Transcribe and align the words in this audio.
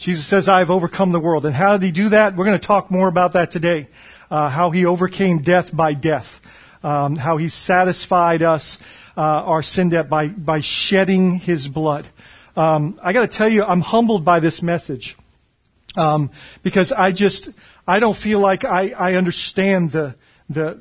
Jesus 0.00 0.24
says, 0.24 0.48
I 0.48 0.60
have 0.60 0.70
overcome 0.70 1.12
the 1.12 1.20
world. 1.20 1.44
And 1.44 1.54
how 1.54 1.76
did 1.76 1.84
he 1.84 1.92
do 1.92 2.08
that? 2.08 2.34
We're 2.34 2.46
going 2.46 2.58
to 2.58 2.66
talk 2.66 2.90
more 2.90 3.06
about 3.06 3.34
that 3.34 3.50
today. 3.50 3.88
Uh, 4.30 4.48
how 4.48 4.70
he 4.70 4.86
overcame 4.86 5.42
death 5.42 5.76
by 5.76 5.92
death. 5.92 6.40
Um, 6.82 7.16
how 7.16 7.36
he 7.36 7.50
satisfied 7.50 8.40
us, 8.40 8.78
uh, 9.14 9.20
our 9.20 9.62
sin 9.62 9.90
debt 9.90 10.08
by, 10.08 10.28
by 10.28 10.60
shedding 10.60 11.38
his 11.38 11.68
blood. 11.68 12.08
Um, 12.56 12.98
I 13.02 13.12
got 13.12 13.30
to 13.30 13.36
tell 13.36 13.48
you, 13.48 13.62
I'm 13.62 13.82
humbled 13.82 14.24
by 14.24 14.40
this 14.40 14.62
message. 14.62 15.18
Um, 15.98 16.30
because 16.62 16.92
I 16.92 17.12
just, 17.12 17.50
I 17.86 18.00
don't 18.00 18.16
feel 18.16 18.40
like 18.40 18.64
I, 18.64 18.94
I 18.96 19.14
understand 19.16 19.90
the, 19.90 20.14
the, 20.48 20.80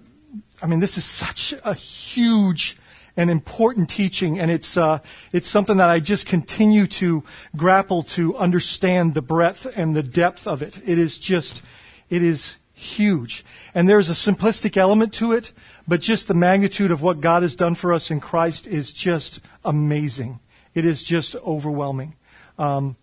I 0.62 0.68
mean, 0.68 0.80
this 0.80 0.98
is 0.98 1.04
such 1.04 1.54
a 1.66 1.74
huge 1.74 2.78
and 3.20 3.30
important 3.30 3.90
teaching, 3.90 4.40
and 4.40 4.50
it's 4.50 4.78
uh, 4.78 5.00
it's 5.34 5.50
something 5.50 5.76
that 5.76 5.90
I 5.90 6.00
just 6.00 6.26
continue 6.26 6.88
to 6.88 7.26
grapple 7.54 8.02
to 8.04 8.38
understand 8.38 9.14
the 9.14 9.22
breadth 9.22 9.78
and 9.78 9.94
the 9.94 10.04
depth 10.04 10.48
of 10.48 10.62
it. 10.62 10.78
It 10.86 10.98
is 10.98 11.18
just, 11.18 11.62
it 12.10 12.24
is 12.24 12.56
huge, 12.72 13.44
and 13.74 13.90
there's 13.90 14.10
a 14.10 14.14
simplistic 14.14 14.78
element 14.78 15.14
to 15.16 15.34
it, 15.34 15.52
but 15.86 16.00
just 16.00 16.30
the 16.30 16.34
magnitude 16.34 16.92
of 16.92 17.02
what 17.02 17.20
God 17.20 17.42
has 17.42 17.58
done 17.58 17.76
for 17.76 17.92
us 17.92 18.10
in 18.10 18.22
Christ 18.22 18.68
is 18.68 18.94
just 18.94 19.42
amazing. 19.66 20.40
It 20.74 20.86
is 20.86 21.04
just 21.04 21.36
overwhelming. 21.36 22.16
Um, 22.58 22.96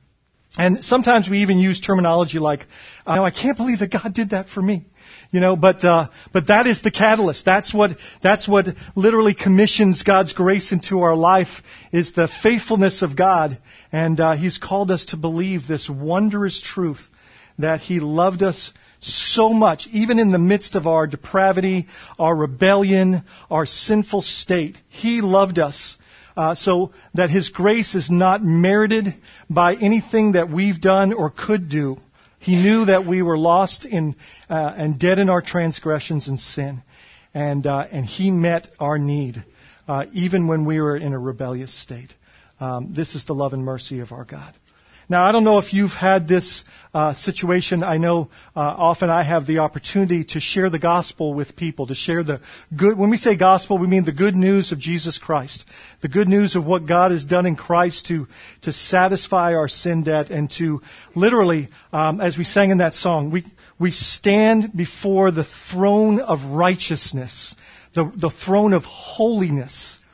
and 0.59 0.83
sometimes 0.83 1.29
we 1.29 1.41
even 1.41 1.59
use 1.59 1.79
terminology 1.79 2.39
like, 2.39 2.67
I 3.07 3.31
can't 3.31 3.59
believe 3.59 3.81
that 3.81 3.91
God 3.91 4.15
did 4.15 4.31
that 4.31 4.49
for 4.49 4.63
me. 4.63 4.87
You 5.31 5.41
know, 5.41 5.57
but, 5.57 5.85
uh, 5.85 6.09
but 6.33 6.47
that 6.47 6.67
is 6.67 6.83
the 6.83 6.91
catalyst. 6.91 7.45
That's 7.45 7.75
what, 7.75 7.99
that's 8.21 8.47
what 8.47 8.75
literally 8.95 9.35
commissions 9.35 10.03
God's 10.03 10.33
grace 10.33 10.73
into 10.73 11.03
our 11.03 11.17
life 11.17 11.63
is 11.93 12.13
the 12.13 12.29
faithfulness 12.29 13.03
of 13.03 13.17
God. 13.17 13.59
And, 13.93 14.21
uh, 14.21 14.33
He's 14.33 14.59
called 14.59 14.91
us 14.91 15.05
to 15.07 15.17
believe 15.17 15.67
this 15.67 15.91
wondrous 15.91 16.61
truth 16.61 17.11
that 17.59 17.83
He 17.83 18.01
loved 18.01 18.43
us 18.43 18.73
so 18.99 19.53
much, 19.53 19.87
even 19.89 20.19
in 20.19 20.31
the 20.31 20.39
midst 20.39 20.75
of 20.75 20.87
our 20.87 21.07
depravity, 21.07 21.87
our 22.19 22.35
rebellion, 22.35 23.23
our 23.51 23.67
sinful 23.67 24.23
state. 24.23 24.83
He 24.89 25.21
loved 25.21 25.59
us 25.59 25.99
uh, 26.37 26.55
so 26.55 26.93
that 27.15 27.31
His 27.31 27.49
grace 27.49 27.95
is 27.95 28.11
not 28.11 28.45
merited 28.45 29.15
by 29.49 29.75
anything 29.75 30.33
that 30.33 30.51
we've 30.51 30.81
done 30.81 31.13
or 31.13 31.31
could 31.31 31.69
do. 31.69 31.99
He 32.39 32.57
knew 32.57 32.85
that 32.85 33.07
we 33.07 33.23
were 33.23 33.39
lost 33.39 33.85
in 33.85 34.15
uh, 34.49 34.75
and 34.77 34.99
dead 34.99 35.19
in 35.19 35.29
our 35.29 35.43
transgressions 35.43 36.29
and 36.29 36.39
sin, 36.39 36.83
and 37.35 37.67
uh, 37.67 37.87
and 37.91 38.07
He 38.07 38.31
met 38.31 38.73
our 38.79 38.99
need, 38.99 39.45
uh, 39.89 40.07
even 40.13 40.47
when 40.47 40.65
we 40.65 40.81
were 40.81 40.97
in 40.97 41.13
a 41.13 41.19
rebellious 41.19 41.73
state. 41.73 42.15
Um, 42.61 42.93
this 42.93 43.15
is 43.15 43.25
the 43.25 43.35
love 43.35 43.53
and 43.53 43.65
mercy 43.65 44.01
of 44.01 44.13
our 44.13 44.25
God. 44.25 44.55
Now, 45.09 45.25
I 45.25 45.31
don't 45.31 45.45
know 45.45 45.59
if 45.59 45.73
you've 45.73 45.95
had 45.95 46.27
this 46.27 46.65
uh, 46.93 47.13
situation. 47.13 47.85
I 47.85 47.97
know 47.97 48.29
uh, 48.57 48.61
often 48.61 49.09
I 49.09 49.23
have 49.23 49.47
the 49.47 49.61
opportunity 49.61 50.25
to 50.25 50.41
share 50.41 50.69
the 50.69 50.81
gospel 50.81 51.33
with 51.33 51.55
people, 51.55 51.87
to 51.87 51.95
share 51.95 52.25
the 52.25 52.41
good. 52.75 52.99
When 52.99 53.11
we 53.11 53.17
say 53.17 53.37
gospel, 53.37 53.79
we 53.79 53.87
mean 53.87 54.03
the 54.03 54.11
good 54.11 54.35
news 54.35 54.73
of 54.73 54.81
Jesus 54.81 55.17
Christ, 55.17 55.65
the 56.01 56.09
good 56.09 56.29
news 56.29 56.57
of 56.57 56.67
what 56.67 56.87
God 56.87 57.13
has 57.13 57.25
done 57.25 57.47
in 57.47 57.55
Christ 57.55 58.07
to 58.07 58.27
to 58.63 58.73
satisfy 58.73 59.55
our 59.55 59.69
sin 59.69 60.03
debt 60.03 60.29
and 60.29 60.51
to 60.53 60.83
literally, 61.15 61.69
um, 61.93 62.21
as 62.21 62.37
we 62.37 62.43
sang 62.43 62.71
in 62.71 62.79
that 62.79 62.95
song, 62.95 63.31
we 63.31 63.45
we 63.79 63.93
stand 63.93 64.77
before 64.77 65.31
the 65.31 65.45
throne 65.45 66.19
of 66.19 66.45
righteousness, 66.47 67.55
the 67.93 68.11
the 68.13 68.31
throne 68.31 68.73
of 68.73 68.87
holiness, 68.87 70.05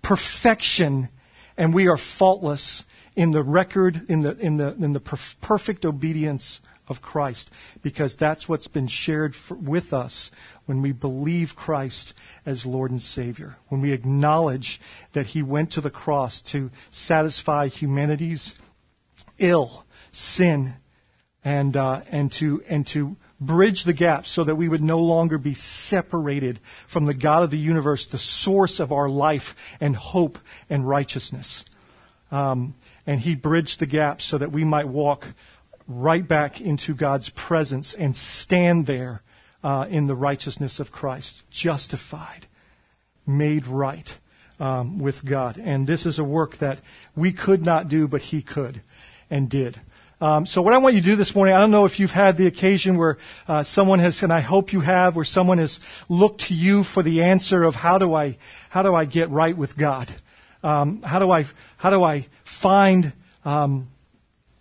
perfection, 0.00 1.10
and 1.58 1.74
we 1.74 1.88
are 1.88 1.98
faultless 1.98 2.86
in 3.20 3.32
the 3.32 3.42
record, 3.42 4.00
in 4.08 4.22
the, 4.22 4.34
in 4.38 4.56
the, 4.56 4.72
in 4.76 4.94
the 4.94 5.00
perf- 5.00 5.38
perfect 5.42 5.84
obedience 5.84 6.62
of 6.88 7.02
Christ, 7.02 7.50
because 7.82 8.16
that's 8.16 8.48
what's 8.48 8.66
been 8.66 8.86
shared 8.86 9.36
for, 9.36 9.58
with 9.58 9.92
us 9.92 10.30
when 10.64 10.80
we 10.80 10.92
believe 10.92 11.54
Christ 11.54 12.14
as 12.46 12.64
Lord 12.64 12.90
and 12.90 13.02
Savior, 13.02 13.58
when 13.68 13.82
we 13.82 13.92
acknowledge 13.92 14.80
that 15.12 15.26
He 15.26 15.42
went 15.42 15.70
to 15.72 15.82
the 15.82 15.90
cross 15.90 16.40
to 16.44 16.70
satisfy 16.90 17.68
humanity's 17.68 18.54
ill, 19.36 19.84
sin, 20.10 20.76
and, 21.44 21.76
uh, 21.76 22.00
and, 22.10 22.32
to, 22.32 22.62
and 22.70 22.86
to 22.86 23.18
bridge 23.38 23.84
the 23.84 23.92
gap 23.92 24.26
so 24.26 24.44
that 24.44 24.56
we 24.56 24.66
would 24.66 24.82
no 24.82 24.98
longer 24.98 25.36
be 25.36 25.52
separated 25.52 26.58
from 26.86 27.04
the 27.04 27.12
God 27.12 27.42
of 27.42 27.50
the 27.50 27.58
universe, 27.58 28.06
the 28.06 28.16
source 28.16 28.80
of 28.80 28.92
our 28.92 29.10
life 29.10 29.76
and 29.78 29.94
hope 29.94 30.38
and 30.70 30.88
righteousness. 30.88 31.66
Um, 32.32 32.76
and 33.06 33.20
he 33.20 33.34
bridged 33.34 33.78
the 33.78 33.86
gap 33.86 34.22
so 34.22 34.38
that 34.38 34.52
we 34.52 34.64
might 34.64 34.88
walk 34.88 35.28
right 35.86 36.26
back 36.26 36.60
into 36.60 36.94
God's 36.94 37.30
presence 37.30 37.92
and 37.94 38.14
stand 38.14 38.86
there 38.86 39.22
uh, 39.62 39.86
in 39.90 40.06
the 40.06 40.14
righteousness 40.14 40.80
of 40.80 40.92
Christ, 40.92 41.48
justified, 41.50 42.46
made 43.26 43.66
right 43.66 44.18
um, 44.58 44.98
with 44.98 45.24
God. 45.24 45.58
And 45.58 45.86
this 45.86 46.06
is 46.06 46.18
a 46.18 46.24
work 46.24 46.58
that 46.58 46.80
we 47.16 47.32
could 47.32 47.64
not 47.64 47.88
do, 47.88 48.06
but 48.06 48.22
he 48.22 48.42
could 48.42 48.82
and 49.28 49.48
did. 49.48 49.80
Um, 50.20 50.44
so 50.44 50.60
what 50.60 50.74
I 50.74 50.78
want 50.78 50.94
you 50.94 51.00
to 51.00 51.06
do 51.06 51.16
this 51.16 51.34
morning, 51.34 51.54
I 51.54 51.60
don't 51.60 51.70
know 51.70 51.86
if 51.86 51.98
you've 51.98 52.12
had 52.12 52.36
the 52.36 52.46
occasion 52.46 52.98
where 52.98 53.16
uh, 53.48 53.62
someone 53.62 54.00
has, 54.00 54.22
and 54.22 54.32
I 54.32 54.40
hope 54.40 54.70
you 54.70 54.80
have, 54.80 55.16
where 55.16 55.24
someone 55.24 55.56
has 55.56 55.80
looked 56.10 56.42
to 56.42 56.54
you 56.54 56.84
for 56.84 57.02
the 57.02 57.22
answer 57.22 57.62
of 57.62 57.76
how 57.76 57.96
do 57.96 58.12
I, 58.12 58.36
how 58.68 58.82
do 58.82 58.94
I 58.94 59.06
get 59.06 59.30
right 59.30 59.56
with 59.56 59.78
God? 59.78 60.12
Um, 60.62 61.02
how 61.02 61.18
do 61.18 61.30
I, 61.30 61.46
how 61.78 61.90
do 61.90 62.02
I 62.02 62.26
find 62.44 63.12
um, 63.44 63.88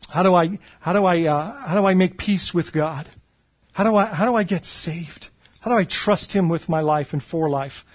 how 0.09 0.23
do 0.23 0.33
I 0.33 0.57
how 0.79 0.93
do 0.93 1.05
I 1.05 1.23
uh, 1.25 1.67
how 1.67 1.79
do 1.79 1.85
I 1.85 1.93
make 1.93 2.17
peace 2.17 2.53
with 2.53 2.73
God? 2.73 3.09
How 3.73 3.83
do 3.83 3.95
I 3.95 4.05
how 4.05 4.25
do 4.25 4.35
I 4.35 4.43
get 4.43 4.65
saved? 4.65 5.29
How 5.61 5.71
do 5.71 5.77
I 5.77 5.83
trust 5.83 6.33
Him 6.33 6.49
with 6.49 6.67
my 6.67 6.81
life 6.81 7.13
and 7.13 7.21
for 7.21 7.49
life? 7.49 7.85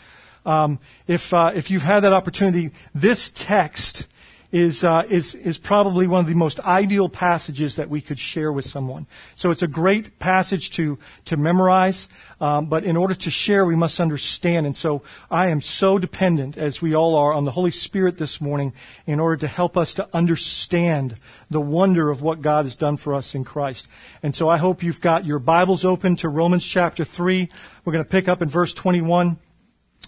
Um, 0.46 0.78
if 1.06 1.32
uh, 1.34 1.52
if 1.54 1.70
you've 1.70 1.82
had 1.82 2.00
that 2.00 2.12
opportunity, 2.12 2.70
this 2.94 3.30
text 3.30 4.06
is, 4.54 4.84
uh, 4.84 5.02
is, 5.08 5.34
is 5.34 5.58
probably 5.58 6.06
one 6.06 6.20
of 6.20 6.28
the 6.28 6.34
most 6.34 6.60
ideal 6.60 7.08
passages 7.08 7.74
that 7.74 7.90
we 7.90 8.00
could 8.00 8.20
share 8.20 8.52
with 8.52 8.64
someone. 8.64 9.04
So 9.34 9.50
it's 9.50 9.62
a 9.62 9.66
great 9.66 10.20
passage 10.20 10.70
to, 10.76 10.96
to 11.24 11.36
memorize, 11.36 12.08
um, 12.40 12.66
but 12.66 12.84
in 12.84 12.96
order 12.96 13.16
to 13.16 13.30
share, 13.32 13.64
we 13.64 13.74
must 13.74 13.98
understand. 13.98 14.64
And 14.64 14.76
so 14.76 15.02
I 15.28 15.48
am 15.48 15.60
so 15.60 15.98
dependent, 15.98 16.56
as 16.56 16.80
we 16.80 16.94
all 16.94 17.16
are, 17.16 17.32
on 17.32 17.44
the 17.44 17.50
Holy 17.50 17.72
Spirit 17.72 18.16
this 18.16 18.40
morning 18.40 18.72
in 19.06 19.18
order 19.18 19.38
to 19.38 19.48
help 19.48 19.76
us 19.76 19.92
to 19.94 20.08
understand 20.14 21.16
the 21.50 21.60
wonder 21.60 22.08
of 22.08 22.22
what 22.22 22.40
God 22.40 22.64
has 22.64 22.76
done 22.76 22.96
for 22.96 23.12
us 23.12 23.34
in 23.34 23.42
Christ. 23.42 23.88
And 24.22 24.32
so 24.36 24.48
I 24.48 24.58
hope 24.58 24.84
you've 24.84 25.00
got 25.00 25.26
your 25.26 25.40
Bibles 25.40 25.84
open 25.84 26.14
to 26.16 26.28
Romans 26.28 26.64
chapter 26.64 27.04
3. 27.04 27.48
We're 27.84 27.92
going 27.92 28.04
to 28.04 28.08
pick 28.10 28.28
up 28.28 28.40
in 28.40 28.48
verse 28.48 28.72
21. 28.72 29.36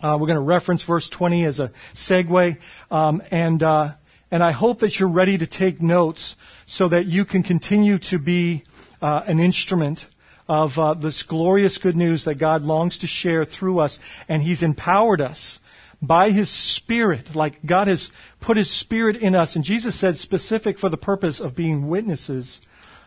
Uh, 0.04 0.16
we're 0.20 0.28
going 0.28 0.34
to 0.34 0.40
reference 0.40 0.84
verse 0.84 1.08
20 1.08 1.44
as 1.46 1.58
a 1.58 1.72
segue. 1.94 2.58
Um, 2.92 3.24
and, 3.32 3.60
uh, 3.60 3.94
and 4.30 4.42
I 4.42 4.50
hope 4.50 4.80
that 4.80 4.98
you're 4.98 5.08
ready 5.08 5.38
to 5.38 5.46
take 5.46 5.80
notes 5.80 6.36
so 6.66 6.88
that 6.88 7.06
you 7.06 7.24
can 7.24 7.42
continue 7.42 7.98
to 7.98 8.18
be 8.18 8.64
uh, 9.00 9.22
an 9.26 9.38
instrument 9.38 10.06
of 10.48 10.78
uh, 10.78 10.94
this 10.94 11.22
glorious 11.22 11.78
good 11.78 11.96
news 11.96 12.24
that 12.24 12.36
God 12.36 12.62
longs 12.62 12.98
to 12.98 13.06
share 13.06 13.44
through 13.44 13.78
us. 13.78 13.98
And 14.28 14.42
He's 14.42 14.62
empowered 14.62 15.20
us 15.20 15.60
by 16.02 16.30
His 16.30 16.50
Spirit, 16.50 17.34
like 17.34 17.64
God 17.64 17.86
has 17.86 18.10
put 18.40 18.56
His 18.56 18.70
Spirit 18.70 19.16
in 19.16 19.34
us. 19.34 19.54
And 19.54 19.64
Jesus 19.64 19.94
said 19.94 20.18
specific 20.18 20.78
for 20.78 20.88
the 20.88 20.96
purpose 20.96 21.40
of 21.40 21.54
being 21.54 21.88
witnesses. 21.88 22.60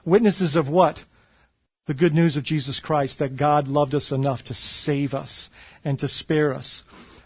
Witnesses 0.05 0.55
of 0.55 0.69
what? 0.69 1.03
The 1.85 1.93
good 1.93 2.13
news 2.13 2.37
of 2.37 2.43
Jesus 2.43 2.79
Christ, 2.79 3.19
that 3.19 3.35
God 3.35 3.67
loved 3.67 3.95
us 3.95 4.11
enough 4.11 4.43
to 4.45 4.53
save 4.53 5.13
us 5.13 5.49
and 5.83 5.97
to 5.99 6.07
spare 6.07 6.53
us. 6.53 6.83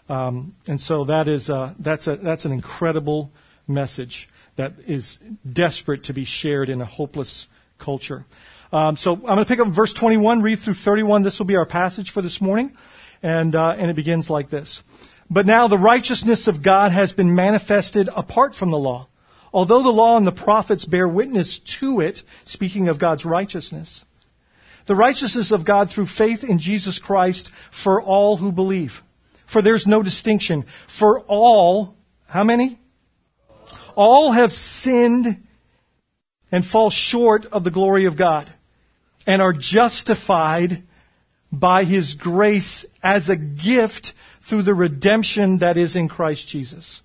Um, 0.08 0.54
and 0.66 0.80
so 0.80 1.04
that 1.04 1.28
is, 1.28 1.50
that's, 1.78 2.06
a, 2.06 2.16
that's 2.16 2.44
an 2.44 2.52
incredible 2.52 3.32
message 3.66 4.28
that 4.56 4.74
is 4.86 5.18
desperate 5.50 6.04
to 6.04 6.12
be 6.12 6.24
shared 6.24 6.68
in 6.68 6.80
a 6.80 6.84
hopeless 6.84 7.48
culture. 7.78 8.24
Um, 8.72 8.96
so 8.96 9.14
I'm 9.14 9.20
going 9.20 9.38
to 9.38 9.44
pick 9.44 9.60
up 9.60 9.68
verse 9.68 9.92
21, 9.92 10.42
read 10.42 10.58
through 10.58 10.74
31. 10.74 11.22
This 11.22 11.38
will 11.38 11.46
be 11.46 11.56
our 11.56 11.66
passage 11.66 12.10
for 12.10 12.22
this 12.22 12.40
morning. 12.40 12.76
And, 13.22 13.54
uh, 13.54 13.70
and 13.70 13.90
it 13.90 13.94
begins 13.94 14.28
like 14.28 14.50
this. 14.50 14.82
But 15.30 15.46
now 15.46 15.68
the 15.68 15.78
righteousness 15.78 16.46
of 16.46 16.62
God 16.62 16.92
has 16.92 17.12
been 17.12 17.34
manifested 17.34 18.08
apart 18.14 18.54
from 18.54 18.70
the 18.70 18.78
law. 18.78 19.08
Although 19.52 19.82
the 19.82 19.92
law 19.92 20.16
and 20.16 20.26
the 20.26 20.32
prophets 20.32 20.84
bear 20.84 21.06
witness 21.06 21.58
to 21.58 22.00
it, 22.00 22.24
speaking 22.44 22.88
of 22.88 22.98
God's 22.98 23.24
righteousness. 23.24 24.04
The 24.86 24.96
righteousness 24.96 25.50
of 25.50 25.64
God 25.64 25.90
through 25.90 26.06
faith 26.06 26.44
in 26.44 26.58
Jesus 26.58 26.98
Christ 26.98 27.50
for 27.70 28.02
all 28.02 28.38
who 28.38 28.52
believe. 28.52 29.02
For 29.46 29.62
there's 29.62 29.86
no 29.86 30.02
distinction. 30.02 30.64
For 30.86 31.20
all, 31.20 31.96
how 32.26 32.44
many? 32.44 32.78
All 33.96 34.32
have 34.32 34.52
sinned 34.52 35.46
and 36.50 36.64
fall 36.64 36.90
short 36.90 37.46
of 37.46 37.64
the 37.64 37.70
glory 37.70 38.04
of 38.04 38.16
God 38.16 38.52
and 39.26 39.40
are 39.40 39.52
justified 39.52 40.82
by 41.50 41.84
His 41.84 42.14
grace 42.14 42.84
as 43.02 43.28
a 43.28 43.36
gift 43.36 44.12
through 44.44 44.62
the 44.62 44.74
redemption 44.74 45.58
that 45.58 45.78
is 45.78 45.96
in 45.96 46.06
Christ 46.06 46.48
Jesus, 46.48 47.02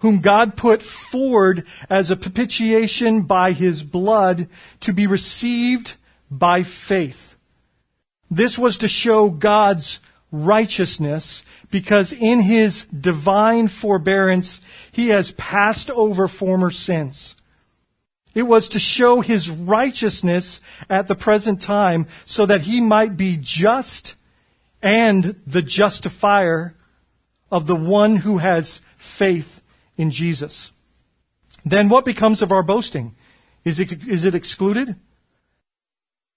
whom 0.00 0.18
God 0.18 0.56
put 0.56 0.82
forward 0.82 1.64
as 1.88 2.10
a 2.10 2.16
propitiation 2.16 3.22
by 3.22 3.52
his 3.52 3.84
blood 3.84 4.48
to 4.80 4.92
be 4.92 5.06
received 5.06 5.94
by 6.28 6.64
faith. 6.64 7.36
This 8.28 8.58
was 8.58 8.78
to 8.78 8.88
show 8.88 9.30
God's 9.30 10.00
righteousness 10.32 11.44
because 11.72 12.12
in 12.12 12.42
his 12.42 12.84
divine 12.84 13.66
forbearance 13.66 14.60
he 14.92 15.08
has 15.08 15.32
passed 15.32 15.90
over 15.90 16.28
former 16.28 16.70
sins. 16.70 17.34
It 18.34 18.42
was 18.42 18.68
to 18.68 18.78
show 18.78 19.20
his 19.20 19.50
righteousness 19.50 20.60
at 20.88 21.08
the 21.08 21.16
present 21.16 21.60
time 21.60 22.06
so 22.24 22.46
that 22.46 22.62
he 22.62 22.80
might 22.80 23.16
be 23.16 23.36
just 23.40 24.14
and 24.80 25.40
the 25.46 25.62
justifier 25.62 26.76
of 27.50 27.66
the 27.66 27.76
one 27.76 28.16
who 28.16 28.38
has 28.38 28.80
faith 28.96 29.62
in 29.96 30.10
Jesus. 30.10 30.72
Then 31.64 31.88
what 31.88 32.04
becomes 32.04 32.42
of 32.42 32.52
our 32.52 32.62
boasting? 32.62 33.14
Is 33.64 33.80
it, 33.80 34.06
is 34.06 34.24
it 34.24 34.34
excluded? 34.34 34.96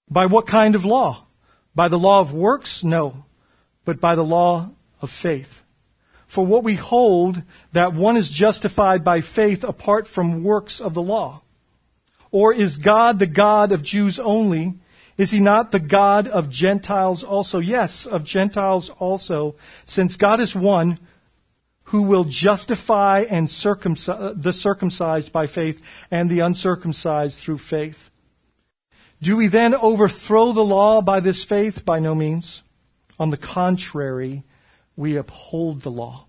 By 0.10 0.28
what 0.28 0.48
kind 0.48 0.76
of 0.76 0.86
law? 0.86 1.26
By 1.74 1.88
the 1.90 2.00
law 2.00 2.22
of 2.22 2.32
works? 2.32 2.84
No, 2.84 3.26
but 3.84 4.00
by 4.00 4.16
the 4.16 4.24
law 4.24 4.70
of 5.02 5.10
faith. 5.10 5.62
For 6.28 6.46
what 6.46 6.64
we 6.64 6.76
hold 6.76 7.44
that 7.72 7.94
one 7.94 8.18
is 8.18 8.30
justified 8.30 9.04
by 9.04 9.22
faith 9.22 9.64
apart 9.64 10.08
from 10.08 10.44
works 10.44 10.82
of 10.82 10.94
the 10.94 11.02
law. 11.02 11.42
Or 12.32 12.54
is 12.54 12.78
God 12.78 13.20
the 13.20 13.28
God 13.28 13.72
of 13.72 13.84
Jews 13.84 14.20
only? 14.20 14.74
Is 15.18 15.32
he 15.32 15.40
not 15.40 15.72
the 15.72 15.80
God 15.80 16.28
of 16.28 16.50
Gentiles 16.50 17.24
also? 17.24 17.60
Yes, 17.60 18.06
of 18.06 18.26
Gentiles 18.26 18.90
also, 18.90 19.56
since 19.86 20.18
God 20.18 20.42
is 20.42 20.56
one 20.56 21.00
who 21.86 22.02
will 22.02 22.26
justify 22.26 23.22
and 23.30 23.50
circumcise, 23.50 24.34
the 24.36 24.52
circumcised 24.52 25.32
by 25.32 25.48
faith 25.48 25.82
and 26.12 26.30
the 26.30 26.40
uncircumcised 26.40 27.40
through 27.40 27.60
faith. 27.60 28.10
Do 29.22 29.38
we 29.38 29.48
then 29.48 29.74
overthrow 29.74 30.52
the 30.52 30.66
law 30.66 31.02
by 31.02 31.20
this 31.20 31.44
faith? 31.44 31.86
By 31.86 32.00
no 32.00 32.14
means. 32.14 32.64
On 33.18 33.30
the 33.30 33.38
contrary, 33.38 34.44
we 34.96 35.16
uphold 35.18 35.82
the 35.82 35.92
law. 35.92 36.26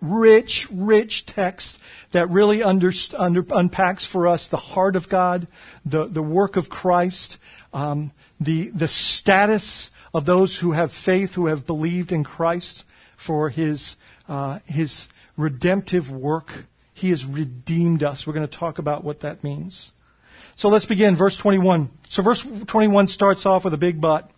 Rich, 0.00 0.68
rich 0.70 1.24
text 1.24 1.80
that 2.12 2.28
really 2.28 2.62
under, 2.62 2.92
under, 3.16 3.44
unpacks 3.50 4.04
for 4.04 4.26
us 4.26 4.48
the 4.48 4.56
heart 4.56 4.96
of 4.96 5.08
God, 5.08 5.46
the, 5.84 6.06
the 6.06 6.22
work 6.22 6.56
of 6.56 6.68
Christ, 6.68 7.38
um, 7.72 8.12
the, 8.38 8.68
the 8.70 8.88
status 8.88 9.90
of 10.12 10.26
those 10.26 10.58
who 10.58 10.72
have 10.72 10.92
faith, 10.92 11.34
who 11.34 11.46
have 11.46 11.66
believed 11.66 12.12
in 12.12 12.22
Christ 12.22 12.84
for 13.16 13.48
his 13.48 13.96
uh, 14.28 14.60
his 14.64 15.08
redemptive 15.36 16.10
work. 16.10 16.66
He 16.92 17.10
has 17.10 17.26
redeemed 17.26 18.02
us. 18.02 18.26
We're 18.26 18.32
going 18.32 18.46
to 18.46 18.58
talk 18.58 18.78
about 18.78 19.04
what 19.04 19.20
that 19.20 19.42
means. 19.42 19.92
So 20.54 20.68
let's 20.68 20.86
begin. 20.86 21.16
Verse 21.16 21.36
21. 21.36 21.90
So 22.08 22.22
verse 22.22 22.42
21 22.42 23.08
starts 23.08 23.44
off 23.44 23.64
with 23.64 23.74
a 23.74 23.78
big 23.78 24.00
but. 24.00 24.30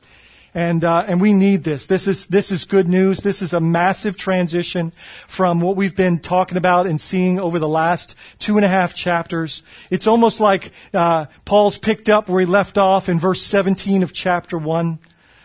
And, 0.56 0.84
uh, 0.84 1.04
and 1.06 1.20
we 1.20 1.34
need 1.34 1.64
this. 1.64 1.86
This 1.86 2.08
is, 2.08 2.28
this 2.28 2.50
is 2.50 2.64
good 2.64 2.88
news. 2.88 3.20
This 3.20 3.42
is 3.42 3.52
a 3.52 3.60
massive 3.60 4.16
transition 4.16 4.90
from 5.28 5.60
what 5.60 5.76
we've 5.76 5.94
been 5.94 6.18
talking 6.18 6.56
about 6.56 6.86
and 6.86 6.98
seeing 6.98 7.38
over 7.38 7.58
the 7.58 7.68
last 7.68 8.14
two 8.38 8.56
and 8.56 8.64
a 8.64 8.68
half 8.68 8.94
chapters. 8.94 9.62
It's 9.90 10.06
almost 10.06 10.40
like 10.40 10.72
uh, 10.94 11.26
Paul's 11.44 11.76
picked 11.76 12.08
up 12.08 12.30
where 12.30 12.40
he 12.40 12.46
left 12.46 12.78
off 12.78 13.10
in 13.10 13.20
verse 13.20 13.42
17 13.42 14.02
of 14.02 14.14
chapter 14.14 14.56
1. 14.56 14.98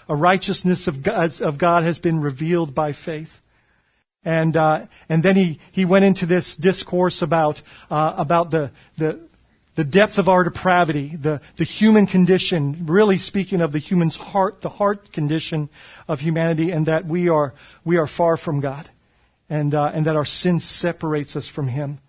A 0.08 0.16
righteousness 0.16 0.88
of 0.88 1.02
God, 1.02 1.42
of 1.42 1.58
God 1.58 1.84
has 1.84 2.00
been 2.00 2.22
revealed 2.22 2.74
by 2.74 2.94
faith. 2.94 3.42
And, 4.24 4.56
uh, 4.56 4.86
and 5.10 5.24
then 5.24 5.36
he, 5.36 5.60
he 5.74 5.84
went 5.84 6.06
into 6.06 6.26
this 6.26 6.56
discourse 6.56 7.22
about, 7.22 7.62
uh, 7.90 8.14
about 8.16 8.52
the, 8.52 8.72
the, 8.96 9.20
the 9.76 9.84
depth 9.84 10.18
of 10.18 10.28
our 10.28 10.44
depravity, 10.44 11.16
the, 11.16 11.42
the 11.56 11.64
human 11.64 12.06
condition, 12.06 12.86
really 12.86 13.18
speaking 13.18 13.62
of 13.62 13.72
the 13.72 13.80
human's 13.80 14.18
heart, 14.18 14.62
the 14.62 14.70
heart 14.70 15.12
condition 15.14 15.70
of 16.08 16.20
humanity, 16.20 16.72
and 16.72 16.86
that 16.86 17.06
we 17.06 17.30
are, 17.30 17.54
we 17.86 17.98
are 17.98 18.08
far 18.08 18.36
from 18.36 18.60
God, 18.60 18.90
and, 19.50 19.74
uh, 19.74 19.92
and 19.94 20.06
that 20.06 20.16
our 20.16 20.26
sin 20.26 20.60
separates 20.60 21.36
us 21.36 21.48
from 21.48 21.70
Him. 21.70 22.00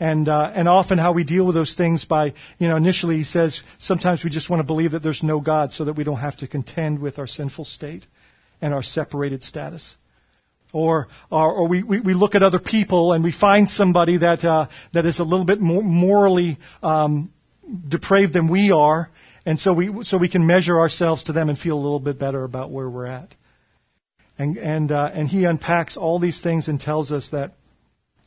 And, 0.00 0.28
uh, 0.28 0.50
and 0.54 0.68
often 0.68 0.98
how 0.98 1.12
we 1.12 1.24
deal 1.24 1.44
with 1.44 1.54
those 1.54 1.74
things 1.74 2.04
by, 2.04 2.32
you 2.58 2.68
know, 2.68 2.76
initially 2.76 3.16
he 3.16 3.22
says 3.22 3.62
sometimes 3.78 4.24
we 4.24 4.30
just 4.30 4.50
want 4.50 4.58
to 4.60 4.64
believe 4.64 4.90
that 4.90 5.02
there's 5.02 5.22
no 5.22 5.40
God 5.40 5.72
so 5.72 5.84
that 5.84 5.92
we 5.92 6.02
don't 6.02 6.18
have 6.18 6.36
to 6.38 6.48
contend 6.48 6.98
with 6.98 7.18
our 7.18 7.28
sinful 7.28 7.64
state 7.64 8.06
and 8.60 8.74
our 8.74 8.82
separated 8.82 9.42
status 9.42 9.96
or, 10.74 11.06
or, 11.30 11.52
or 11.52 11.68
we, 11.68 11.82
we, 11.84 12.00
we, 12.00 12.14
look 12.14 12.34
at 12.34 12.42
other 12.42 12.58
people 12.58 13.12
and 13.12 13.22
we 13.22 13.30
find 13.30 13.70
somebody 13.70 14.16
that, 14.16 14.44
uh, 14.44 14.66
that 14.90 15.06
is 15.06 15.20
a 15.20 15.24
little 15.24 15.44
bit 15.46 15.60
more 15.60 15.82
morally 15.82 16.58
um, 16.82 17.32
depraved 17.88 18.32
than 18.32 18.48
we 18.48 18.72
are, 18.72 19.08
and 19.46 19.58
so 19.58 19.72
we, 19.72 20.02
so 20.02 20.18
we 20.18 20.28
can 20.28 20.46
measure 20.46 20.78
ourselves 20.78 21.22
to 21.24 21.32
them 21.32 21.48
and 21.48 21.56
feel 21.58 21.76
a 21.76 21.80
little 21.80 22.00
bit 22.00 22.18
better 22.18 22.42
about 22.42 22.70
where 22.70 22.90
we're 22.90 23.06
at. 23.06 23.36
And, 24.36 24.58
and, 24.58 24.90
uh, 24.90 25.10
and 25.12 25.28
he 25.28 25.44
unpacks 25.44 25.96
all 25.96 26.18
these 26.18 26.40
things 26.40 26.66
and 26.66 26.80
tells 26.80 27.12
us 27.12 27.30
that 27.30 27.52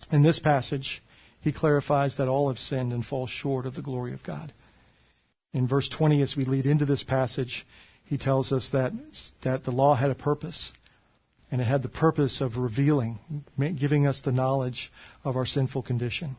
in 0.10 0.22
this 0.22 0.40
passage, 0.40 1.04
he 1.42 1.52
clarifies 1.52 2.16
that 2.16 2.30
all 2.30 2.48
have 2.48 2.60
sinned 2.60 2.94
and 2.94 3.06
fall 3.06 3.28
short 3.28 3.66
of 3.66 3.76
the 3.76 3.82
glory 3.82 4.14
of 4.14 4.24
God. 4.24 4.54
In 5.54 5.68
verse 5.68 5.90
20, 5.90 6.22
as 6.22 6.38
we 6.38 6.46
lead 6.46 6.66
into 6.66 6.86
this 6.86 7.04
passage, 7.04 7.66
he 8.06 8.18
tells 8.18 8.54
us 8.54 8.70
that, 8.70 8.94
that 9.42 9.66
the 9.66 9.72
law 9.72 9.96
had 9.96 10.12
a 10.12 10.16
purpose 10.16 10.72
and 11.52 11.62
it 11.62 11.66
had 11.66 11.82
the 11.82 11.90
purpose 11.90 12.42
of 12.42 12.58
revealing, 12.58 13.20
giving 13.76 14.06
us 14.06 14.22
the 14.22 14.32
knowledge 14.32 14.92
of 15.24 15.36
our 15.36 15.46
sinful 15.46 15.82
condition, 15.82 16.36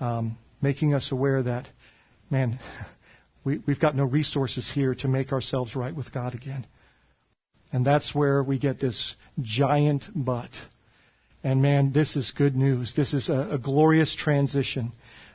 um, 0.00 0.38
making 0.62 0.94
us 0.94 1.10
aware 1.10 1.42
that, 1.42 1.70
man, 2.30 2.58
we, 3.44 3.58
we've 3.66 3.80
got 3.80 3.96
no 3.96 4.04
resources 4.04 4.72
here 4.72 4.94
to 4.94 5.08
make 5.08 5.32
ourselves 5.32 5.74
right 5.74 5.94
with 5.94 6.12
God 6.12 6.34
again. 6.34 6.66
And 7.72 7.84
that's 7.84 8.14
where 8.14 8.42
we 8.42 8.58
get 8.58 8.78
this 8.78 9.16
giant 9.40 10.10
but. 10.14 10.62
And 11.42 11.60
man, 11.60 11.92
this 11.92 12.16
is 12.16 12.30
good 12.30 12.56
news. 12.56 12.94
This 12.94 13.12
is 13.12 13.28
a, 13.28 13.48
a 13.52 13.58
glorious 13.58 14.14
transition. 14.14 14.92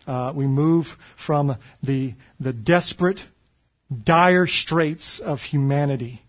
Uh, 0.07 0.31
we 0.33 0.47
move 0.47 0.97
from 1.15 1.57
the, 1.83 2.15
the 2.39 2.53
desperate, 2.53 3.25
dire 4.03 4.47
straits 4.47 5.19
of 5.19 5.43
humanity 5.43 6.23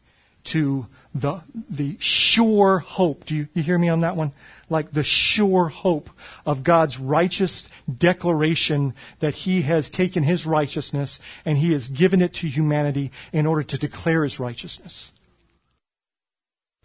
to 0.44 0.86
the, 1.14 1.40
the 1.68 1.96
sure 2.00 2.78
hope. 2.78 3.26
Do 3.26 3.34
you, 3.34 3.48
you 3.54 3.62
hear 3.62 3.78
me 3.78 3.88
on 3.88 4.00
that 4.00 4.16
one? 4.16 4.32
Like 4.70 4.92
the 4.92 5.04
sure 5.04 5.68
hope 5.68 6.10
of 6.46 6.62
God's 6.62 6.98
righteous 6.98 7.68
declaration 7.98 8.94
that 9.20 9.34
He 9.34 9.62
has 9.62 9.90
taken 9.90 10.22
His 10.22 10.46
righteousness 10.46 11.18
and 11.44 11.58
He 11.58 11.72
has 11.72 11.88
given 11.88 12.22
it 12.22 12.32
to 12.34 12.48
humanity 12.48 13.10
in 13.32 13.46
order 13.46 13.62
to 13.62 13.78
declare 13.78 14.22
His 14.22 14.40
righteousness. 14.40 15.12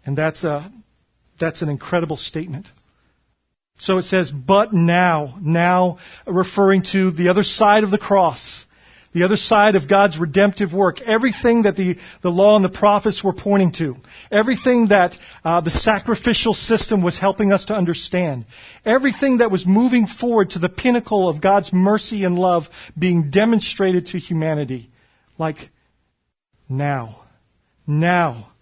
And 0.04 0.16
that's 0.16 0.44
a, 0.44 0.70
that's 1.38 1.62
an 1.62 1.68
incredible 1.68 2.16
statement. 2.16 2.72
So 3.78 3.96
it 3.96 4.02
says, 4.02 4.30
but 4.30 4.72
now, 4.72 5.38
now 5.40 5.98
referring 6.26 6.82
to 6.82 7.10
the 7.10 7.28
other 7.28 7.44
side 7.44 7.84
of 7.84 7.90
the 7.90 7.98
cross 7.98 8.66
the 9.18 9.24
other 9.24 9.36
side 9.36 9.74
of 9.74 9.88
God's 9.88 10.16
redemptive 10.16 10.72
work, 10.72 11.00
everything 11.00 11.62
that 11.62 11.74
the, 11.74 11.98
the 12.20 12.30
law 12.30 12.54
and 12.54 12.64
the 12.64 12.68
prophets 12.68 13.24
were 13.24 13.32
pointing 13.32 13.72
to, 13.72 13.96
everything 14.30 14.86
that 14.86 15.18
uh, 15.44 15.60
the 15.60 15.70
sacrificial 15.70 16.54
system 16.54 17.02
was 17.02 17.18
helping 17.18 17.52
us 17.52 17.64
to 17.64 17.74
understand, 17.74 18.44
everything 18.84 19.38
that 19.38 19.50
was 19.50 19.66
moving 19.66 20.06
forward 20.06 20.50
to 20.50 20.60
the 20.60 20.68
pinnacle 20.68 21.28
of 21.28 21.40
God's 21.40 21.72
mercy 21.72 22.22
and 22.22 22.38
love 22.38 22.92
being 22.96 23.28
demonstrated 23.28 24.06
to 24.06 24.18
humanity. 24.18 24.88
Like 25.36 25.70
now, 26.68 27.22
now, 27.88 28.52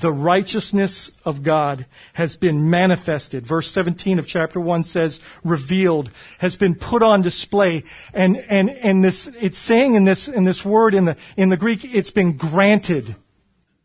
the 0.00 0.12
righteousness 0.12 1.10
of 1.24 1.42
God 1.42 1.86
has 2.14 2.36
been 2.36 2.68
manifested. 2.68 3.46
Verse 3.46 3.70
17 3.70 4.18
of 4.18 4.26
chapter 4.26 4.60
1 4.60 4.82
says, 4.82 5.20
revealed, 5.42 6.10
has 6.38 6.54
been 6.54 6.74
put 6.74 7.02
on 7.02 7.22
display. 7.22 7.82
And, 8.12 8.36
and, 8.36 8.68
and 8.70 9.02
this, 9.02 9.28
it's 9.40 9.58
saying 9.58 9.94
in 9.94 10.04
this, 10.04 10.28
in 10.28 10.44
this 10.44 10.64
word 10.64 10.94
in 10.94 11.06
the, 11.06 11.16
in 11.36 11.48
the 11.48 11.56
Greek, 11.56 11.80
it's 11.82 12.10
been 12.10 12.36
granted. 12.36 13.16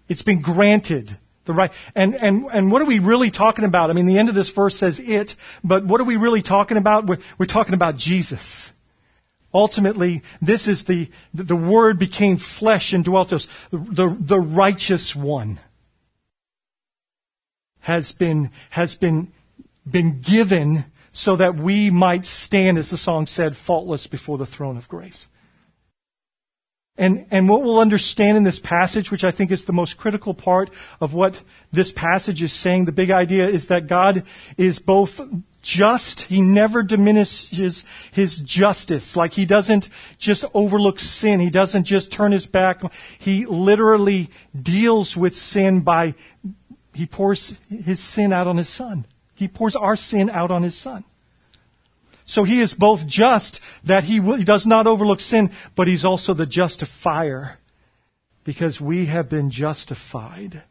It's 0.09 0.21
been 0.21 0.41
granted. 0.41 1.17
The 1.45 1.53
right, 1.53 1.71
and, 1.95 2.13
and, 2.15 2.45
and 2.51 2.71
what 2.71 2.81
are 2.81 2.85
we 2.85 2.99
really 2.99 3.31
talking 3.31 3.65
about? 3.65 3.89
I 3.89 3.93
mean, 3.93 4.05
the 4.05 4.19
end 4.19 4.29
of 4.29 4.35
this 4.35 4.49
verse 4.49 4.75
says 4.75 4.99
it, 4.99 5.35
but 5.63 5.85
what 5.85 6.01
are 6.01 6.05
we 6.05 6.17
really 6.17 6.41
talking 6.41 6.77
about? 6.77 7.07
We're, 7.07 7.17
we're 7.37 7.45
talking 7.45 7.73
about 7.73 7.95
Jesus. 7.95 8.71
Ultimately, 9.53 10.21
this 10.41 10.67
is 10.67 10.83
the, 10.85 11.09
the 11.33 11.55
word 11.55 11.97
became 11.97 12.37
flesh 12.37 12.93
and 12.93 13.03
dwelt 13.03 13.33
us, 13.33 13.47
the, 13.71 13.77
the, 13.77 14.17
the 14.19 14.39
righteous 14.39 15.15
one 15.15 15.59
has 17.81 18.11
been, 18.11 18.51
has 18.71 18.95
been, 18.95 19.31
been 19.89 20.21
given 20.21 20.85
so 21.11 21.35
that 21.35 21.55
we 21.55 21.89
might 21.89 22.25
stand, 22.25 22.77
as 22.77 22.89
the 22.89 22.97
song 22.97 23.27
said, 23.27 23.57
faultless 23.57 24.07
before 24.07 24.37
the 24.37 24.45
throne 24.45 24.77
of 24.77 24.87
grace. 24.87 25.27
And, 26.97 27.25
and 27.31 27.49
what 27.49 27.63
we'll 27.63 27.79
understand 27.79 28.37
in 28.37 28.43
this 28.43 28.59
passage, 28.59 29.11
which 29.11 29.23
I 29.23 29.31
think 29.31 29.49
is 29.49 29.65
the 29.65 29.73
most 29.73 29.97
critical 29.97 30.33
part 30.33 30.69
of 30.99 31.13
what 31.13 31.41
this 31.71 31.91
passage 31.91 32.43
is 32.43 32.53
saying, 32.53 32.85
the 32.85 32.91
big 32.91 33.09
idea 33.09 33.47
is 33.47 33.67
that 33.67 33.87
God 33.87 34.23
is 34.57 34.79
both 34.79 35.21
just. 35.61 36.21
He 36.21 36.41
never 36.41 36.83
diminishes 36.83 37.85
his 38.11 38.37
justice. 38.37 39.15
Like 39.15 39.33
he 39.33 39.45
doesn't 39.45 39.89
just 40.17 40.43
overlook 40.53 40.99
sin. 40.99 41.39
He 41.39 41.49
doesn't 41.49 41.85
just 41.85 42.11
turn 42.11 42.33
his 42.33 42.45
back. 42.45 42.81
He 43.17 43.45
literally 43.45 44.29
deals 44.59 45.15
with 45.15 45.35
sin 45.35 45.81
by, 45.81 46.13
he 46.93 47.05
pours 47.05 47.57
his 47.69 47.99
sin 47.99 48.33
out 48.33 48.47
on 48.47 48.57
his 48.57 48.69
son. 48.69 49.05
He 49.35 49.47
pours 49.47 49.75
our 49.75 49.95
sin 49.95 50.29
out 50.29 50.51
on 50.51 50.63
his 50.63 50.77
son. 50.77 51.03
So 52.25 52.43
he 52.43 52.59
is 52.59 52.73
both 52.73 53.07
just 53.07 53.59
that 53.83 54.05
he, 54.05 54.21
he 54.21 54.43
does 54.43 54.65
not 54.65 54.87
overlook 54.87 55.19
sin, 55.19 55.51
but 55.75 55.87
he's 55.87 56.05
also 56.05 56.33
the 56.33 56.45
justifier 56.45 57.57
because 58.43 58.79
we 58.79 59.07
have 59.07 59.29
been 59.29 59.49
justified. 59.49 60.63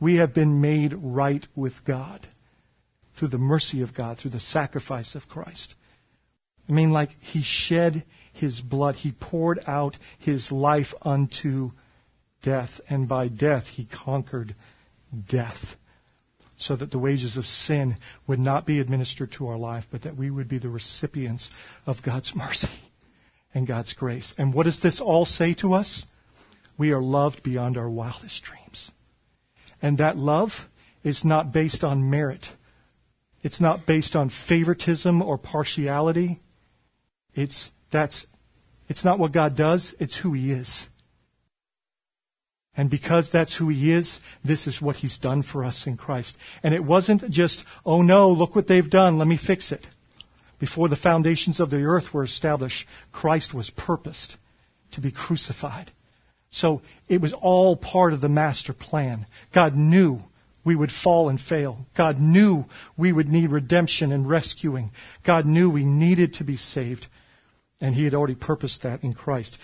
We 0.00 0.16
have 0.16 0.32
been 0.32 0.60
made 0.60 0.94
right 0.94 1.46
with 1.56 1.84
God 1.84 2.28
through 3.14 3.28
the 3.28 3.38
mercy 3.38 3.82
of 3.82 3.94
God, 3.94 4.16
through 4.16 4.30
the 4.30 4.40
sacrifice 4.40 5.14
of 5.14 5.28
Christ. 5.28 5.74
I 6.68 6.72
mean, 6.72 6.92
like 6.92 7.20
he 7.22 7.42
shed 7.42 8.04
his 8.32 8.60
blood, 8.60 8.96
he 8.96 9.12
poured 9.12 9.60
out 9.66 9.98
his 10.16 10.52
life 10.52 10.94
unto 11.02 11.72
death, 12.42 12.80
and 12.88 13.08
by 13.08 13.26
death 13.26 13.70
he 13.70 13.84
conquered 13.84 14.54
death, 15.26 15.76
so 16.56 16.76
that 16.76 16.90
the 16.90 16.98
wages 16.98 17.36
of 17.36 17.46
sin 17.46 17.96
would 18.26 18.38
not 18.38 18.66
be 18.66 18.80
administered 18.80 19.30
to 19.32 19.48
our 19.48 19.58
life, 19.58 19.86
but 19.90 20.02
that 20.02 20.16
we 20.16 20.30
would 20.30 20.48
be 20.48 20.58
the 20.58 20.68
recipients 20.68 21.50
of 21.86 22.02
God's 22.02 22.34
mercy 22.36 22.68
and 23.54 23.66
God's 23.66 23.92
grace. 23.92 24.34
And 24.36 24.52
what 24.52 24.64
does 24.64 24.80
this 24.80 25.00
all 25.00 25.24
say 25.24 25.54
to 25.54 25.72
us? 25.72 26.06
We 26.76 26.92
are 26.92 27.02
loved 27.02 27.42
beyond 27.42 27.76
our 27.76 27.90
wildest 27.90 28.42
dreams. 28.42 28.92
And 29.80 29.98
that 29.98 30.16
love 30.16 30.68
is 31.02 31.24
not 31.24 31.52
based 31.52 31.84
on 31.84 32.10
merit 32.10 32.54
it's 33.42 33.60
not 33.60 33.86
based 33.86 34.16
on 34.16 34.28
favoritism 34.28 35.22
or 35.22 35.38
partiality. 35.38 36.40
It's, 37.34 37.72
that's, 37.90 38.26
it's 38.88 39.04
not 39.04 39.18
what 39.18 39.32
God 39.32 39.54
does, 39.54 39.94
it's 39.98 40.16
who 40.16 40.32
He 40.32 40.50
is. 40.50 40.88
And 42.78 42.88
because 42.88 43.28
that's 43.28 43.56
who 43.56 43.68
He 43.68 43.90
is, 43.90 44.20
this 44.44 44.68
is 44.68 44.80
what 44.80 44.98
He's 44.98 45.18
done 45.18 45.42
for 45.42 45.64
us 45.64 45.84
in 45.84 45.96
Christ. 45.96 46.38
And 46.62 46.72
it 46.72 46.84
wasn't 46.84 47.28
just, 47.28 47.64
oh 47.84 48.02
no, 48.02 48.30
look 48.30 48.54
what 48.54 48.68
they've 48.68 48.88
done, 48.88 49.18
let 49.18 49.26
me 49.26 49.36
fix 49.36 49.72
it. 49.72 49.88
Before 50.60 50.88
the 50.88 50.94
foundations 50.94 51.58
of 51.58 51.70
the 51.70 51.82
earth 51.82 52.14
were 52.14 52.22
established, 52.22 52.88
Christ 53.10 53.52
was 53.52 53.70
purposed 53.70 54.38
to 54.92 55.00
be 55.00 55.10
crucified. 55.10 55.90
So 56.50 56.80
it 57.08 57.20
was 57.20 57.32
all 57.32 57.74
part 57.74 58.12
of 58.12 58.20
the 58.20 58.28
master 58.28 58.72
plan. 58.72 59.26
God 59.50 59.76
knew 59.76 60.22
we 60.62 60.76
would 60.76 60.92
fall 60.92 61.28
and 61.28 61.40
fail. 61.40 61.86
God 61.94 62.20
knew 62.20 62.66
we 62.96 63.12
would 63.12 63.28
need 63.28 63.50
redemption 63.50 64.12
and 64.12 64.28
rescuing. 64.28 64.92
God 65.24 65.46
knew 65.46 65.68
we 65.68 65.84
needed 65.84 66.32
to 66.34 66.44
be 66.44 66.56
saved. 66.56 67.08
And 67.80 67.96
He 67.96 68.04
had 68.04 68.14
already 68.14 68.34
purposed 68.36 68.82
that 68.82 69.02
in 69.02 69.14
Christ. 69.14 69.58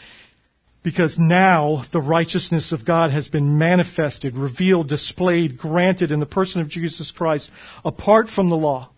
Because 0.85 1.19
now 1.19 1.83
the 1.91 2.00
righteousness 2.00 2.71
of 2.71 2.85
God 2.85 3.11
has 3.11 3.29
been 3.29 3.59
manifested, 3.59 4.37
revealed, 4.37 4.87
displayed, 4.87 5.59
granted 5.59 6.12
in 6.12 6.21
the 6.21 6.26
person 6.26 6.61
of 6.61 6.69
Jesus 6.69 7.11
Christ 7.11 7.50
apart 7.85 8.29
from 8.29 8.50
the 8.50 8.57
law. 8.57 8.91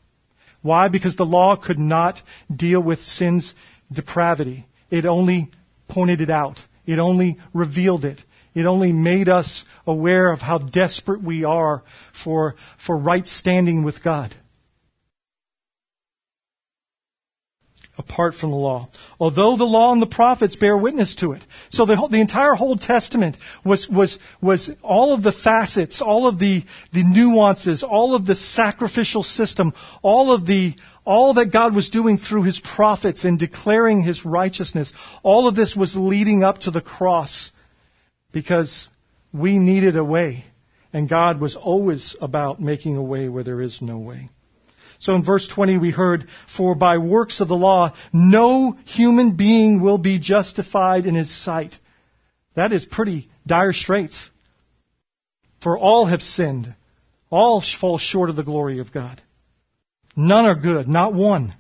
Why? 0.63 0.89
Because 0.89 1.15
the 1.15 1.25
law 1.25 1.55
could 1.55 1.79
not 1.79 2.23
deal 2.55 2.81
with 2.81 3.01
sin's 3.01 3.55
depravity. 3.91 4.67
It 4.91 5.07
only 5.07 5.49
pointed 5.87 6.21
it 6.21 6.29
out. 6.29 6.67
It 6.87 6.99
only 6.99 7.39
revealed 7.55 8.05
it. 8.05 8.25
It 8.53 8.67
only 8.67 8.93
made 8.93 9.29
us 9.29 9.65
aware 9.87 10.33
of 10.33 10.43
how 10.43 10.59
desperate 10.59 11.23
we 11.23 11.45
are 11.45 11.85
for, 12.11 12.57
for 12.77 12.97
right 12.97 13.27
standing 13.29 13.85
with 13.85 14.03
God. 14.03 14.35
Apart 17.99 18.35
from 18.35 18.51
the 18.51 18.57
law. 18.57 18.89
Although 19.19 19.57
the 19.57 19.65
law 19.65 19.91
and 19.91 20.03
the 20.03 20.07
prophets 20.07 20.55
bear 20.55 20.77
witness 20.77 21.15
to 21.17 21.33
it. 21.33 21.47
So 21.71 21.87
the, 21.87 21.97
the 22.09 22.21
entire 22.21 22.55
Old 22.55 22.83
Testament 22.83 23.39
was, 23.65 23.89
was, 23.89 24.19
was 24.43 24.77
all 24.83 25.15
of 25.15 25.23
the 25.23 25.33
facets, 25.33 26.03
all 26.03 26.27
of 26.27 26.39
the, 26.39 26.65
the 26.93 27.05
nuances, 27.05 27.83
all 27.83 28.15
of 28.15 28.27
the 28.27 28.35
sacrificial 28.35 29.23
system, 29.23 29.73
all 30.03 30.31
of 30.31 30.45
the, 30.45 30.75
all 31.07 31.33
that 31.35 31.47
God 31.47 31.75
was 31.75 31.89
doing 31.89 32.19
through 32.19 32.43
his 32.43 32.61
prophets 32.61 33.25
and 33.25 33.39
declaring 33.39 34.03
his 34.03 34.27
righteousness, 34.27 34.93
all 35.23 35.49
of 35.49 35.55
this 35.55 35.75
was 35.75 35.97
leading 35.97 36.45
up 36.45 36.59
to 36.59 36.71
the 36.71 36.83
cross 36.83 37.53
because 38.33 38.91
we 39.33 39.59
needed 39.59 39.97
a 39.97 40.05
way, 40.05 40.45
and 40.93 41.09
God 41.09 41.41
was 41.41 41.57
always 41.57 42.17
about 42.21 42.61
making 42.61 42.97
a 42.97 43.03
way 43.03 43.29
where 43.29 43.45
there 43.45 43.63
is 43.63 43.81
no 43.81 43.97
way. 43.97 44.29
So 44.99 45.15
in 45.15 45.23
verse 45.23 45.47
20 45.47 45.79
we 45.79 45.91
heard, 45.91 46.29
For 46.47 46.75
by 46.75 46.99
works 46.99 47.41
of 47.41 47.49
the 47.49 47.57
law 47.57 47.93
no 48.13 48.79
human 48.85 49.33
being 49.33 49.81
will 49.81 49.99
be 49.99 50.19
justified 50.19 51.07
in 51.07 51.15
his 51.15 51.31
sight. 51.31 51.79
That 52.55 52.73
is 52.73 52.85
pretty 52.85 53.29
dire 53.47 53.73
straits. 53.73 54.31
For 55.61 55.79
all 55.79 56.07
have 56.07 56.23
sinned. 56.23 56.75
All 57.31 57.61
fall 57.61 57.99
short 57.99 58.31
of 58.31 58.37
the 58.37 58.43
glory 58.43 58.79
of 58.79 58.93
God. 58.93 59.23
None 60.15 60.47
are 60.47 60.55
good, 60.55 60.89
not 60.89 61.13
one, 61.13 61.55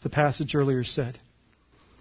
the 0.00 0.10
passage 0.10 0.54
earlier 0.54 0.84
said. 0.84 1.18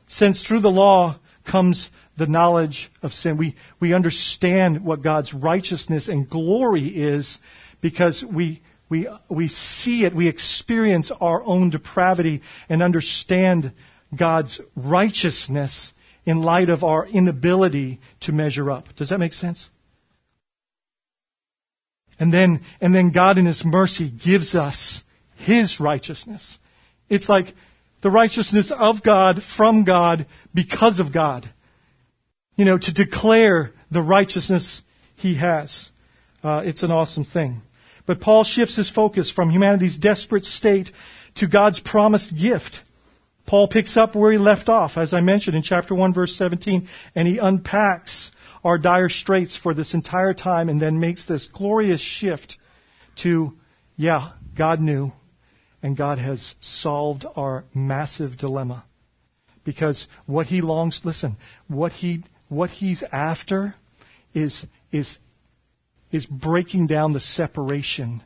Since 0.08 0.44
through 0.44 0.60
the 0.60 0.72
law 0.72 1.20
comes 1.48 1.92
the 2.18 2.28
knowledge 2.28 2.92
of 3.02 3.14
sin. 3.14 3.38
We, 3.38 3.56
we 3.80 3.94
understand 3.94 4.84
what 4.84 5.02
God's 5.02 5.34
righteousness 5.34 6.08
and 6.08 6.30
glory 6.30 6.88
is 6.88 7.40
because 7.80 8.24
we, 8.24 8.62
we, 8.90 9.08
we 9.28 9.48
see 9.48 10.06
it, 10.06 10.14
we 10.14 10.28
experience 10.28 11.12
our 11.20 11.44
own 11.44 11.70
depravity 11.70 12.42
and 12.70 12.82
understand 12.82 13.72
God's 14.16 14.62
righteousness 14.76 15.94
in 16.26 16.42
light 16.42 16.70
of 16.70 16.84
our 16.84 17.06
inability 17.08 18.00
to 18.22 18.32
measure 18.32 18.72
up. 18.72 18.96
Does 18.96 19.10
that 19.10 19.20
make 19.20 19.34
sense? 19.34 19.70
And 22.20 22.34
then, 22.34 22.62
and 22.82 22.96
then 22.96 23.12
God 23.12 23.38
in 23.38 23.46
His 23.46 23.64
mercy 23.64 24.10
gives 24.10 24.56
us 24.56 25.04
His 25.36 25.80
righteousness. 25.80 26.60
It's 27.10 27.30
like 27.30 27.54
the 28.02 28.10
righteousness 28.10 28.72
of 28.72 29.04
God 29.04 29.44
from 29.44 29.84
God 29.84 30.26
because 30.54 31.00
of 31.00 31.12
God. 31.12 31.50
You 32.56 32.66
know, 32.66 32.78
to 32.78 32.92
declare 32.92 33.72
the 33.92 34.02
righteousness 34.02 34.84
he 35.16 35.36
has. 35.36 35.92
Uh, 36.44 36.62
it's 36.66 36.84
an 36.84 36.92
awesome 36.92 37.24
thing. 37.24 37.62
But 38.08 38.22
Paul 38.22 38.44
shifts 38.44 38.78
his 38.78 38.90
focus 38.90 39.30
from 39.30 39.52
humanity's 39.52 40.00
desperate 40.00 40.46
state 40.46 40.92
to 41.36 41.46
God's 41.46 41.80
promised 41.80 42.36
gift. 42.36 42.82
Paul 43.46 43.68
picks 43.68 43.96
up 43.96 44.16
where 44.16 44.32
he 44.32 44.38
left 44.38 44.70
off, 44.70 44.98
as 44.98 45.14
I 45.14 45.22
mentioned 45.22 45.56
in 45.56 45.62
chapter 45.62 45.94
1, 45.94 46.14
verse 46.14 46.36
17, 46.36 46.88
and 47.14 47.28
he 47.28 47.38
unpacks 47.38 48.32
our 48.64 48.78
dire 48.78 49.10
straits 49.10 49.56
for 49.56 49.74
this 49.74 49.94
entire 49.94 50.34
time 50.34 50.70
and 50.70 50.82
then 50.82 51.00
makes 51.00 51.26
this 51.26 51.46
glorious 51.46 52.02
shift 52.02 52.58
to, 53.18 53.58
yeah, 53.98 54.32
God 54.56 54.82
knew, 54.82 55.12
and 55.84 55.96
God 55.96 56.18
has 56.18 56.56
solved 56.62 57.26
our 57.36 57.66
massive 57.74 58.38
dilemma. 58.38 58.86
Because 59.64 60.08
what 60.26 60.48
he 60.48 60.62
longs, 60.62 61.04
listen, 61.04 61.36
what 61.68 61.94
he, 61.94 62.24
what 62.48 62.70
he's 62.72 63.04
after 63.04 63.76
is, 64.34 64.66
is, 64.92 65.20
is 66.12 66.26
breaking 66.26 66.88
down 66.88 67.14
the 67.14 67.20
separation 67.20 68.24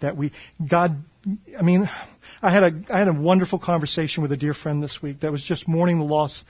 that 0.00 0.16
we, 0.16 0.30
God, 0.64 1.02
I 1.58 1.62
mean, 1.62 1.88
I 2.42 2.50
had 2.50 2.62
a, 2.62 2.94
I 2.94 2.98
had 2.98 3.08
a 3.08 3.12
wonderful 3.12 3.58
conversation 3.58 4.22
with 4.22 4.32
a 4.32 4.36
dear 4.36 4.54
friend 4.54 4.82
this 4.82 5.02
week 5.02 5.20
that 5.20 5.32
was 5.32 5.44
just 5.44 5.66
mourning 5.66 5.98
the 5.98 6.04
loss, 6.04 6.44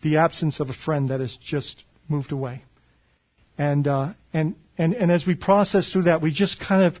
the 0.00 0.16
absence 0.16 0.60
of 0.60 0.70
a 0.70 0.74
friend 0.74 1.08
that 1.08 1.20
has 1.20 1.36
just 1.36 1.84
moved 2.08 2.32
away. 2.32 2.62
And, 3.56 3.86
uh, 3.86 4.10
and, 4.32 4.54
and, 4.76 4.94
and 4.94 5.10
as 5.10 5.26
we 5.26 5.34
process 5.34 5.92
through 5.92 6.02
that, 6.02 6.20
we 6.20 6.30
just 6.30 6.60
kind 6.60 6.82
of 6.82 7.00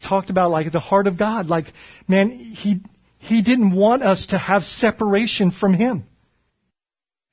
talked 0.00 0.30
about 0.30 0.50
like 0.50 0.70
the 0.70 0.80
heart 0.80 1.06
of 1.06 1.16
God. 1.16 1.48
Like, 1.48 1.72
man, 2.06 2.30
he, 2.30 2.80
he 3.18 3.42
didn't 3.42 3.72
want 3.72 4.02
us 4.02 4.26
to 4.26 4.38
have 4.38 4.64
separation 4.64 5.50
from 5.50 5.74
him. 5.74 6.06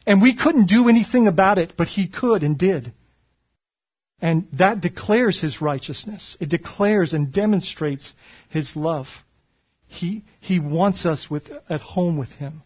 And 0.07 0.21
we 0.21 0.33
couldn't 0.33 0.65
do 0.65 0.89
anything 0.89 1.27
about 1.27 1.59
it, 1.59 1.73
but 1.77 1.89
he 1.89 2.07
could 2.07 2.43
and 2.43 2.57
did. 2.57 2.93
And 4.21 4.47
that 4.53 4.81
declares 4.81 5.41
his 5.41 5.61
righteousness. 5.61 6.37
It 6.39 6.49
declares 6.49 7.13
and 7.13 7.31
demonstrates 7.31 8.13
his 8.47 8.75
love. 8.75 9.23
He, 9.87 10.23
he 10.39 10.59
wants 10.59 11.05
us 11.05 11.29
with, 11.29 11.59
at 11.69 11.81
home 11.81 12.17
with 12.17 12.35
him. 12.35 12.61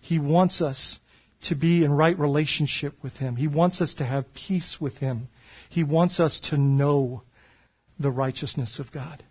He 0.00 0.18
wants 0.18 0.62
us 0.62 0.98
to 1.42 1.54
be 1.54 1.84
in 1.84 1.92
right 1.92 2.18
relationship 2.18 2.94
with 3.02 3.18
him. 3.18 3.36
He 3.36 3.46
wants 3.46 3.82
us 3.82 3.94
to 3.94 4.04
have 4.04 4.32
peace 4.34 4.80
with 4.80 4.98
him. 4.98 5.28
He 5.68 5.84
wants 5.84 6.18
us 6.18 6.40
to 6.40 6.56
know 6.56 7.22
the 7.98 8.10
righteousness 8.10 8.78
of 8.78 8.90
God. 8.92 9.24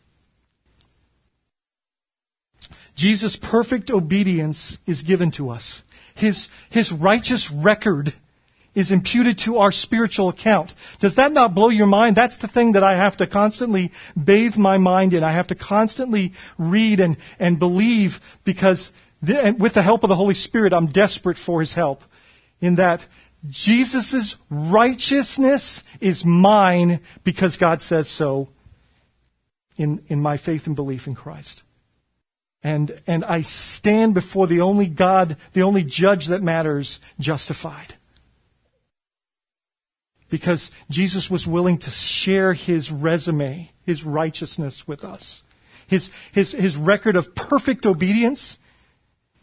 Jesus' 2.96 3.36
perfect 3.36 3.92
obedience 3.92 4.78
is 4.86 5.04
given 5.04 5.32
to 5.32 5.50
us. 5.50 5.84
His, 6.14 6.48
his 6.70 6.92
righteous 6.92 7.52
record 7.52 8.14
is 8.76 8.92
imputed 8.92 9.38
to 9.40 9.58
our 9.58 9.72
spiritual 9.72 10.30
account. 10.30 10.74
Does 11.00 11.16
that 11.16 11.32
not 11.32 11.56
blow 11.56 11.70
your 11.70 11.88
mind? 11.88 12.16
That's 12.16 12.38
the 12.38 12.48
thing 12.48 12.74
that 12.74 12.84
I 12.84 12.96
have 12.96 13.18
to 13.18 13.28
constantly 13.28 13.92
bathe 14.22 14.58
my 14.58 14.78
mind 14.78 15.14
in. 15.14 15.24
I 15.24 15.32
have 15.32 15.48
to 15.48 15.56
constantly 15.56 16.34
read 16.58 17.00
and, 17.00 17.18
and 17.40 17.58
believe 17.58 18.20
because 18.44 18.92
the, 19.24 19.56
with 19.58 19.74
the 19.74 19.82
help 19.82 20.04
of 20.04 20.10
the 20.10 20.16
Holy 20.16 20.34
Spirit, 20.34 20.74
I'm 20.74 20.88
desperate 20.88 21.38
for 21.38 21.62
His 21.62 21.74
help 21.74 22.04
in 22.60 22.76
that 22.76 23.08
Jesus' 23.50 24.36
righteousness 24.50 25.84
is 26.00 26.26
mine 26.26 27.00
because 27.24 27.58
God 27.58 27.82
says 27.82 28.10
so 28.10 28.50
in, 29.78 30.04
in 30.08 30.22
my 30.22 30.38
faith 30.38 30.68
and 30.68 30.76
belief 30.76 31.08
in 31.08 31.16
Christ. 31.16 31.64
And, 32.64 33.00
and 33.06 33.24
I 33.26 33.42
stand 33.42 34.16
before 34.16 34.48
the 34.48 34.62
only 34.62 34.88
God, 34.88 35.38
the 35.54 35.62
only 35.62 35.84
judge 35.84 36.28
that 36.28 36.42
matters, 36.42 37.00
justified. 37.20 37.95
Because 40.36 40.70
Jesus 40.90 41.32
was 41.32 41.48
willing 41.48 41.78
to 41.78 41.90
share 41.90 42.52
his 42.52 42.92
resume, 42.92 43.72
his 43.86 44.04
righteousness 44.04 44.86
with 44.86 45.06
us. 45.06 45.46
His, 45.88 46.12
his, 46.34 46.52
his 46.52 46.76
record 46.76 47.16
of 47.16 47.34
perfect 47.36 47.86
obedience 47.86 48.60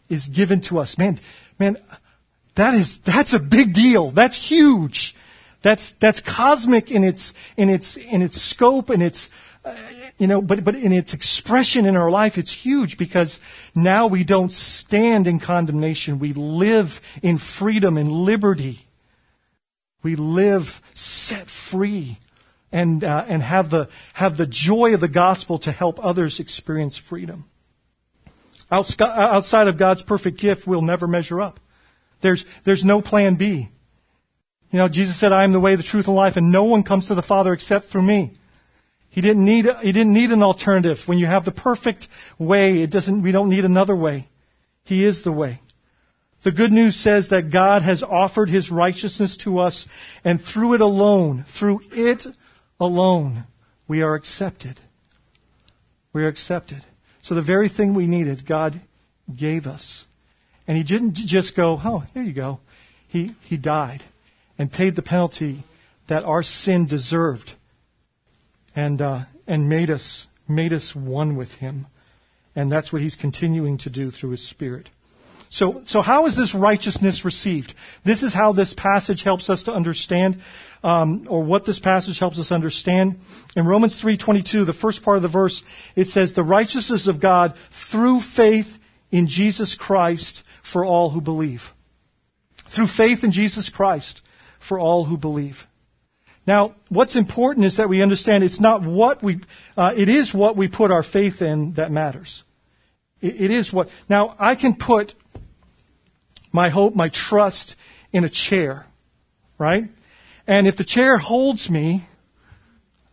is 0.07 0.27
given 0.27 0.61
to 0.61 0.77
us. 0.77 0.95
Man, 0.99 1.19
man, 1.57 1.77
that 2.53 2.75
is, 2.75 2.99
that's 2.99 3.33
a 3.33 3.39
big 3.39 3.73
deal. 3.73 4.11
That's 4.11 4.37
huge. 4.37 5.15
That's, 5.63 5.93
that's 5.93 6.21
cosmic 6.21 6.91
in 6.91 7.03
its, 7.03 7.33
in 7.57 7.71
its, 7.71 7.97
in 7.97 8.21
its 8.21 8.39
scope 8.39 8.91
and 8.91 9.01
its, 9.01 9.29
uh, 9.65 9.75
you 10.19 10.27
know, 10.27 10.43
but, 10.43 10.63
but 10.63 10.75
in 10.75 10.93
its 10.93 11.15
expression 11.15 11.87
in 11.87 11.97
our 11.97 12.11
life, 12.11 12.37
it's 12.37 12.53
huge 12.53 12.99
because 12.99 13.39
now 13.73 14.05
we 14.05 14.23
don't 14.23 14.53
stand 14.53 15.25
in 15.25 15.39
condemnation. 15.39 16.19
We 16.19 16.33
live 16.33 17.01
in 17.23 17.39
freedom 17.39 17.97
and 17.97 18.11
liberty. 18.11 18.85
We 20.03 20.15
live 20.15 20.81
set 20.93 21.49
free 21.49 22.19
and, 22.71 23.03
uh, 23.03 23.25
and 23.27 23.41
have, 23.41 23.69
the, 23.69 23.87
have 24.13 24.37
the 24.37 24.45
joy 24.45 24.93
of 24.93 24.99
the 24.99 25.07
gospel 25.07 25.57
to 25.59 25.71
help 25.71 26.03
others 26.03 26.39
experience 26.39 26.97
freedom. 26.97 27.45
Outside 28.69 29.67
of 29.67 29.77
God's 29.77 30.01
perfect 30.01 30.37
gift, 30.37 30.65
we'll 30.65 30.81
never 30.81 31.07
measure 31.07 31.39
up. 31.39 31.59
There's, 32.21 32.45
there's 32.63 32.83
no 32.83 33.01
plan 33.01 33.35
B. 33.35 33.69
You 34.71 34.77
know, 34.79 34.87
Jesus 34.87 35.15
said, 35.15 35.31
I 35.31 35.43
am 35.43 35.51
the 35.51 35.59
way, 35.59 35.75
the 35.75 35.83
truth, 35.83 36.07
and 36.07 36.15
life, 36.15 36.35
and 36.37 36.51
no 36.51 36.63
one 36.63 36.81
comes 36.81 37.07
to 37.07 37.15
the 37.15 37.21
Father 37.21 37.53
except 37.53 37.85
through 37.85 38.01
me. 38.01 38.31
He 39.09 39.21
didn't 39.21 39.45
need, 39.45 39.65
he 39.83 39.91
didn't 39.91 40.13
need 40.13 40.31
an 40.31 40.41
alternative. 40.41 41.07
When 41.07 41.19
you 41.19 41.27
have 41.27 41.45
the 41.45 41.51
perfect 41.51 42.07
way, 42.39 42.81
it 42.81 42.89
doesn't, 42.89 43.21
we 43.21 43.31
don't 43.31 43.49
need 43.49 43.65
another 43.65 43.95
way. 43.95 44.29
He 44.83 45.05
is 45.05 45.21
the 45.21 45.31
way. 45.31 45.59
The 46.43 46.51
good 46.51 46.73
news 46.73 46.97
says 46.97 47.29
that 47.29 47.49
God 47.49 47.83
has 47.83 48.03
offered 48.03 48.49
his 48.49 48.69
righteousness 48.69 49.37
to 49.37 49.59
us, 49.59 49.87
and 50.25 50.41
through 50.41 50.73
it 50.73 50.81
alone, 50.81 51.45
through 51.47 51.81
it 51.93 52.27
alone, 52.81 53.45
we 53.87 54.01
are 54.01 54.13
accepted. 54.13 54.81
We 56.11 56.25
are 56.25 56.27
accepted. 56.27 56.85
So 57.21 57.33
the 57.33 57.41
very 57.41 57.69
thing 57.69 57.93
we 57.93 58.07
needed, 58.07 58.45
God 58.45 58.81
gave 59.33 59.65
us. 59.65 60.05
And 60.67 60.75
he 60.75 60.83
didn't 60.83 61.13
just 61.13 61.55
go, 61.55 61.79
oh, 61.83 62.03
here 62.13 62.23
you 62.23 62.33
go. 62.33 62.59
He, 63.07 63.35
he 63.41 63.55
died 63.55 64.03
and 64.57 64.71
paid 64.71 64.95
the 64.95 65.01
penalty 65.01 65.63
that 66.07 66.25
our 66.25 66.43
sin 66.43 66.85
deserved 66.85 67.55
and, 68.75 69.01
uh, 69.01 69.21
and 69.47 69.69
made, 69.69 69.89
us, 69.89 70.27
made 70.47 70.73
us 70.73 70.93
one 70.93 71.37
with 71.37 71.55
him. 71.55 71.87
And 72.53 72.69
that's 72.69 72.91
what 72.91 73.01
he's 73.01 73.15
continuing 73.15 73.77
to 73.77 73.89
do 73.89 74.11
through 74.11 74.31
his 74.31 74.45
Spirit. 74.45 74.89
So, 75.53 75.83
so 75.85 76.01
how 76.01 76.25
is 76.25 76.35
this 76.35 76.55
righteousness 76.55 77.23
received? 77.23 77.75
This 78.03 78.23
is 78.23 78.33
how 78.33 78.53
this 78.53 78.73
passage 78.73 79.21
helps 79.21 79.51
us 79.51 79.61
to 79.63 79.71
understand 79.71 80.41
um, 80.83 81.27
or 81.29 81.43
what 81.43 81.65
this 81.65 81.77
passage 81.77 82.17
helps 82.17 82.39
us 82.39 82.51
understand. 82.51 83.19
In 83.55 83.67
Romans 83.67 84.01
3:22, 84.01 84.65
the 84.65 84.73
first 84.73 85.03
part 85.03 85.17
of 85.17 85.21
the 85.21 85.27
verse, 85.27 85.61
it 85.95 86.09
says, 86.09 86.33
"The 86.33 86.41
righteousness 86.41 87.05
of 87.05 87.19
God 87.19 87.53
through 87.69 88.21
faith 88.21 88.79
in 89.11 89.27
Jesus 89.27 89.75
Christ 89.75 90.41
for 90.63 90.83
all 90.83 91.11
who 91.11 91.21
believe." 91.21 91.75
Through 92.65 92.87
faith 92.87 93.23
in 93.23 93.29
Jesus 93.29 93.69
Christ 93.69 94.23
for 94.57 94.79
all 94.79 95.03
who 95.03 95.17
believe. 95.17 95.67
Now, 96.47 96.73
what's 96.89 97.15
important 97.15 97.67
is 97.67 97.75
that 97.75 97.89
we 97.89 98.01
understand 98.01 98.43
it's 98.43 98.59
not 98.59 98.81
what 98.81 99.21
we, 99.21 99.41
uh, 99.77 99.93
it 99.95 100.09
is 100.09 100.33
what 100.33 100.57
we 100.57 100.67
put 100.67 100.89
our 100.89 101.03
faith 101.03 101.43
in 101.43 101.73
that 101.73 101.91
matters. 101.91 102.43
It, 103.21 103.39
it 103.39 103.51
is 103.51 103.71
what. 103.71 103.89
Now, 104.09 104.35
I 104.39 104.55
can 104.55 104.75
put 104.75 105.13
my 106.53 106.69
hope, 106.69 106.95
my 106.95 107.09
trust 107.09 107.75
in 108.13 108.23
a 108.23 108.29
chair, 108.29 108.85
right? 109.57 109.89
And 110.47 110.67
if 110.67 110.77
the 110.77 110.83
chair 110.85 111.17
holds 111.17 111.69
me, 111.69 112.05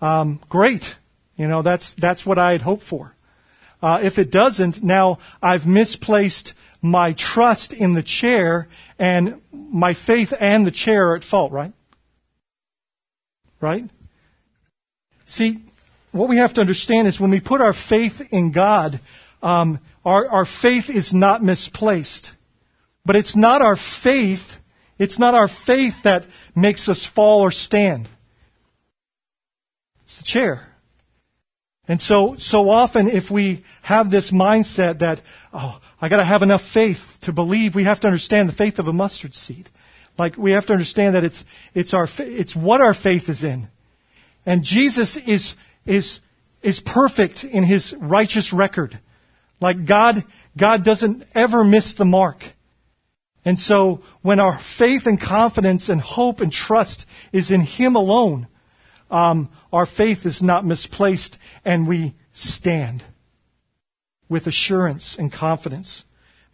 um, 0.00 0.40
great. 0.48 0.96
You 1.36 1.48
know, 1.48 1.62
that's, 1.62 1.94
that's 1.94 2.24
what 2.24 2.38
I 2.38 2.52
had 2.52 2.62
hoped 2.62 2.82
for. 2.82 3.14
Uh, 3.82 3.98
if 4.02 4.18
it 4.18 4.30
doesn't, 4.30 4.82
now 4.82 5.18
I've 5.42 5.66
misplaced 5.66 6.54
my 6.82 7.12
trust 7.14 7.72
in 7.72 7.94
the 7.94 8.02
chair 8.02 8.68
and 8.98 9.40
my 9.52 9.94
faith 9.94 10.34
and 10.38 10.66
the 10.66 10.70
chair 10.70 11.10
are 11.10 11.16
at 11.16 11.24
fault, 11.24 11.50
right? 11.50 11.72
Right? 13.60 13.88
See, 15.24 15.62
what 16.12 16.28
we 16.28 16.36
have 16.36 16.54
to 16.54 16.60
understand 16.60 17.08
is 17.08 17.20
when 17.20 17.30
we 17.30 17.40
put 17.40 17.60
our 17.60 17.72
faith 17.72 18.32
in 18.32 18.50
God, 18.50 19.00
um, 19.42 19.78
our, 20.04 20.28
our 20.28 20.44
faith 20.44 20.90
is 20.90 21.14
not 21.14 21.42
misplaced. 21.42 22.34
But 23.04 23.16
it's 23.16 23.34
not 23.34 23.62
our 23.62 23.76
faith 23.76 24.60
it's 25.00 25.18
not 25.18 25.32
our 25.34 25.48
faith 25.48 26.02
that 26.02 26.26
makes 26.54 26.86
us 26.86 27.06
fall 27.06 27.40
or 27.40 27.50
stand. 27.50 28.06
It's 30.04 30.18
the 30.18 30.24
chair. 30.24 30.68
And 31.88 31.98
so, 31.98 32.36
so 32.36 32.68
often 32.68 33.08
if 33.08 33.30
we 33.30 33.62
have 33.80 34.10
this 34.10 34.30
mindset 34.30 34.98
that, 34.98 35.22
oh, 35.54 35.80
I 36.02 36.10
gotta 36.10 36.22
have 36.22 36.42
enough 36.42 36.60
faith 36.60 37.16
to 37.22 37.32
believe, 37.32 37.74
we 37.74 37.84
have 37.84 37.98
to 38.00 38.08
understand 38.08 38.46
the 38.46 38.54
faith 38.54 38.78
of 38.78 38.88
a 38.88 38.92
mustard 38.92 39.34
seed. 39.34 39.70
Like, 40.18 40.36
we 40.36 40.52
have 40.52 40.66
to 40.66 40.74
understand 40.74 41.14
that 41.14 41.24
it's, 41.24 41.46
it's 41.72 41.94
our, 41.94 42.06
it's 42.18 42.54
what 42.54 42.82
our 42.82 42.92
faith 42.92 43.30
is 43.30 43.42
in. 43.42 43.68
And 44.44 44.62
Jesus 44.62 45.16
is, 45.16 45.56
is, 45.86 46.20
is 46.60 46.78
perfect 46.78 47.42
in 47.42 47.64
his 47.64 47.94
righteous 47.94 48.52
record. 48.52 48.98
Like 49.62 49.86
God, 49.86 50.24
God 50.58 50.84
doesn't 50.84 51.22
ever 51.34 51.64
miss 51.64 51.94
the 51.94 52.04
mark. 52.04 52.54
And 53.44 53.58
so 53.58 54.02
when 54.22 54.38
our 54.38 54.58
faith 54.58 55.06
and 55.06 55.20
confidence 55.20 55.88
and 55.88 56.00
hope 56.00 56.40
and 56.40 56.52
trust 56.52 57.06
is 57.32 57.50
in 57.50 57.62
Him 57.62 57.96
alone, 57.96 58.46
um, 59.10 59.48
our 59.72 59.86
faith 59.86 60.26
is 60.26 60.42
not 60.42 60.64
misplaced 60.64 61.38
and 61.64 61.88
we 61.88 62.14
stand 62.32 63.04
with 64.28 64.46
assurance 64.46 65.18
and 65.18 65.32
confidence. 65.32 66.04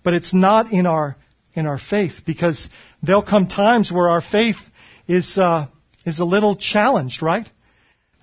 But 0.03 0.15
it's 0.15 0.33
not 0.33 0.73
in 0.73 0.87
our, 0.87 1.17
in 1.55 1.67
our 1.67 1.79
faith 1.79 2.23
because 2.25 2.71
there'll 3.03 3.23
come 3.23 3.47
times 3.47 3.91
where 3.91 4.09
our 4.09 4.21
faith 4.21 4.71
is, 5.09 5.37
uh, 5.37 5.67
is 6.05 6.21
a 6.21 6.25
little 6.25 6.55
challenged, 6.55 7.21
right? 7.21 7.51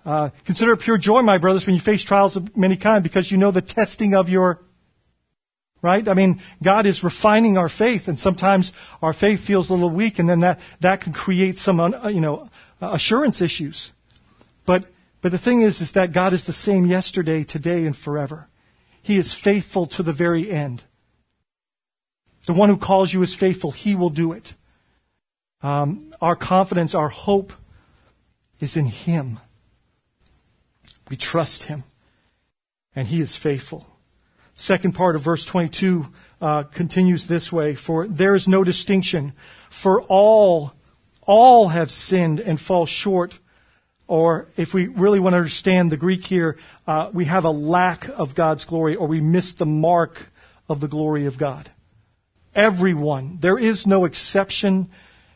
Uh, 0.05 0.29
consider 0.45 0.73
it 0.73 0.77
pure 0.77 0.97
joy, 0.97 1.21
my 1.21 1.37
brothers, 1.37 1.65
when 1.65 1.75
you 1.75 1.81
face 1.81 2.03
trials 2.03 2.35
of 2.35 2.55
many 2.57 2.75
kinds 2.75 3.03
because 3.03 3.31
you 3.31 3.37
know 3.37 3.51
the 3.51 3.61
testing 3.61 4.15
of 4.15 4.29
your 4.29 4.62
right? 5.83 6.07
I 6.07 6.15
mean, 6.15 6.41
God 6.63 6.87
is 6.87 7.03
refining 7.03 7.57
our 7.57 7.69
faith, 7.69 8.07
and 8.07 8.17
sometimes 8.17 8.73
our 9.01 9.13
faith 9.13 9.41
feels 9.41 9.69
a 9.69 9.73
little 9.73 9.89
weak, 9.89 10.17
and 10.17 10.27
then 10.27 10.39
that, 10.39 10.59
that 10.79 11.01
can 11.01 11.13
create 11.13 11.59
some, 11.59 11.79
uh, 11.79 12.07
you 12.07 12.21
know, 12.21 12.49
assurance 12.81 13.41
issues. 13.41 13.91
But, 14.65 14.85
but 15.21 15.31
the 15.33 15.37
thing 15.37 15.61
is, 15.61 15.81
is 15.81 15.91
that 15.91 16.13
God 16.13 16.33
is 16.33 16.45
the 16.45 16.53
same 16.53 16.85
yesterday, 16.85 17.43
today, 17.43 17.85
and 17.85 17.95
forever. 17.95 18.47
He 19.01 19.17
is 19.17 19.33
faithful 19.33 19.85
to 19.87 20.01
the 20.01 20.13
very 20.13 20.49
end. 20.49 20.85
The 22.45 22.53
one 22.53 22.69
who 22.69 22.77
calls 22.77 23.13
you 23.13 23.21
is 23.21 23.35
faithful. 23.35 23.71
He 23.71 23.93
will 23.93 24.09
do 24.09 24.31
it. 24.31 24.53
Um, 25.61 26.13
our 26.21 26.37
confidence, 26.37 26.95
our 26.95 27.09
hope 27.09 27.51
is 28.61 28.77
in 28.77 28.85
Him. 28.85 29.39
We 31.09 31.17
trust 31.17 31.63
Him, 31.63 31.83
and 32.95 33.09
He 33.09 33.19
is 33.19 33.35
faithful. 33.35 33.92
Second 34.55 34.93
part 34.93 35.15
of 35.15 35.21
verse 35.21 35.45
22 35.45 36.07
uh, 36.41 36.63
continues 36.63 37.27
this 37.27 37.51
way 37.51 37.75
For 37.75 38.07
there 38.07 38.35
is 38.35 38.47
no 38.47 38.63
distinction, 38.63 39.33
for 39.69 40.01
all, 40.03 40.73
all 41.21 41.69
have 41.69 41.91
sinned 41.91 42.39
and 42.39 42.59
fall 42.59 42.85
short. 42.85 43.39
Or 44.07 44.49
if 44.57 44.73
we 44.73 44.87
really 44.87 45.19
want 45.19 45.33
to 45.33 45.37
understand 45.37 45.91
the 45.91 45.97
Greek 45.97 46.25
here, 46.25 46.57
uh, 46.85 47.09
we 47.13 47.25
have 47.25 47.45
a 47.45 47.49
lack 47.49 48.07
of 48.09 48.35
God's 48.35 48.65
glory, 48.65 48.95
or 48.95 49.07
we 49.07 49.21
miss 49.21 49.53
the 49.53 49.65
mark 49.65 50.29
of 50.67 50.81
the 50.81 50.87
glory 50.87 51.25
of 51.25 51.37
God. 51.37 51.71
Everyone. 52.53 53.37
There 53.39 53.57
is 53.57 53.87
no 53.87 54.05
exception, 54.05 54.89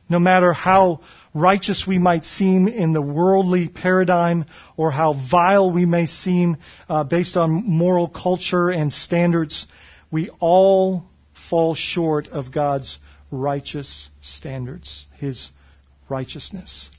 no 0.10 0.19
matter 0.19 0.53
how 0.53 0.99
righteous 1.38 1.86
we 1.86 2.00
might 2.00 2.26
seem 2.26 2.67
in 2.67 2.93
the 2.93 3.02
worldly 3.02 3.67
paradigm 3.67 4.45
or 4.76 4.91
how 4.91 5.13
vile 5.13 5.69
we 5.69 5.86
may 5.86 6.06
seem 6.06 6.58
uh, 6.89 7.04
based 7.04 7.38
on 7.38 7.52
moral 7.52 8.08
culture 8.08 8.69
and 8.69 8.91
standards, 8.91 9.67
we 10.12 10.30
all 10.39 11.08
fall 11.34 11.76
short 11.76 12.28
of 12.30 12.52
God's 12.52 13.00
righteous 13.32 14.10
standards, 14.21 15.08
His 15.15 15.52
righteousness. 16.10 16.89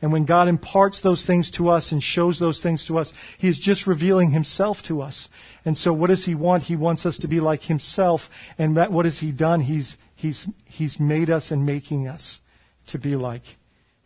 And 0.00 0.10
when 0.10 0.24
God 0.24 0.48
imparts 0.48 1.00
those 1.00 1.24
things 1.24 1.48
to 1.52 1.68
us 1.68 1.92
and 1.92 2.02
shows 2.02 2.40
those 2.40 2.60
things 2.60 2.84
to 2.86 2.98
us, 2.98 3.12
He 3.38 3.48
is 3.48 3.58
just 3.58 3.86
revealing 3.86 4.32
Himself 4.32 4.82
to 4.84 5.00
us. 5.00 5.28
And 5.64 5.78
so 5.78 5.92
what 5.92 6.08
does 6.08 6.24
He 6.24 6.34
want? 6.34 6.64
He 6.64 6.76
wants 6.76 7.06
us 7.06 7.18
to 7.18 7.28
be 7.28 7.38
like 7.38 7.64
Himself. 7.64 8.28
And 8.58 8.76
that, 8.76 8.90
what 8.90 9.04
has 9.04 9.20
He 9.20 9.30
done? 9.30 9.60
He's, 9.60 9.96
he's, 10.14 10.48
he's 10.68 10.98
made 10.98 11.30
us 11.30 11.52
and 11.52 11.64
making 11.64 12.08
us 12.08 12.40
to 12.88 12.98
be 12.98 13.14
like, 13.14 13.58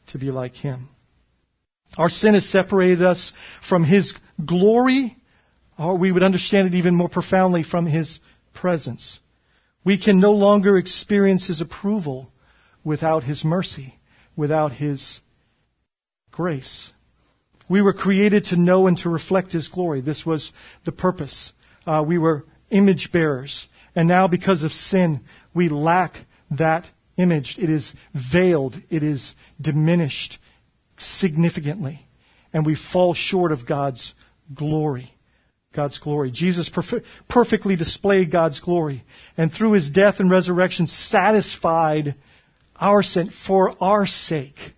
to 0.06 0.18
be 0.18 0.30
like 0.30 0.56
Him. 0.56 0.88
Our 1.98 2.08
sin 2.08 2.34
has 2.34 2.46
separated 2.46 3.02
us 3.02 3.32
from 3.60 3.84
His 3.84 4.16
glory, 4.44 5.16
or 5.78 5.96
we 5.96 6.12
would 6.12 6.22
understand 6.22 6.68
it 6.68 6.74
even 6.74 6.94
more 6.94 7.08
profoundly 7.08 7.62
from 7.62 7.86
His 7.86 8.20
presence. 8.52 9.20
We 9.84 9.96
can 9.96 10.18
no 10.18 10.32
longer 10.32 10.76
experience 10.76 11.46
His 11.46 11.60
approval 11.60 12.32
without 12.84 13.24
His 13.24 13.44
mercy, 13.44 13.98
without 14.34 14.74
His 14.74 15.20
grace. 16.30 16.92
We 17.68 17.80
were 17.82 17.92
created 17.92 18.44
to 18.44 18.56
know 18.56 18.86
and 18.86 18.96
to 18.98 19.08
reflect 19.08 19.52
His 19.52 19.68
glory. 19.68 20.00
This 20.00 20.26
was 20.26 20.52
the 20.84 20.92
purpose. 20.92 21.52
Uh, 21.86 22.04
we 22.06 22.18
were 22.18 22.44
image 22.70 23.12
bearers. 23.12 23.68
And 23.94 24.06
now, 24.06 24.28
because 24.28 24.62
of 24.62 24.72
sin, 24.72 25.20
we 25.54 25.68
lack 25.68 26.26
that 26.50 26.90
image. 27.16 27.58
It 27.58 27.70
is 27.70 27.94
veiled. 28.14 28.80
It 28.90 29.02
is 29.02 29.34
diminished 29.60 30.38
significantly. 30.96 32.06
And 32.52 32.64
we 32.64 32.74
fall 32.74 33.14
short 33.14 33.52
of 33.52 33.66
God's 33.66 34.14
glory. 34.54 35.12
God's 35.72 35.98
glory. 35.98 36.30
Jesus 36.30 36.70
perf- 36.70 37.04
perfectly 37.28 37.76
displayed 37.76 38.30
God's 38.30 38.60
glory. 38.60 39.04
And 39.36 39.52
through 39.52 39.72
his 39.72 39.90
death 39.90 40.20
and 40.20 40.30
resurrection, 40.30 40.86
satisfied 40.86 42.14
our 42.80 43.02
sin 43.02 43.30
for 43.30 43.74
our 43.82 44.06
sake 44.06 44.76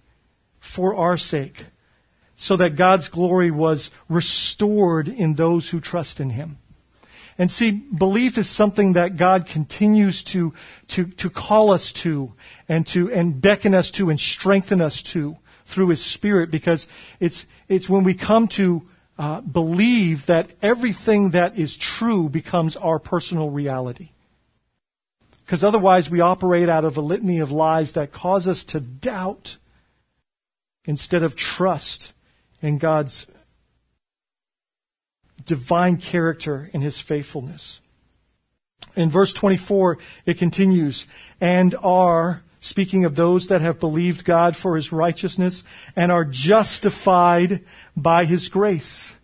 for 0.69 0.95
our 0.95 1.17
sake, 1.17 1.67
so 2.37 2.55
that 2.57 2.77
God's 2.77 3.09
glory 3.09 3.51
was 3.51 3.91
restored 4.09 5.09
in 5.09 5.35
those 5.35 5.71
who 5.71 5.81
trust 5.81 6.21
in 6.21 6.31
Him. 6.31 6.59
And 7.39 7.51
see, 7.51 7.71
belief 7.71 8.37
is 8.37 8.49
something 8.49 8.95
that 8.95 9.17
God 9.17 9.47
continues 9.47 10.25
to, 10.25 10.53
to, 10.89 11.07
to 11.07 11.31
call 11.31 11.71
us 11.71 11.93
to 11.93 12.35
and 12.69 12.85
to, 12.89 13.13
and 13.13 13.41
beckon 13.41 13.75
us 13.75 13.93
to 13.93 14.11
and 14.11 14.19
strengthen 14.19 14.81
us 14.81 15.03
to 15.03 15.37
through 15.65 15.91
His 15.91 16.05
Spirit 16.05 16.51
because 16.51 16.89
it's, 17.21 17.47
it's 17.69 17.89
when 17.89 18.03
we 18.03 18.15
come 18.15 18.49
to 18.49 18.83
uh, 19.19 19.41
believe 19.41 20.27
that 20.27 20.51
everything 20.63 21.31
that 21.31 21.57
is 21.57 21.77
true 21.77 22.29
becomes 22.29 22.75
our 22.77 22.99
personal 22.99 23.51
reality. 23.51 24.11
Because 25.45 25.63
otherwise 25.63 26.11
we 26.11 26.21
operate 26.21 26.69
out 26.69 26.85
of 26.85 26.97
a 26.97 27.01
litany 27.01 27.39
of 27.39 27.53
lies 27.53 27.93
that 27.93 28.13
cause 28.13 28.49
us 28.49 28.65
to 28.65 28.81
doubt 28.81 29.59
instead 30.85 31.23
of 31.23 31.37
trust 31.37 32.13
in 32.61 32.79
God's 32.79 33.27
divine 35.49 35.97
character 35.97 36.71
and 36.73 36.83
his 36.83 37.01
faithfulness. 37.01 37.81
In 38.95 39.11
verse 39.11 39.33
24, 39.33 39.99
it 40.25 40.39
continues, 40.39 41.07
and 41.41 41.75
are, 41.83 42.43
speaking 42.61 43.05
of 43.05 43.17
those 43.17 43.49
that 43.49 43.61
have 43.61 43.81
believed 43.81 44.25
God 44.25 44.55
for 44.55 44.77
his 44.77 44.93
righteousness, 44.93 45.65
and 45.97 46.13
are 46.13 46.25
justified 46.25 47.65
by 47.97 48.25
his 48.25 48.49
grace. 48.49 49.17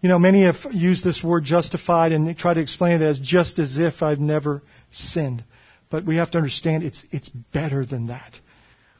You 0.00 0.08
know, 0.08 0.18
many 0.18 0.42
have 0.42 0.66
used 0.72 1.04
this 1.04 1.22
word 1.22 1.44
justified 1.44 2.12
and 2.12 2.36
try 2.38 2.54
to 2.54 2.60
explain 2.60 3.02
it 3.02 3.04
as 3.04 3.18
just 3.18 3.58
as 3.58 3.76
if 3.76 4.02
I've 4.02 4.20
never 4.20 4.62
sinned. 4.90 5.44
But 5.90 6.04
we 6.04 6.16
have 6.16 6.30
to 6.30 6.38
understand 6.38 6.84
it's, 6.84 7.04
it's 7.10 7.28
better 7.28 7.84
than 7.84 8.06
that. 8.06 8.40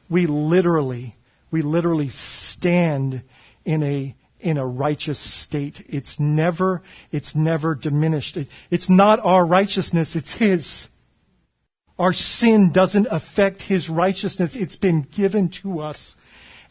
We 0.09 0.27
literally 0.27 1.15
we 1.51 1.61
literally 1.61 2.09
stand 2.09 3.23
in 3.65 3.83
a 3.83 4.15
in 4.39 4.57
a 4.57 4.65
righteous 4.65 5.19
state. 5.19 5.85
It's 5.89 6.19
never, 6.19 6.81
it's 7.11 7.35
never 7.35 7.75
diminished. 7.75 8.37
It, 8.37 8.47
it's 8.69 8.89
not 8.89 9.19
our 9.19 9.45
righteousness, 9.45 10.15
it's 10.15 10.33
His. 10.33 10.89
Our 11.97 12.13
sin 12.13 12.71
doesn't 12.71 13.07
affect 13.11 13.63
His 13.63 13.89
righteousness. 13.89 14.55
It's 14.55 14.77
been 14.77 15.01
given 15.01 15.49
to 15.49 15.79
us. 15.81 16.15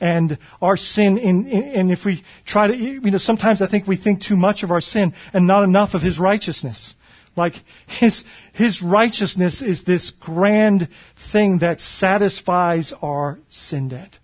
And 0.00 0.38
our 0.62 0.76
sin, 0.76 1.18
in, 1.18 1.46
in, 1.46 1.64
and 1.74 1.90
if 1.90 2.04
we 2.04 2.22
try 2.46 2.68
to, 2.68 2.76
you 2.76 3.00
know, 3.00 3.18
sometimes 3.18 3.60
I 3.60 3.66
think 3.66 3.86
we 3.86 3.96
think 3.96 4.20
too 4.20 4.36
much 4.36 4.62
of 4.62 4.70
our 4.70 4.80
sin 4.80 5.12
and 5.32 5.46
not 5.46 5.64
enough 5.64 5.94
of 5.94 6.02
His 6.02 6.18
righteousness. 6.18 6.94
Like 7.36 7.62
His, 7.86 8.24
His 8.52 8.80
righteousness 8.80 9.60
is 9.60 9.84
this 9.84 10.10
grand 10.10 10.88
thing 11.16 11.58
that 11.58 11.80
satisfies 11.80 12.92
our 13.02 13.38
sin 13.48 13.88
debt. 13.88 14.18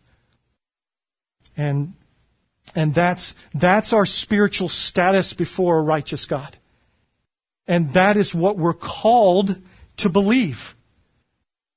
And, 1.57 1.95
and 2.75 2.93
that's, 2.95 3.35
that's 3.55 3.93
our 3.93 4.07
spiritual 4.07 4.69
status 4.69 5.33
before 5.33 5.79
a 5.79 5.83
righteous 5.83 6.27
God. 6.27 6.57
And 7.67 7.93
that 7.95 8.17
is 8.17 8.35
what 8.35 8.59
we're 8.59 8.75
called 8.75 9.57
to 9.99 10.09
believe. 10.09 10.75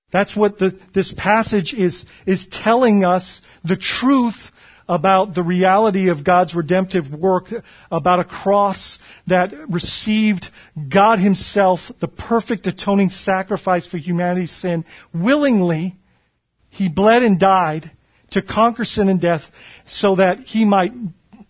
That's 0.09 0.35
what 0.35 0.57
the, 0.57 0.77
this 0.93 1.13
passage 1.13 1.73
is, 1.73 2.05
is 2.25 2.47
telling 2.47 3.05
us 3.05 3.41
the 3.63 3.75
truth 3.75 4.51
about 4.89 5.33
the 5.33 5.43
reality 5.43 6.07
of 6.07 6.23
God's 6.23 6.55
redemptive 6.55 7.13
work, 7.13 7.51
about 7.91 8.21
a 8.21 8.23
cross 8.23 8.99
that 9.27 9.53
received 9.69 10.49
God 10.87 11.19
Himself, 11.19 11.91
the 11.99 12.07
perfect 12.07 12.67
atoning 12.67 13.09
sacrifice 13.09 13.85
for 13.85 13.97
humanity's 13.97 14.51
sin, 14.51 14.85
willingly. 15.13 15.97
He 16.69 16.87
bled 16.87 17.21
and 17.21 17.37
died 17.37 17.91
to 18.31 18.41
conquer 18.41 18.85
sin 18.85 19.09
and 19.09 19.21
death 19.21 19.51
so 19.85 20.15
that 20.15 20.39
he 20.39 20.65
might 20.65 20.93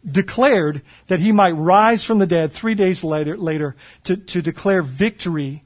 declared 0.10 0.82
that 1.08 1.20
he 1.20 1.32
might 1.32 1.52
rise 1.52 2.04
from 2.04 2.20
the 2.20 2.28
dead 2.28 2.52
three 2.52 2.76
days 2.76 3.04
later, 3.04 3.36
later 3.36 3.76
to, 4.06 4.16
to 4.16 4.42
declare 4.42 4.82
victory 4.82 5.64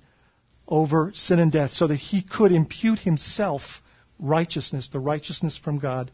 over 0.68 1.12
sin 1.14 1.38
and 1.38 1.52
death 1.52 1.72
so 1.72 1.86
that 1.86 1.98
he 1.98 2.22
could 2.22 2.52
impute 2.52 3.00
himself 3.00 3.84
righteousness, 4.18 4.88
the 4.88 5.00
righteousness 5.00 5.58
from 5.58 5.78
God 5.78 6.12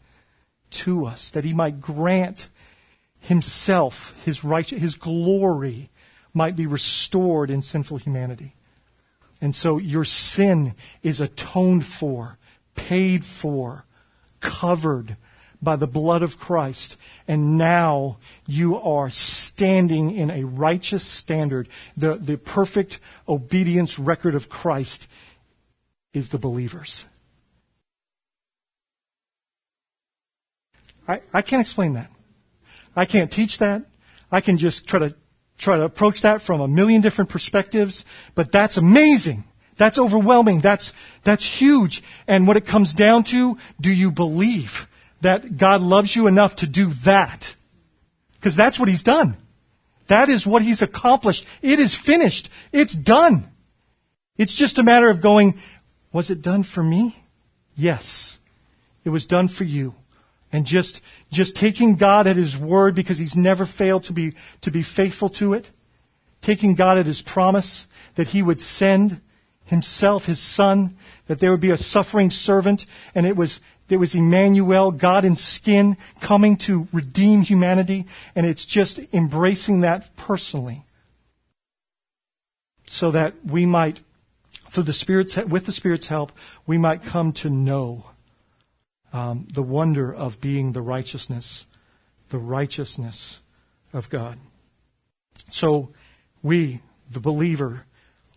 to 0.70 1.06
us, 1.06 1.30
that 1.30 1.44
he 1.44 1.54
might 1.54 1.80
grant 1.80 2.48
himself, 3.20 4.14
his 4.24 4.44
right, 4.44 4.68
his 4.68 4.94
glory 4.94 5.90
might 6.34 6.56
be 6.56 6.66
restored 6.66 7.50
in 7.50 7.62
sinful 7.62 7.98
humanity. 7.98 8.54
And 9.40 9.54
so 9.54 9.78
your 9.78 10.04
sin 10.04 10.74
is 11.02 11.20
atoned 11.20 11.86
for, 11.86 12.38
paid 12.74 13.24
for, 13.24 13.84
covered 14.40 15.16
by 15.60 15.76
the 15.76 15.86
blood 15.86 16.22
of 16.22 16.38
Christ. 16.38 16.96
And 17.26 17.58
now 17.58 18.18
you 18.46 18.76
are 18.76 19.10
standing 19.10 20.10
in 20.10 20.30
a 20.30 20.44
righteous 20.44 21.04
standard. 21.04 21.68
The, 21.96 22.16
the 22.16 22.38
perfect 22.38 23.00
obedience 23.28 23.98
record 23.98 24.34
of 24.34 24.48
Christ 24.48 25.08
is 26.12 26.28
the 26.28 26.38
believers. 26.38 27.04
I, 31.06 31.22
I 31.32 31.42
can't 31.42 31.60
explain 31.60 31.94
that. 31.94 32.10
I 32.94 33.04
can't 33.04 33.30
teach 33.30 33.58
that. 33.58 33.84
I 34.30 34.40
can 34.40 34.58
just 34.58 34.86
try 34.86 34.98
to 35.00 35.14
try 35.56 35.76
to 35.76 35.82
approach 35.82 36.20
that 36.20 36.40
from 36.40 36.60
a 36.60 36.68
million 36.68 37.00
different 37.00 37.30
perspectives, 37.30 38.04
but 38.36 38.52
that's 38.52 38.76
amazing. 38.76 39.42
That's 39.78 39.96
overwhelming. 39.96 40.60
That's, 40.60 40.92
that's 41.22 41.46
huge. 41.46 42.02
And 42.26 42.46
what 42.46 42.58
it 42.58 42.66
comes 42.66 42.92
down 42.92 43.24
to, 43.24 43.56
do 43.80 43.90
you 43.90 44.10
believe 44.10 44.88
that 45.22 45.56
God 45.56 45.80
loves 45.80 46.14
you 46.14 46.26
enough 46.26 46.56
to 46.56 46.66
do 46.66 46.92
that? 47.04 47.54
Because 48.34 48.54
that's 48.54 48.78
what 48.78 48.88
He's 48.88 49.02
done. 49.02 49.36
That 50.08 50.28
is 50.28 50.46
what 50.46 50.62
He's 50.62 50.82
accomplished. 50.82 51.46
It 51.62 51.78
is 51.78 51.94
finished. 51.94 52.50
It's 52.72 52.94
done. 52.94 53.48
It's 54.36 54.54
just 54.54 54.78
a 54.78 54.82
matter 54.82 55.08
of 55.08 55.20
going, 55.20 55.58
was 56.12 56.30
it 56.30 56.42
done 56.42 56.64
for 56.64 56.82
me? 56.82 57.16
Yes. 57.76 58.40
It 59.04 59.10
was 59.10 59.26
done 59.26 59.48
for 59.48 59.64
you. 59.64 59.94
And 60.52 60.66
just, 60.66 61.02
just 61.30 61.54
taking 61.54 61.96
God 61.96 62.26
at 62.26 62.36
His 62.36 62.58
word 62.58 62.96
because 62.96 63.18
He's 63.18 63.36
never 63.36 63.64
failed 63.64 64.04
to 64.04 64.12
be, 64.12 64.34
to 64.62 64.72
be 64.72 64.82
faithful 64.82 65.28
to 65.30 65.52
it. 65.52 65.70
Taking 66.40 66.74
God 66.74 66.98
at 66.98 67.06
His 67.06 67.22
promise 67.22 67.86
that 68.16 68.28
He 68.28 68.42
would 68.42 68.60
send 68.60 69.20
himself, 69.68 70.26
his 70.26 70.40
son, 70.40 70.96
that 71.26 71.38
there 71.38 71.50
would 71.50 71.60
be 71.60 71.70
a 71.70 71.76
suffering 71.76 72.30
servant, 72.30 72.86
and 73.14 73.26
it 73.26 73.36
was, 73.36 73.60
it 73.88 73.98
was 73.98 74.14
Emmanuel, 74.14 74.90
God 74.90 75.24
in 75.24 75.36
skin, 75.36 75.96
coming 76.20 76.56
to 76.58 76.88
redeem 76.92 77.42
humanity, 77.42 78.06
and 78.34 78.46
it's 78.46 78.66
just 78.66 78.98
embracing 79.12 79.80
that 79.80 80.14
personally. 80.16 80.84
So 82.86 83.10
that 83.10 83.34
we 83.44 83.66
might, 83.66 84.00
through 84.70 84.84
the 84.84 84.92
Spirit's, 84.92 85.36
with 85.36 85.66
the 85.66 85.72
Spirit's 85.72 86.08
help, 86.08 86.32
we 86.66 86.78
might 86.78 87.02
come 87.02 87.32
to 87.34 87.50
know 87.50 88.06
um, 89.12 89.46
the 89.52 89.62
wonder 89.62 90.14
of 90.14 90.40
being 90.40 90.72
the 90.72 90.82
righteousness, 90.82 91.66
the 92.30 92.38
righteousness 92.38 93.42
of 93.92 94.08
God. 94.08 94.38
So 95.50 95.90
we, 96.42 96.80
the 97.10 97.20
believer, 97.20 97.84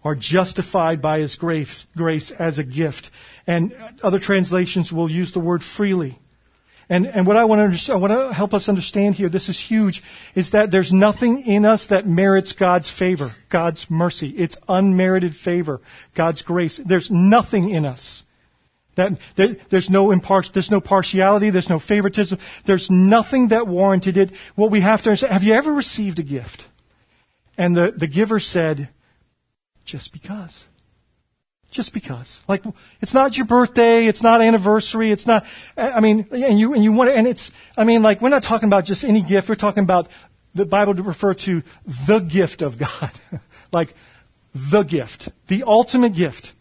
are 0.03 0.15
justified 0.15 1.01
by 1.01 1.19
his 1.19 1.35
grace, 1.35 1.85
grace 1.95 2.31
as 2.31 2.57
a 2.57 2.63
gift. 2.63 3.11
And 3.45 3.75
other 4.03 4.19
translations 4.19 4.91
will 4.91 5.11
use 5.11 5.31
the 5.31 5.39
word 5.39 5.63
freely. 5.63 6.19
And, 6.89 7.07
and 7.07 7.25
what 7.25 7.37
I 7.37 7.45
want, 7.45 7.73
to 7.73 7.93
I 7.93 7.95
want 7.95 8.11
to 8.11 8.33
help 8.33 8.53
us 8.53 8.67
understand 8.67 9.15
here, 9.15 9.29
this 9.29 9.47
is 9.47 9.57
huge, 9.57 10.03
is 10.35 10.49
that 10.49 10.71
there's 10.71 10.91
nothing 10.91 11.45
in 11.45 11.65
us 11.65 11.87
that 11.87 12.05
merits 12.05 12.51
God's 12.51 12.89
favor, 12.89 13.31
God's 13.47 13.89
mercy. 13.89 14.29
It's 14.31 14.57
unmerited 14.67 15.33
favor, 15.33 15.79
God's 16.15 16.41
grace. 16.41 16.77
There's 16.77 17.09
nothing 17.09 17.69
in 17.69 17.85
us. 17.85 18.25
That, 18.95 19.19
there's 19.35 19.89
no 19.89 20.13
there's 20.13 20.69
no 20.69 20.81
partiality, 20.81 21.49
there's 21.49 21.69
no 21.69 21.79
favoritism, 21.79 22.39
there's 22.65 22.91
nothing 22.91 23.47
that 23.47 23.67
warranted 23.67 24.17
it. 24.17 24.35
What 24.55 24.69
we 24.69 24.81
have 24.81 25.01
to 25.03 25.11
understand, 25.11 25.31
have 25.31 25.43
you 25.43 25.53
ever 25.53 25.71
received 25.71 26.19
a 26.19 26.23
gift? 26.23 26.67
And 27.57 27.75
the, 27.75 27.93
the 27.95 28.07
giver 28.07 28.39
said, 28.39 28.89
just 29.91 30.13
because. 30.13 30.67
Just 31.69 31.91
because. 31.91 32.41
Like, 32.47 32.63
it's 33.01 33.13
not 33.13 33.35
your 33.35 33.45
birthday, 33.45 34.07
it's 34.07 34.23
not 34.23 34.41
anniversary, 34.41 35.11
it's 35.11 35.27
not, 35.27 35.45
I 35.75 35.99
mean, 35.99 36.27
and 36.31 36.57
you, 36.57 36.73
and 36.73 36.81
you 36.81 36.93
want 36.93 37.09
to, 37.09 37.15
and 37.15 37.27
it's, 37.27 37.51
I 37.77 37.83
mean, 37.83 38.01
like, 38.01 38.21
we're 38.21 38.29
not 38.29 38.41
talking 38.41 38.67
about 38.67 38.85
just 38.85 39.03
any 39.03 39.21
gift, 39.21 39.49
we're 39.49 39.55
talking 39.55 39.83
about 39.83 40.07
the 40.55 40.65
Bible 40.65 40.95
to 40.95 41.03
refer 41.03 41.33
to 41.33 41.61
the 42.07 42.19
gift 42.19 42.61
of 42.61 42.77
God. 42.77 43.11
like, 43.73 43.93
the 44.55 44.83
gift. 44.83 45.27
The 45.47 45.63
ultimate 45.63 46.13
gift. 46.13 46.55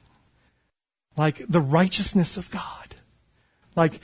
Like, 1.16 1.40
the 1.48 1.60
righteousness 1.60 2.36
of 2.36 2.50
God. 2.50 2.96
Like, 3.76 4.00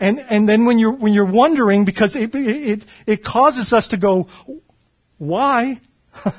and, 0.00 0.18
and 0.30 0.48
then 0.48 0.64
when 0.64 0.78
you're, 0.78 0.92
when 0.92 1.12
you're 1.12 1.26
wondering, 1.26 1.84
because 1.84 2.16
it, 2.16 2.34
it, 2.34 2.84
it 3.04 3.22
causes 3.22 3.74
us 3.74 3.88
to 3.88 3.98
go, 3.98 4.28
why? 5.18 5.78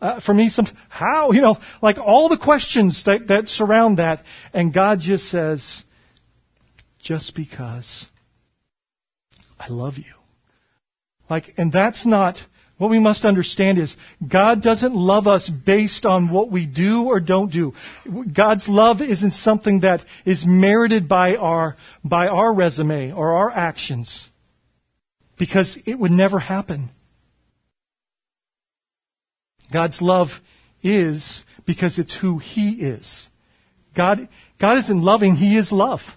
Uh, 0.00 0.20
for 0.20 0.34
me, 0.34 0.48
some, 0.48 0.66
how? 0.88 1.32
You 1.32 1.40
know, 1.40 1.58
like 1.80 1.98
all 1.98 2.28
the 2.28 2.36
questions 2.36 3.04
that, 3.04 3.28
that 3.28 3.48
surround 3.48 3.98
that. 3.98 4.24
And 4.52 4.72
God 4.72 5.00
just 5.00 5.28
says, 5.28 5.84
just 6.98 7.34
because 7.34 8.10
I 9.58 9.68
love 9.68 9.96
you. 9.96 10.04
Like, 11.30 11.54
and 11.56 11.72
that's 11.72 12.04
not, 12.04 12.46
what 12.78 12.90
we 12.90 12.98
must 12.98 13.24
understand 13.24 13.78
is 13.78 13.96
God 14.26 14.60
doesn't 14.60 14.94
love 14.94 15.26
us 15.26 15.48
based 15.48 16.04
on 16.04 16.28
what 16.28 16.50
we 16.50 16.66
do 16.66 17.04
or 17.04 17.20
don't 17.20 17.50
do. 17.50 17.72
God's 18.32 18.68
love 18.68 19.00
isn't 19.00 19.30
something 19.30 19.80
that 19.80 20.04
is 20.24 20.46
merited 20.46 21.08
by 21.08 21.36
our, 21.36 21.76
by 22.04 22.28
our 22.28 22.52
resume 22.52 23.12
or 23.12 23.32
our 23.32 23.50
actions. 23.50 24.30
Because 25.38 25.78
it 25.86 25.94
would 25.94 26.12
never 26.12 26.38
happen. 26.38 26.90
God's 29.70 30.00
love 30.00 30.40
is 30.82 31.44
because 31.64 31.98
it's 31.98 32.16
who 32.16 32.38
He 32.38 32.72
is. 32.82 33.30
God, 33.94 34.28
God 34.58 34.78
isn't 34.78 35.02
loving, 35.02 35.36
He 35.36 35.56
is 35.56 35.72
love. 35.72 36.16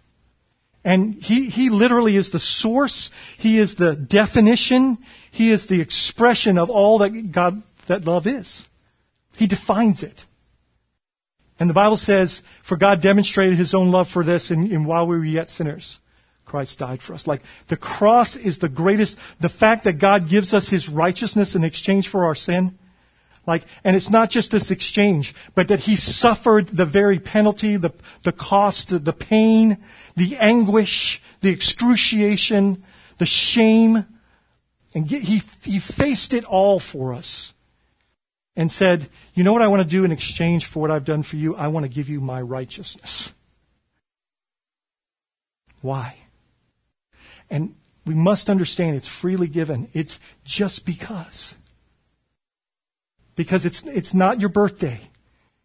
And 0.84 1.16
he, 1.16 1.50
he 1.50 1.70
literally 1.70 2.16
is 2.16 2.32
the 2.32 2.40
source. 2.40 3.12
He 3.38 3.58
is 3.58 3.76
the 3.76 3.96
definition. 3.96 4.98
He 5.30 5.52
is 5.52 5.66
the 5.66 5.82
expression 5.82 6.58
of 6.58 6.70
all 6.70 7.00
that 7.00 7.32
God, 7.32 7.64
that 7.88 8.06
love 8.06 8.26
is. 8.26 8.68
He 9.38 9.46
defines 9.46 10.04
it. 10.04 10.26
And 11.60 11.70
the 11.70 11.74
Bible 11.74 11.98
says, 11.98 12.42
for 12.64 12.78
God 12.78 13.02
demonstrated 13.02 13.58
his 13.58 13.74
own 13.74 13.92
love 13.92 14.08
for 14.08 14.24
this 14.24 14.50
and, 14.52 14.72
and 14.72 14.86
while 14.86 15.06
we 15.06 15.18
were 15.18 15.26
yet 15.26 15.50
sinners, 15.50 16.00
Christ 16.46 16.80
died 16.80 17.02
for 17.02 17.14
us. 17.14 17.28
Like 17.28 17.42
the 17.68 17.78
cross 17.78 18.38
is 18.38 18.60
the 18.60 18.70
greatest, 18.70 19.20
the 19.42 19.50
fact 19.50 19.84
that 19.84 19.94
God 19.94 20.30
gives 20.30 20.54
us 20.54 20.70
his 20.70 20.88
righteousness 20.88 21.56
in 21.56 21.66
exchange 21.66 22.08
for 22.08 22.24
our 22.24 22.36
sin 22.36 22.80
like, 23.50 23.66
and 23.84 23.96
it's 23.96 24.10
not 24.10 24.30
just 24.30 24.52
this 24.52 24.72
exchange, 24.72 25.34
but 25.56 25.68
that 25.68 25.82
he 25.82 25.96
suffered 25.96 26.68
the 26.68 26.86
very 26.86 27.20
penalty, 27.20 27.76
the, 27.76 27.92
the 28.24 28.32
cost, 28.32 29.04
the 29.04 29.14
pain, 29.14 29.78
the 30.16 30.38
anguish, 30.38 31.22
the 31.42 31.52
excruciation, 31.52 32.84
the 33.18 33.26
shame. 33.26 34.06
And 34.96 35.08
get, 35.08 35.24
he, 35.24 35.42
he 35.64 35.80
faced 35.80 36.34
it 36.34 36.46
all 36.46 36.80
for 36.80 37.14
us 37.14 37.54
and 38.56 38.72
said, 38.72 39.10
You 39.34 39.44
know 39.44 39.54
what 39.54 39.62
I 39.62 39.68
want 39.68 39.82
to 39.82 39.88
do 39.88 40.04
in 40.04 40.12
exchange 40.12 40.66
for 40.66 40.80
what 40.80 40.92
I've 40.92 41.06
done 41.06 41.24
for 41.24 41.36
you? 41.36 41.56
I 41.56 41.68
want 41.68 41.86
to 41.86 41.90
give 41.90 42.08
you 42.08 42.22
my 42.22 42.42
righteousness. 42.42 43.34
Why? 45.82 46.18
And 47.50 47.76
we 48.06 48.14
must 48.14 48.50
understand 48.50 48.96
it's 48.96 49.08
freely 49.08 49.48
given. 49.48 49.90
It's 49.94 50.20
just 50.44 50.86
because 50.86 51.58
because 53.40 53.66
it's, 53.66 53.84
it's 53.84 54.14
not 54.14 54.42
your 54.42 54.50
birthday. 54.50 55.00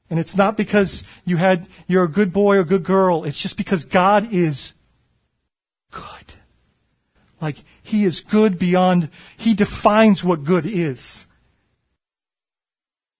And 0.09 0.21
it's 0.21 0.37
not 0.37 0.57
because 0.57 1.03
you 1.25 1.39
had, 1.39 1.67
you're 1.89 2.05
a 2.05 2.09
good 2.09 2.33
boy 2.33 2.55
or 2.55 2.61
a 2.61 2.65
good 2.65 2.85
girl. 2.85 3.25
It's 3.25 3.43
just 3.43 3.57
because 3.57 3.85
God 3.85 4.33
is 4.33 4.75
good. 5.91 6.35
Like, 7.41 7.57
He 7.83 8.05
is 8.05 8.21
good 8.21 8.61
beyond, 8.61 9.09
He 9.37 9.55
defines 9.55 10.23
what 10.23 10.45
good 10.45 10.67
is. 10.67 11.27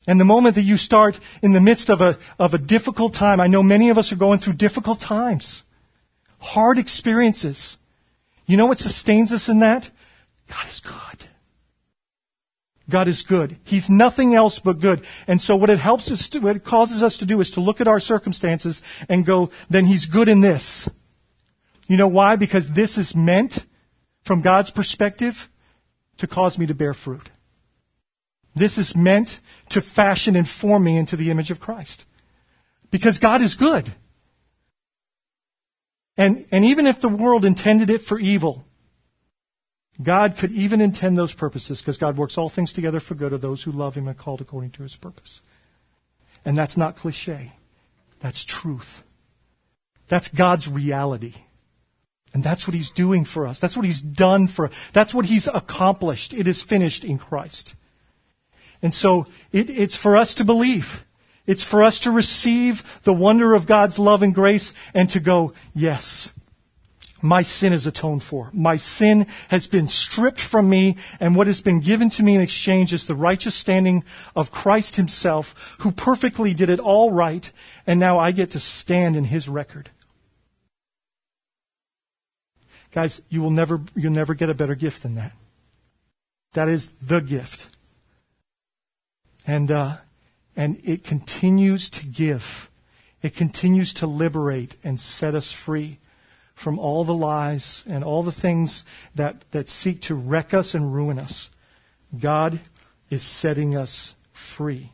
And 0.07 0.21
the 0.21 0.25
moment 0.25 0.55
that 0.55 0.63
you 0.63 0.77
start 0.77 1.19
in 1.43 1.53
the 1.53 1.61
midst 1.61 1.91
of 1.91 2.01
a, 2.01 2.17
of 2.39 2.55
a 2.55 2.59
difficult 2.59 3.13
time, 3.13 3.41
I 3.41 3.49
know 3.49 3.61
many 3.65 3.91
of 3.91 3.99
us 3.99 4.13
are 4.13 4.17
going 4.17 4.39
through 4.39 4.53
difficult 4.53 5.01
times, 5.01 5.65
hard 6.39 6.79
experiences. 6.79 7.77
You 8.47 8.57
know 8.57 8.67
what 8.67 8.79
sustains 8.79 9.33
us 9.33 9.49
in 9.49 9.59
that? 9.59 9.91
God 10.47 10.67
is 10.69 10.79
good. 10.79 11.29
God 12.89 13.09
is 13.09 13.23
good. 13.23 13.57
He's 13.65 13.89
nothing 13.89 14.35
else 14.35 14.59
but 14.59 14.79
good. 14.79 15.05
And 15.27 15.41
so 15.41 15.57
what 15.57 15.71
it 15.71 15.79
helps 15.79 16.13
us 16.13 16.29
to, 16.31 16.41
what 16.41 16.57
it 16.57 16.65
causes 16.65 17.03
us 17.03 17.17
to 17.19 17.25
do 17.25 17.41
is 17.41 17.51
to 17.53 17.61
look 17.61 17.81
at 17.81 17.89
our 17.89 18.01
circumstances 18.01 18.83
and 19.09 19.25
go, 19.25 19.51
then 19.71 19.87
He's 19.87 20.07
good 20.07 20.29
in 20.29 20.43
this. 20.43 20.89
You 21.89 21.97
know 21.97 22.09
why? 22.09 22.37
Because 22.37 22.69
this 22.69 22.99
is 22.99 23.15
meant, 23.15 23.67
from 24.23 24.43
God's 24.43 24.71
perspective, 24.71 25.49
to 26.19 26.27
cause 26.27 26.59
me 26.59 26.67
to 26.67 26.75
bear 26.75 26.95
fruit. 26.95 27.31
This 28.55 28.79
is 28.79 28.95
meant 28.95 29.41
to 29.71 29.81
fashion 29.81 30.37
and 30.37 30.49
form 30.49 30.85
me 30.85 30.97
into 30.97 31.17
the 31.17 31.31
image 31.31 31.51
of 31.51 31.61
Christ. 31.61 32.05
Because 32.91 33.19
God 33.19 33.41
is 33.41 33.55
good. 33.55 33.95
And, 36.17 36.47
and 36.51 36.65
even 36.65 36.87
if 36.87 37.01
the 37.01 37.09
world 37.09 37.45
intended 37.45 37.91
it 37.91 38.03
for 38.03 38.19
evil, 38.19 38.65
God 40.03 40.37
could 40.37 40.51
even 40.53 40.81
intend 40.81 41.17
those 41.17 41.33
purposes 41.33 41.81
because 41.81 41.99
God 41.99 42.17
works 42.17 42.37
all 42.37 42.49
things 42.49 42.73
together 42.73 43.01
for 43.01 43.15
good 43.15 43.33
of 43.33 43.41
those 43.41 43.63
who 43.63 43.71
love 43.71 43.95
Him 43.95 44.09
and 44.09 44.19
called 44.19 44.41
according 44.41 44.71
to 44.73 44.83
His 44.83 44.97
purpose. 44.97 45.41
And 46.45 46.59
that's 46.59 46.77
not 46.77 46.97
cliche. 46.97 47.53
That's 48.19 48.45
truth. 48.45 49.05
That's 50.09 50.29
God's 50.29 50.69
reality. 50.69 51.35
And 52.33 52.43
that's 52.43 52.67
what 52.67 52.75
He's 52.75 52.91
doing 52.91 53.25
for 53.25 53.47
us. 53.47 53.61
That's 53.61 53.77
what 53.77 53.87
He's 53.87 54.03
done 54.03 54.49
for 54.49 54.67
us. 54.67 54.73
That's 54.93 55.15
what 55.15 55.27
He's 55.27 55.47
accomplished. 55.47 56.35
It 56.35 56.49
is 56.49 56.61
finished 56.61 57.05
in 57.05 57.17
Christ. 57.17 57.77
And 58.83 58.93
so 58.93 59.27
it, 59.53 59.71
it's 59.71 59.97
for 59.97 60.17
us 60.17 60.35
to 60.35 60.45
believe. 60.45 61.07
It's 61.47 61.63
for 61.63 61.83
us 61.83 61.99
to 62.01 62.11
receive 62.11 63.01
the 63.05 63.13
wonder 63.13 63.55
of 63.55 63.67
God's 63.67 63.99
love 63.99 64.23
and 64.23 64.35
grace 64.35 64.75
and 64.93 65.09
to 65.11 65.21
go, 65.21 65.53
yes, 65.75 66.34
my 67.25 67.41
sin 67.41 67.73
is 67.73 67.87
atoned 67.87 68.23
for. 68.23 68.51
My 68.53 68.77
sin 68.77 69.27
has 69.49 69.67
been 69.67 69.89
stripped 69.89 70.43
from 70.43 70.69
me, 70.69 70.99
and 71.19 71.35
what 71.35 71.47
has 71.47 71.63
been 71.63 71.81
given 71.81 72.11
to 72.11 72.23
me 72.23 72.35
in 72.35 72.43
exchange 72.43 72.93
is 72.93 73.07
the 73.07 73.15
righteous 73.15 73.55
standing 73.55 74.05
of 74.37 74.51
Christ 74.51 74.97
Himself, 74.97 75.75
who 75.81 75.91
perfectly 75.91 76.53
did 76.53 76.69
it 76.69 76.79
all 76.79 77.11
right, 77.11 77.51
and 77.87 77.99
now 77.99 78.19
I 78.19 78.31
get 78.31 78.51
to 78.51 78.61
stand 78.61 79.17
in 79.17 79.25
His 79.25 79.49
record. 79.49 79.89
Guys, 82.93 83.23
you 83.31 83.41
will 83.41 83.51
never, 83.51 83.81
you'll 83.97 84.13
never 84.13 84.35
get 84.35 84.51
a 84.51 84.55
better 84.55 84.75
gift 84.75 85.03
than 85.03 85.15
that. 85.15 85.33
That 86.53 86.69
is 86.69 86.93
the 87.01 87.21
gift. 87.21 87.69
And, 89.47 89.71
uh, 89.71 89.97
and 90.55 90.79
it 90.85 91.05
continues 91.05 91.89
to 91.89 92.05
give. 92.05 92.71
It 93.23 93.35
continues 93.35 93.95
to 93.95 94.07
liberate 94.07 94.77
and 94.85 95.01
set 95.01 95.35
us 95.35 95.51
free 95.51 96.01
from 96.55 96.79
all 96.79 97.05
the 97.05 97.15
lies 97.15 97.85
and 97.89 98.05
all 98.05 98.23
the 98.23 98.33
things 98.33 98.85
that, 99.15 99.45
that 99.51 99.69
seek 99.69 100.01
to 100.03 100.15
wreck 100.15 100.55
us 100.55 100.75
and 100.75 100.95
ruin 100.95 101.19
us. 101.19 101.51
God 102.19 102.61
is 103.11 103.23
setting 103.23 103.77
us 103.77 104.15
free. 104.33 104.93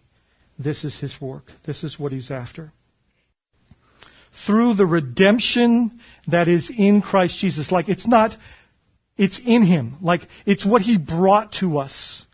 This 0.58 0.84
is 0.84 1.00
his 1.00 1.20
work. 1.20 1.52
This 1.64 1.84
is 1.84 1.98
what 1.98 2.12
he's 2.12 2.30
after. 2.30 2.72
Through 4.32 4.74
the 4.74 4.86
redemption 4.86 6.00
that 6.26 6.48
is 6.48 6.70
in 6.70 7.02
Christ 7.02 7.38
Jesus. 7.38 7.70
Like 7.72 7.88
it's 7.88 8.06
not, 8.06 8.36
it's 9.16 9.38
in 9.38 9.62
him. 9.62 9.96
Like 10.00 10.28
it's 10.46 10.64
what 10.64 10.82
he 10.82 10.96
brought 10.96 11.52
to 11.52 11.78
us. 11.78 12.26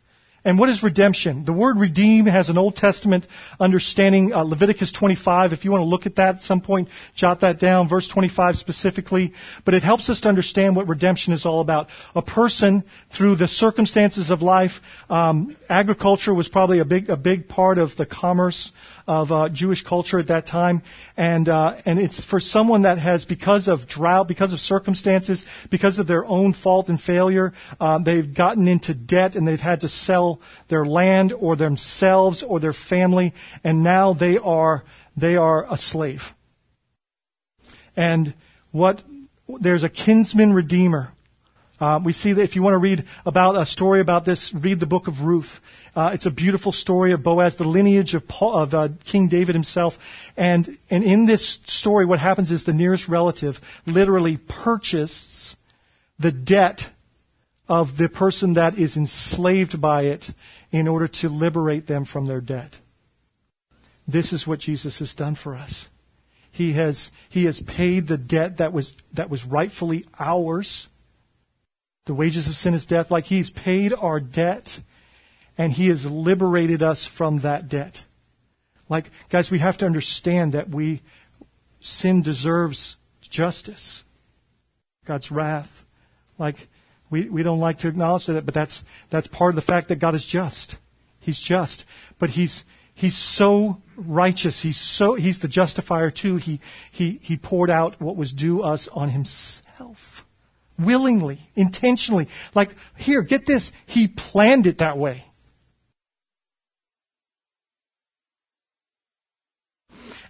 And 0.46 0.60
what 0.60 0.68
is 0.68 0.80
redemption? 0.80 1.44
The 1.44 1.52
word 1.52 1.76
redeem 1.76 2.26
has 2.26 2.48
an 2.48 2.56
Old 2.56 2.76
Testament 2.76 3.26
understanding, 3.58 4.32
uh, 4.32 4.44
Leviticus 4.44 4.92
25. 4.92 5.52
If 5.52 5.64
you 5.64 5.72
want 5.72 5.80
to 5.80 5.86
look 5.86 6.06
at 6.06 6.14
that 6.14 6.36
at 6.36 6.42
some 6.42 6.60
point, 6.60 6.88
jot 7.16 7.40
that 7.40 7.58
down, 7.58 7.88
verse 7.88 8.06
25 8.06 8.56
specifically. 8.56 9.34
But 9.64 9.74
it 9.74 9.82
helps 9.82 10.08
us 10.08 10.20
to 10.20 10.28
understand 10.28 10.76
what 10.76 10.86
redemption 10.86 11.32
is 11.32 11.44
all 11.44 11.58
about. 11.58 11.90
A 12.14 12.22
person, 12.22 12.84
through 13.10 13.34
the 13.34 13.48
circumstances 13.48 14.30
of 14.30 14.40
life, 14.40 14.80
um, 15.10 15.56
agriculture 15.68 16.32
was 16.32 16.48
probably 16.48 16.78
a 16.78 16.84
big, 16.84 17.10
a 17.10 17.16
big 17.16 17.48
part 17.48 17.76
of 17.76 17.96
the 17.96 18.06
commerce 18.06 18.70
of 19.06 19.30
uh, 19.30 19.48
Jewish 19.48 19.82
culture 19.82 20.18
at 20.18 20.26
that 20.26 20.46
time, 20.46 20.82
and 21.16 21.48
uh, 21.48 21.76
and 21.84 21.98
it's 21.98 22.24
for 22.24 22.40
someone 22.40 22.82
that 22.82 22.98
has 22.98 23.24
because 23.24 23.68
of 23.68 23.86
drought, 23.86 24.28
because 24.28 24.52
of 24.52 24.60
circumstances, 24.60 25.44
because 25.70 25.98
of 25.98 26.06
their 26.06 26.24
own 26.24 26.52
fault 26.52 26.88
and 26.88 27.00
failure, 27.00 27.52
uh, 27.80 27.98
they've 27.98 28.34
gotten 28.34 28.66
into 28.66 28.94
debt 28.94 29.36
and 29.36 29.46
they've 29.46 29.60
had 29.60 29.80
to 29.82 29.88
sell 29.88 30.40
their 30.68 30.84
land 30.84 31.32
or 31.32 31.56
themselves 31.56 32.42
or 32.42 32.58
their 32.58 32.72
family, 32.72 33.32
and 33.62 33.82
now 33.82 34.12
they 34.12 34.38
are 34.38 34.84
they 35.16 35.36
are 35.36 35.70
a 35.72 35.76
slave. 35.76 36.34
And 37.96 38.34
what 38.72 39.04
there's 39.48 39.84
a 39.84 39.88
kinsman 39.88 40.52
redeemer 40.52 41.12
uh, 41.78 42.00
we 42.02 42.12
see 42.12 42.32
that 42.32 42.42
if 42.42 42.56
you 42.56 42.62
want 42.62 42.74
to 42.74 42.78
read 42.78 43.04
about 43.26 43.56
a 43.56 43.66
story 43.66 44.00
about 44.00 44.24
this, 44.24 44.54
read 44.54 44.80
the 44.80 44.86
book 44.86 45.08
of 45.08 45.22
Ruth. 45.22 45.60
Uh, 45.94 46.10
it's 46.14 46.26
a 46.26 46.30
beautiful 46.30 46.72
story 46.72 47.12
of 47.12 47.22
Boaz, 47.22 47.56
the 47.56 47.64
lineage 47.64 48.14
of, 48.14 48.26
Paul, 48.26 48.56
of 48.56 48.74
uh, 48.74 48.88
King 49.04 49.28
David 49.28 49.54
himself. 49.54 49.98
And, 50.36 50.78
and 50.90 51.04
in 51.04 51.26
this 51.26 51.60
story, 51.66 52.06
what 52.06 52.18
happens 52.18 52.50
is 52.50 52.64
the 52.64 52.72
nearest 52.72 53.08
relative 53.08 53.60
literally 53.86 54.38
purchases 54.38 55.56
the 56.18 56.32
debt 56.32 56.90
of 57.68 57.98
the 57.98 58.08
person 58.08 58.54
that 58.54 58.78
is 58.78 58.96
enslaved 58.96 59.80
by 59.80 60.02
it 60.02 60.30
in 60.70 60.88
order 60.88 61.08
to 61.08 61.28
liberate 61.28 61.86
them 61.86 62.04
from 62.04 62.26
their 62.26 62.40
debt. 62.40 62.78
This 64.08 64.32
is 64.32 64.46
what 64.46 64.60
Jesus 64.60 65.00
has 65.00 65.14
done 65.14 65.34
for 65.34 65.54
us. 65.54 65.88
He 66.50 66.72
has, 66.72 67.10
he 67.28 67.44
has 67.44 67.60
paid 67.60 68.06
the 68.06 68.16
debt 68.16 68.56
that 68.58 68.72
was, 68.72 68.96
that 69.12 69.28
was 69.28 69.44
rightfully 69.44 70.06
ours 70.18 70.88
the 72.06 72.14
wages 72.14 72.48
of 72.48 72.56
sin 72.56 72.72
is 72.72 72.86
death, 72.86 73.10
like 73.10 73.26
He's 73.26 73.50
paid 73.50 73.92
our 73.92 74.18
debt 74.18 74.80
and 75.58 75.72
He 75.72 75.88
has 75.88 76.10
liberated 76.10 76.82
us 76.82 77.04
from 77.04 77.40
that 77.40 77.68
debt. 77.68 78.04
Like, 78.88 79.10
guys, 79.28 79.50
we 79.50 79.58
have 79.58 79.76
to 79.78 79.86
understand 79.86 80.52
that 80.52 80.68
we, 80.68 81.02
sin 81.80 82.22
deserves 82.22 82.96
justice, 83.20 84.04
God's 85.04 85.30
wrath. 85.32 85.84
Like, 86.38 86.68
we, 87.10 87.28
we 87.28 87.42
don't 87.42 87.60
like 87.60 87.78
to 87.78 87.88
acknowledge 87.88 88.26
that, 88.26 88.46
but 88.46 88.54
that's, 88.54 88.84
that's 89.10 89.26
part 89.26 89.50
of 89.50 89.56
the 89.56 89.62
fact 89.62 89.88
that 89.88 89.96
God 89.96 90.14
is 90.14 90.26
just. 90.26 90.78
He's 91.18 91.40
just. 91.40 91.84
But 92.20 92.30
He's, 92.30 92.64
He's 92.94 93.16
so 93.16 93.82
righteous. 93.96 94.62
He's 94.62 94.76
so, 94.76 95.14
He's 95.14 95.40
the 95.40 95.48
justifier 95.48 96.12
too. 96.12 96.36
He, 96.36 96.60
he, 96.92 97.18
he 97.22 97.36
poured 97.36 97.70
out 97.70 98.00
what 98.00 98.16
was 98.16 98.32
due 98.32 98.62
us 98.62 98.86
on 98.88 99.08
Himself 99.08 100.25
willingly, 100.78 101.38
intentionally. 101.54 102.28
Like, 102.54 102.74
here, 102.96 103.22
get 103.22 103.46
this. 103.46 103.72
He 103.86 104.08
planned 104.08 104.66
it 104.66 104.78
that 104.78 104.98
way. 104.98 105.24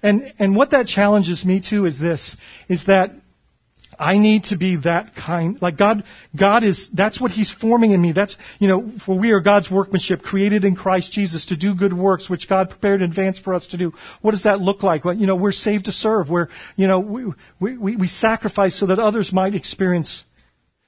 And, 0.03 0.33
and 0.39 0.55
what 0.55 0.71
that 0.71 0.87
challenges 0.87 1.45
me 1.45 1.61
to 1.61 1.85
is 1.85 1.99
this, 1.99 2.37
is 2.69 2.85
that 2.85 3.15
I 3.99 4.19
need 4.19 4.45
to 4.45 4.57
be 4.57 4.77
that 4.77 5.15
kind. 5.15 5.61
Like 5.63 5.77
God, 5.77 6.05
God 6.35 6.63
is, 6.65 6.89
that's 6.89 7.21
what 7.21 7.33
He's 7.33 7.51
forming 7.51 7.93
in 7.93 8.01
me. 8.01 8.13
That's, 8.13 8.37
you 8.59 8.69
know, 8.69 8.89
for 8.89 9.17
we 9.17 9.33
are 9.33 9.41
God's 9.41 9.71
workmanship 9.71 10.23
created 10.23 10.65
in 10.65 10.75
Christ 10.75 11.13
Jesus 11.13 11.47
to 11.47 11.57
do 11.57 11.75
good 11.75 11.93
works, 11.93 12.29
which 12.29 12.49
God 12.49 12.69
prepared 12.69 13.01
in 13.01 13.09
advance 13.09 13.39
for 13.39 13.55
us 13.55 13.67
to 13.69 13.77
do. 13.77 13.95
What 14.21 14.33
does 14.33 14.43
that 14.43 14.61
look 14.61 14.83
like? 14.83 15.05
Well, 15.05 15.15
you 15.15 15.27
know, 15.27 15.35
we're 15.35 15.53
saved 15.53 15.87
to 15.87 15.93
serve. 15.93 16.29
We're, 16.31 16.49
you 16.77 16.87
know, 16.87 17.01
we, 17.01 17.33
we, 17.59 17.97
we 17.97 18.07
sacrifice 18.07 18.75
so 18.75 18.87
that 18.87 18.99
others 18.99 19.33
might 19.33 19.55
experience 19.55 20.27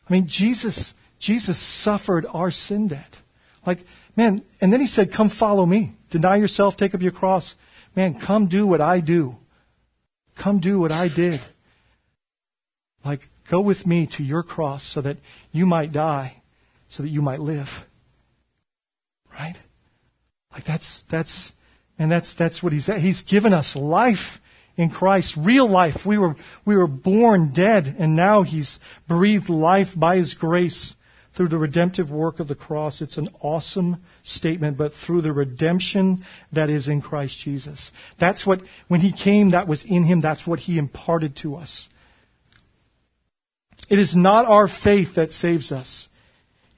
I 0.09 0.13
mean, 0.13 0.27
Jesus, 0.27 0.95
Jesus 1.19 1.59
suffered 1.59 2.27
our 2.33 2.51
sin 2.51 2.89
debt. 2.89 3.21
Like, 3.67 3.85
man, 4.17 4.43
and 4.61 4.73
then 4.73 4.81
he 4.81 4.87
said, 4.87 5.13
come 5.13 5.29
follow 5.29 5.67
me. 5.67 5.95
Deny 6.11 6.37
yourself, 6.37 6.77
take 6.77 6.95
up 6.95 7.03
your 7.03 7.13
cross. 7.13 7.57
Man, 7.95 8.19
come 8.19 8.47
do 8.47 8.67
what 8.67 8.81
I 8.81 9.01
do. 9.01 9.37
Come 10.35 10.59
do 10.61 10.81
what 10.81 10.93
I 10.93 11.09
did. 11.09 11.41
Like, 13.05 13.29
go 13.49 13.61
with 13.61 13.87
me 13.87 14.07
to 14.07 14.25
your 14.25 14.43
cross 14.43 14.85
so 14.85 15.01
that 15.01 15.19
you 15.53 15.67
might 15.67 15.93
die, 15.93 16.43
so 16.89 17.03
that 17.03 17.09
you 17.11 17.21
might 17.21 17.41
live. 17.41 17.87
Right? 19.33 19.57
Like 20.53 20.65
that's, 20.65 21.03
that's, 21.03 21.55
and 21.99 22.11
that's, 22.11 22.35
that's 22.35 22.63
what 22.63 22.73
he's, 22.73 22.87
he's 22.87 23.23
given 23.23 23.53
us 23.53 23.77
life 23.77 24.41
in 24.79 24.89
Christ, 24.89 25.37
real 25.37 25.67
life. 25.67 26.07
We 26.07 26.17
were, 26.17 26.37
we 26.65 26.77
were 26.77 26.87
born 26.87 27.49
dead, 27.49 27.97
and 27.99 28.15
now 28.17 28.43
He's 28.43 28.79
breathed 29.09 29.51
life 29.51 29.99
by 29.99 30.17
His 30.17 30.35
grace 30.35 30.95
through 31.33 31.49
the 31.49 31.59
redemptive 31.59 32.11
work 32.11 32.41
of 32.41 32.49
the 32.49 32.55
cross. 32.55 33.03
It's 33.03 33.19
an 33.19 33.29
awesome 33.41 34.03
statement, 34.23 34.77
but 34.77 34.95
through 34.95 35.23
the 35.23 35.33
redemption 35.33 36.25
that 36.53 36.71
is 36.71 36.89
in 36.89 37.03
Christ 37.03 37.41
Jesus. 37.41 37.91
That's 38.17 38.47
what, 38.47 38.63
when 38.87 39.01
He 39.01 39.11
came, 39.11 39.51
that 39.51 39.67
was 39.67 39.83
in 39.83 40.05
Him. 40.05 40.21
That's 40.21 40.47
what 40.47 40.61
He 40.61 40.79
imparted 40.79 41.35
to 41.37 41.57
us. 41.57 41.89
It 43.89 43.99
is 43.99 44.15
not 44.15 44.47
our 44.47 44.69
faith 44.69 45.17
that 45.17 45.33
saves 45.33 45.73
us. 45.73 46.09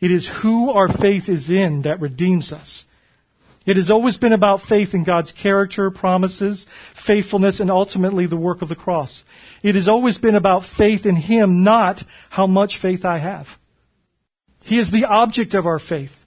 It 0.00 0.10
is 0.10 0.28
who 0.28 0.70
our 0.70 0.88
faith 0.88 1.28
is 1.28 1.50
in 1.50 1.82
that 1.82 2.00
redeems 2.00 2.50
us. 2.50 2.86
It 3.66 3.76
has 3.76 3.90
always 3.90 4.16
been 4.16 4.32
about 4.32 4.62
faith 4.62 4.94
in 4.94 5.04
God's 5.04 5.32
character, 5.32 5.90
promises, 5.90 6.66
faithfulness, 6.94 7.60
and 7.60 7.70
ultimately 7.70 8.24
the 8.24 8.36
work 8.36 8.62
of 8.62 8.70
the 8.70 8.76
cross. 8.76 9.24
It 9.62 9.74
has 9.74 9.86
always 9.86 10.16
been 10.16 10.34
about 10.34 10.64
faith 10.64 11.04
in 11.04 11.16
Him, 11.16 11.62
not 11.62 12.02
how 12.30 12.46
much 12.46 12.78
faith 12.78 13.04
I 13.04 13.18
have. 13.18 13.58
He 14.64 14.78
is 14.78 14.90
the 14.90 15.04
object 15.04 15.52
of 15.52 15.66
our 15.66 15.78
faith. 15.78 16.24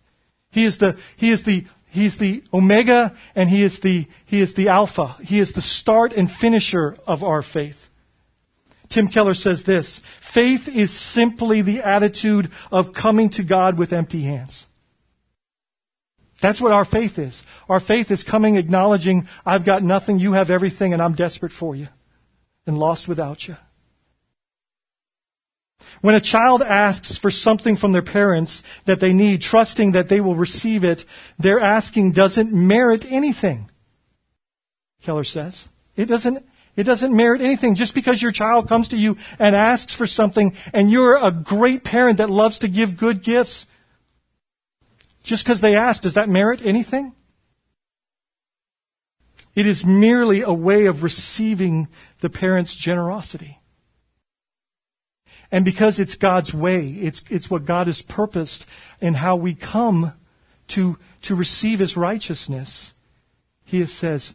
He 0.51 0.63
is 0.63 0.77
the, 0.77 0.97
He 1.15 1.31
is 1.31 1.43
the, 1.43 1.65
He 1.89 2.05
is 2.05 2.17
the 2.17 2.43
Omega 2.53 3.15
and 3.35 3.49
He 3.49 3.63
is 3.63 3.79
the, 3.79 4.07
He 4.25 4.39
is 4.39 4.53
the 4.53 4.69
Alpha. 4.69 5.15
He 5.23 5.39
is 5.39 5.53
the 5.53 5.61
start 5.61 6.13
and 6.13 6.31
finisher 6.31 6.95
of 7.07 7.23
our 7.23 7.41
faith. 7.41 7.89
Tim 8.89 9.07
Keller 9.07 9.33
says 9.33 9.63
this, 9.63 10.01
faith 10.21 10.67
is 10.67 10.91
simply 10.91 11.63
the 11.63 11.81
attitude 11.81 12.51
of 12.71 12.93
coming 12.93 13.27
to 13.31 13.41
God 13.41 13.75
with 13.75 13.91
empty 13.91 14.21
hands. 14.21 14.67
That's 16.43 16.59
what 16.59 16.73
our 16.73 16.83
faith 16.83 17.19
is. 17.19 17.45
Our 17.69 17.79
faith 17.79 18.11
is 18.11 18.25
coming 18.25 18.57
acknowledging, 18.57 19.29
I've 19.45 19.63
got 19.63 19.81
nothing, 19.81 20.19
you 20.19 20.33
have 20.33 20.49
everything, 20.49 20.91
and 20.91 21.01
I'm 21.01 21.13
desperate 21.13 21.53
for 21.53 21.73
you 21.73 21.87
and 22.67 22.77
lost 22.77 23.07
without 23.07 23.47
you. 23.47 23.55
When 26.01 26.15
a 26.15 26.19
child 26.19 26.61
asks 26.61 27.15
for 27.15 27.31
something 27.31 27.77
from 27.77 27.93
their 27.93 28.01
parents 28.01 28.61
that 28.83 28.99
they 28.99 29.13
need, 29.13 29.41
trusting 29.41 29.91
that 29.91 30.09
they 30.09 30.19
will 30.19 30.35
receive 30.35 30.83
it, 30.83 31.05
their 31.39 31.61
asking 31.61 32.11
doesn't 32.11 32.51
merit 32.51 33.05
anything. 33.07 33.71
Keller 35.01 35.23
says. 35.23 35.69
It 35.95 36.07
doesn't, 36.07 36.45
it 36.75 36.83
doesn't 36.83 37.15
merit 37.15 37.39
anything. 37.39 37.75
Just 37.75 37.95
because 37.95 38.21
your 38.21 38.33
child 38.33 38.67
comes 38.67 38.89
to 38.89 38.97
you 38.97 39.15
and 39.39 39.55
asks 39.55 39.93
for 39.93 40.05
something 40.05 40.57
and 40.73 40.91
you're 40.91 41.15
a 41.15 41.31
great 41.31 41.85
parent 41.85 42.17
that 42.17 42.29
loves 42.29 42.59
to 42.59 42.67
give 42.67 42.97
good 42.97 43.23
gifts, 43.23 43.65
just 45.23 45.43
because 45.43 45.61
they 45.61 45.75
ask, 45.75 46.03
does 46.03 46.13
that 46.13 46.29
merit 46.29 46.61
anything? 46.63 47.13
It 49.55 49.65
is 49.65 49.85
merely 49.85 50.41
a 50.41 50.53
way 50.53 50.85
of 50.85 51.03
receiving 51.03 51.87
the 52.19 52.29
parent's 52.29 52.75
generosity. 52.75 53.59
And 55.51 55.63
because 55.63 55.99
it's 55.99 56.15
God's 56.15 56.53
way, 56.53 56.87
it's, 56.87 57.23
it's 57.29 57.49
what 57.49 57.65
God 57.65 57.87
has 57.87 58.01
purposed 58.01 58.65
in 58.99 59.13
how 59.15 59.35
we 59.35 59.53
come 59.53 60.13
to, 60.69 60.97
to 61.21 61.35
receive 61.35 61.77
His 61.79 61.95
righteousness. 61.95 62.95
He 63.63 63.85
says, 63.85 64.33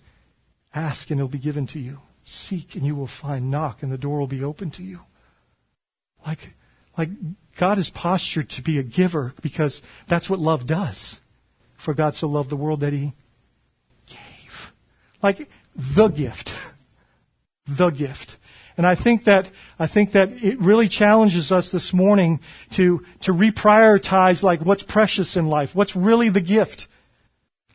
ask 0.72 1.11
and 1.11 1.18
it'll 1.18 1.29
be 1.29 1.38
given 1.38 1.66
to 1.68 1.81
you. 1.81 2.01
Seek 2.22 2.77
and 2.77 2.87
you 2.87 2.94
will 2.94 3.09
find. 3.09 3.51
Knock 3.51 3.83
and 3.83 3.90
the 3.90 3.98
door 3.98 4.20
will 4.20 4.29
be 4.29 4.44
open 4.44 4.70
to 4.72 4.85
you. 4.85 5.01
Like, 6.24 6.55
like 6.96 7.09
God 7.58 7.76
is 7.76 7.90
postured 7.90 8.48
to 8.50 8.62
be 8.62 8.78
a 8.78 8.84
giver 8.84 9.34
because 9.42 9.82
that's 10.06 10.30
what 10.30 10.38
love 10.38 10.64
does. 10.64 11.20
For 11.76 11.92
God 11.92 12.14
so 12.14 12.28
loved 12.28 12.50
the 12.50 12.56
world 12.56 12.80
that 12.80 12.92
he 12.92 13.14
gave. 14.06 14.72
Like 15.22 15.50
the 15.76 16.08
gift. 16.08 16.56
The 17.70 17.90
gift. 17.90 18.38
And 18.78 18.86
I 18.86 18.94
think 18.94 19.24
that, 19.24 19.50
I 19.78 19.86
think 19.86 20.12
that 20.12 20.42
it 20.42 20.58
really 20.58 20.88
challenges 20.88 21.52
us 21.52 21.70
this 21.70 21.92
morning 21.92 22.40
to, 22.70 23.04
to 23.20 23.34
reprioritize 23.34 24.42
like 24.42 24.62
what's 24.62 24.82
precious 24.82 25.36
in 25.36 25.48
life. 25.48 25.74
What's 25.74 25.94
really 25.94 26.30
the 26.30 26.40
gift? 26.40 26.88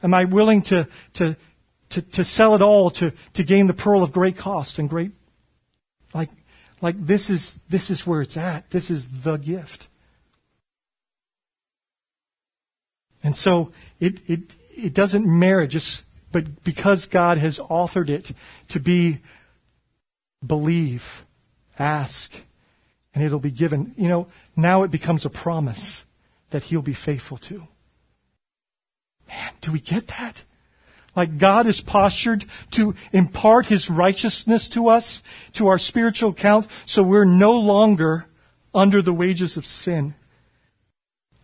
Am 0.02 0.16
I 0.16 0.26
willing 0.26 0.64
to, 0.64 0.88
to, 1.14 1.38
to, 1.90 2.02
to 2.02 2.24
sell 2.24 2.56
it 2.56 2.64
all 2.64 2.90
to, 2.90 3.14
to 3.34 3.44
gain 3.44 3.68
the 3.68 3.76
pearl 3.76 4.02
of 4.02 4.12
great 4.12 4.36
cost 4.36 4.80
and 4.80 4.90
great, 4.90 5.12
like 6.84 7.04
this 7.04 7.30
is, 7.30 7.56
this 7.70 7.90
is 7.90 8.06
where 8.06 8.22
it's 8.22 8.36
at. 8.36 8.70
This 8.72 8.92
is 8.92 9.24
the 9.24 9.38
gift. 9.38 9.88
And 13.24 13.38
so 13.38 13.72
it, 14.02 14.20
it, 14.30 14.54
it 14.76 14.94
doesn't 14.94 15.26
merit 15.26 15.70
just, 15.70 16.04
but 16.34 16.66
because 16.66 17.06
God 17.06 17.38
has 17.38 17.58
authored 17.58 18.10
it 18.10 18.34
to 18.68 18.82
be 18.82 19.20
believe, 20.46 21.24
ask, 21.80 22.44
and 23.16 23.24
it'll 23.24 23.40
be 23.40 23.50
given. 23.50 23.94
You 23.96 24.10
know, 24.10 24.28
now 24.58 24.84
it 24.84 24.92
becomes 24.92 25.24
a 25.24 25.30
promise 25.30 26.04
that 26.50 26.64
he'll 26.64 26.82
be 26.82 26.94
faithful 26.94 27.38
to. 27.38 27.66
Man, 29.30 29.52
do 29.62 29.72
we 29.72 29.80
get 29.80 30.08
that? 30.08 30.44
Like 31.16 31.38
God 31.38 31.68
is 31.68 31.82
postured 31.82 32.46
to 32.72 32.96
impart 33.12 33.68
his 33.68 33.90
righteousness 33.90 34.68
to 34.70 34.88
us, 34.88 35.22
to 35.54 35.68
our 35.68 35.78
spiritual 35.78 36.32
account, 36.32 36.68
so 36.86 37.04
we're 37.04 37.26
no 37.26 37.60
longer 37.60 38.26
under 38.74 39.02
the 39.02 39.14
wages 39.14 39.56
of 39.56 39.66
sin. 39.66 40.16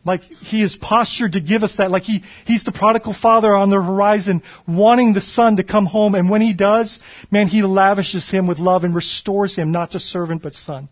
Like 0.05 0.24
he 0.24 0.61
is 0.61 0.76
postured 0.76 1.34
to 1.34 1.39
give 1.39 1.63
us 1.63 1.76
that. 1.76 1.91
Like 1.91 2.03
he, 2.03 2.24
he's 2.45 2.63
the 2.63 2.72
prodigal 2.72 3.13
father 3.13 3.55
on 3.55 3.70
the 3.70 3.82
horizon, 3.82 4.41
wanting 4.65 5.13
the 5.13 5.22
son 5.22 5.57
to 5.57 5.63
come 5.63 5.88
home. 5.88 6.15
And 6.15 6.30
when 6.30 6.41
he 6.41 6.53
does, 6.53 6.99
man, 7.30 7.47
he 7.47 7.61
lavishes 7.61 8.32
him 8.32 8.47
with 8.47 8.59
love 8.59 8.84
and 8.84 8.95
restores 8.95 9.55
him, 9.55 9.72
not 9.72 9.91
to 9.91 9.99
servant, 9.99 10.41
but 10.41 10.55
son. 10.55 10.89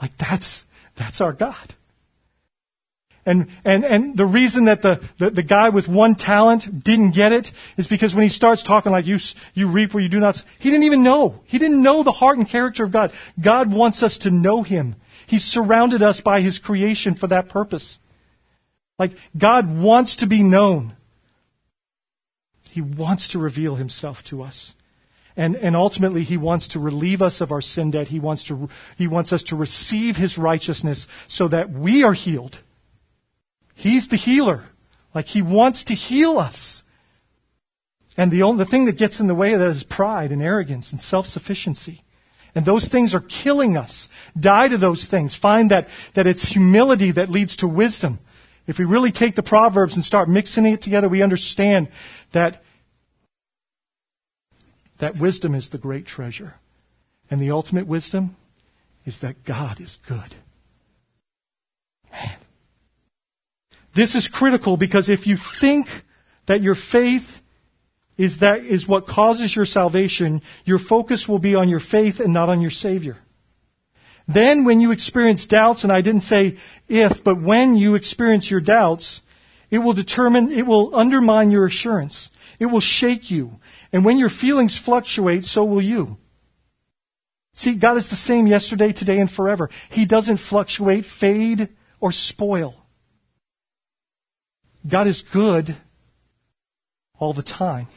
Like 0.00 0.16
that's, 0.18 0.66
that's 0.94 1.20
our 1.20 1.32
God. 1.32 1.74
And, 3.26 3.48
and, 3.64 3.84
and 3.84 4.16
the 4.16 4.24
reason 4.24 4.66
that 4.66 4.82
the, 4.82 5.00
the, 5.18 5.30
the, 5.30 5.42
guy 5.42 5.68
with 5.68 5.88
one 5.88 6.14
talent 6.14 6.84
didn't 6.84 7.10
get 7.10 7.32
it 7.32 7.50
is 7.76 7.88
because 7.88 8.14
when 8.14 8.22
he 8.22 8.28
starts 8.28 8.62
talking 8.62 8.92
like 8.92 9.04
you, 9.04 9.18
you 9.52 9.66
reap 9.66 9.92
where 9.92 10.02
you 10.02 10.08
do 10.08 10.20
not, 10.20 10.44
he 10.60 10.70
didn't 10.70 10.84
even 10.84 11.02
know. 11.02 11.40
He 11.44 11.58
didn't 11.58 11.82
know 11.82 12.04
the 12.04 12.12
heart 12.12 12.38
and 12.38 12.48
character 12.48 12.84
of 12.84 12.92
God. 12.92 13.12
God 13.40 13.72
wants 13.72 14.04
us 14.04 14.16
to 14.18 14.30
know 14.30 14.62
him. 14.62 14.94
He's 15.26 15.44
surrounded 15.44 16.02
us 16.02 16.20
by 16.20 16.40
his 16.40 16.60
creation 16.60 17.14
for 17.14 17.26
that 17.26 17.48
purpose. 17.48 17.98
Like 18.96 19.18
God 19.36 19.76
wants 19.76 20.14
to 20.16 20.26
be 20.26 20.44
known. 20.44 20.94
He 22.70 22.80
wants 22.80 23.26
to 23.28 23.40
reveal 23.40 23.74
himself 23.74 24.22
to 24.24 24.40
us. 24.40 24.76
And, 25.36 25.56
and 25.56 25.74
ultimately, 25.74 26.22
he 26.22 26.36
wants 26.36 26.68
to 26.68 26.78
relieve 26.78 27.20
us 27.20 27.40
of 27.40 27.50
our 27.50 27.60
sin 27.60 27.90
debt. 27.90 28.08
He 28.08 28.20
wants, 28.20 28.44
to, 28.44 28.68
he 28.96 29.08
wants 29.08 29.32
us 29.32 29.42
to 29.44 29.56
receive 29.56 30.16
his 30.16 30.38
righteousness 30.38 31.08
so 31.26 31.48
that 31.48 31.70
we 31.70 32.04
are 32.04 32.14
healed 32.14 32.60
He's 33.76 34.08
the 34.08 34.16
healer. 34.16 34.64
Like 35.14 35.26
he 35.26 35.42
wants 35.42 35.84
to 35.84 35.94
heal 35.94 36.38
us. 36.38 36.82
And 38.16 38.32
the 38.32 38.42
only 38.42 38.64
the 38.64 38.70
thing 38.70 38.86
that 38.86 38.96
gets 38.96 39.20
in 39.20 39.26
the 39.26 39.34
way 39.34 39.52
of 39.52 39.60
that 39.60 39.68
is 39.68 39.82
pride 39.82 40.32
and 40.32 40.42
arrogance 40.42 40.90
and 40.90 41.00
self-sufficiency. 41.00 42.02
And 42.54 42.64
those 42.64 42.88
things 42.88 43.14
are 43.14 43.20
killing 43.20 43.76
us. 43.76 44.08
Die 44.38 44.68
to 44.68 44.78
those 44.78 45.04
things. 45.04 45.34
Find 45.34 45.70
that, 45.70 45.90
that 46.14 46.26
it's 46.26 46.46
humility 46.46 47.10
that 47.10 47.28
leads 47.28 47.54
to 47.56 47.68
wisdom. 47.68 48.18
If 48.66 48.78
we 48.78 48.86
really 48.86 49.12
take 49.12 49.34
the 49.34 49.42
Proverbs 49.42 49.94
and 49.94 50.04
start 50.04 50.28
mixing 50.28 50.64
it 50.64 50.80
together, 50.80 51.08
we 51.08 51.22
understand 51.22 51.88
that, 52.32 52.64
that 54.98 55.16
wisdom 55.16 55.54
is 55.54 55.68
the 55.68 55.78
great 55.78 56.06
treasure. 56.06 56.54
And 57.30 57.40
the 57.40 57.50
ultimate 57.50 57.86
wisdom 57.86 58.36
is 59.04 59.18
that 59.18 59.44
God 59.44 59.78
is 59.80 59.98
good. 60.06 60.36
Man. 62.10 62.38
This 63.96 64.14
is 64.14 64.28
critical 64.28 64.76
because 64.76 65.08
if 65.08 65.26
you 65.26 65.38
think 65.38 66.04
that 66.44 66.60
your 66.60 66.74
faith 66.74 67.40
is 68.18 68.38
that 68.38 68.60
is 68.60 68.86
what 68.86 69.06
causes 69.06 69.56
your 69.56 69.64
salvation, 69.64 70.42
your 70.66 70.78
focus 70.78 71.26
will 71.26 71.38
be 71.38 71.54
on 71.54 71.70
your 71.70 71.80
faith 71.80 72.20
and 72.20 72.30
not 72.30 72.50
on 72.50 72.60
your 72.60 72.70
Savior. 72.70 73.16
Then 74.28 74.64
when 74.64 74.80
you 74.80 74.90
experience 74.90 75.46
doubts, 75.46 75.82
and 75.82 75.90
I 75.90 76.02
didn't 76.02 76.20
say 76.20 76.58
if, 76.88 77.24
but 77.24 77.40
when 77.40 77.74
you 77.74 77.94
experience 77.94 78.50
your 78.50 78.60
doubts, 78.60 79.22
it 79.70 79.78
will 79.78 79.94
determine, 79.94 80.52
it 80.52 80.66
will 80.66 80.94
undermine 80.94 81.50
your 81.50 81.64
assurance. 81.64 82.30
It 82.58 82.66
will 82.66 82.80
shake 82.80 83.30
you. 83.30 83.60
And 83.94 84.04
when 84.04 84.18
your 84.18 84.28
feelings 84.28 84.76
fluctuate, 84.76 85.46
so 85.46 85.64
will 85.64 85.80
you. 85.80 86.18
See, 87.54 87.74
God 87.76 87.96
is 87.96 88.08
the 88.08 88.16
same 88.16 88.46
yesterday, 88.46 88.92
today, 88.92 89.18
and 89.18 89.30
forever. 89.30 89.70
He 89.88 90.04
doesn't 90.04 90.36
fluctuate, 90.36 91.06
fade, 91.06 91.70
or 91.98 92.12
spoil. 92.12 92.85
God 94.86 95.06
is 95.06 95.22
good 95.22 95.76
all 97.18 97.32
the 97.32 97.42
time. 97.42 97.88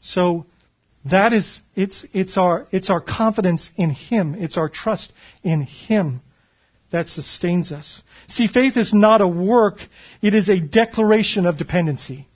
So 0.00 0.46
that 1.04 1.32
is 1.32 1.62
it's 1.74 2.04
it's 2.12 2.36
our 2.36 2.66
it's 2.70 2.90
our 2.90 3.00
confidence 3.00 3.72
in 3.76 3.90
him, 3.90 4.34
it's 4.34 4.56
our 4.56 4.68
trust 4.68 5.12
in 5.42 5.62
him 5.62 6.20
that 6.90 7.08
sustains 7.08 7.72
us. 7.72 8.02
See, 8.26 8.46
faith 8.46 8.76
is 8.76 8.94
not 8.94 9.20
a 9.20 9.28
work, 9.28 9.88
it 10.22 10.34
is 10.34 10.48
a 10.48 10.60
declaration 10.60 11.46
of 11.46 11.56
dependency. 11.56 12.28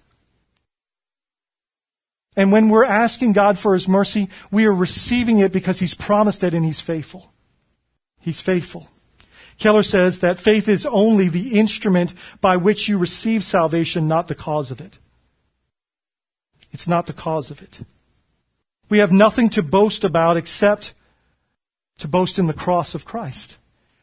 And 2.36 2.52
when 2.52 2.68
we're 2.68 2.84
asking 2.84 3.32
God 3.32 3.58
for 3.58 3.74
his 3.74 3.88
mercy, 3.88 4.28
we 4.50 4.64
are 4.66 4.72
receiving 4.72 5.38
it 5.38 5.52
because 5.52 5.80
he's 5.80 5.94
promised 5.94 6.44
it 6.44 6.54
and 6.54 6.64
he's 6.64 6.80
faithful. 6.80 7.32
He's 8.20 8.40
faithful. 8.40 8.88
Keller 9.60 9.82
says 9.82 10.20
that 10.20 10.38
faith 10.38 10.68
is 10.68 10.86
only 10.86 11.28
the 11.28 11.58
instrument 11.58 12.14
by 12.40 12.56
which 12.56 12.88
you 12.88 12.96
receive 12.96 13.44
salvation, 13.44 14.08
not 14.08 14.26
the 14.26 14.34
cause 14.34 14.70
of 14.70 14.80
it. 14.80 14.98
It's 16.72 16.88
not 16.88 17.06
the 17.06 17.12
cause 17.12 17.50
of 17.50 17.60
it. 17.62 17.80
We 18.88 18.98
have 18.98 19.12
nothing 19.12 19.50
to 19.50 19.62
boast 19.62 20.02
about 20.02 20.38
except 20.38 20.94
to 21.98 22.08
boast 22.08 22.38
in 22.38 22.46
the 22.46 22.54
cross 22.54 22.94
of 22.94 23.04
Christ. 23.04 23.58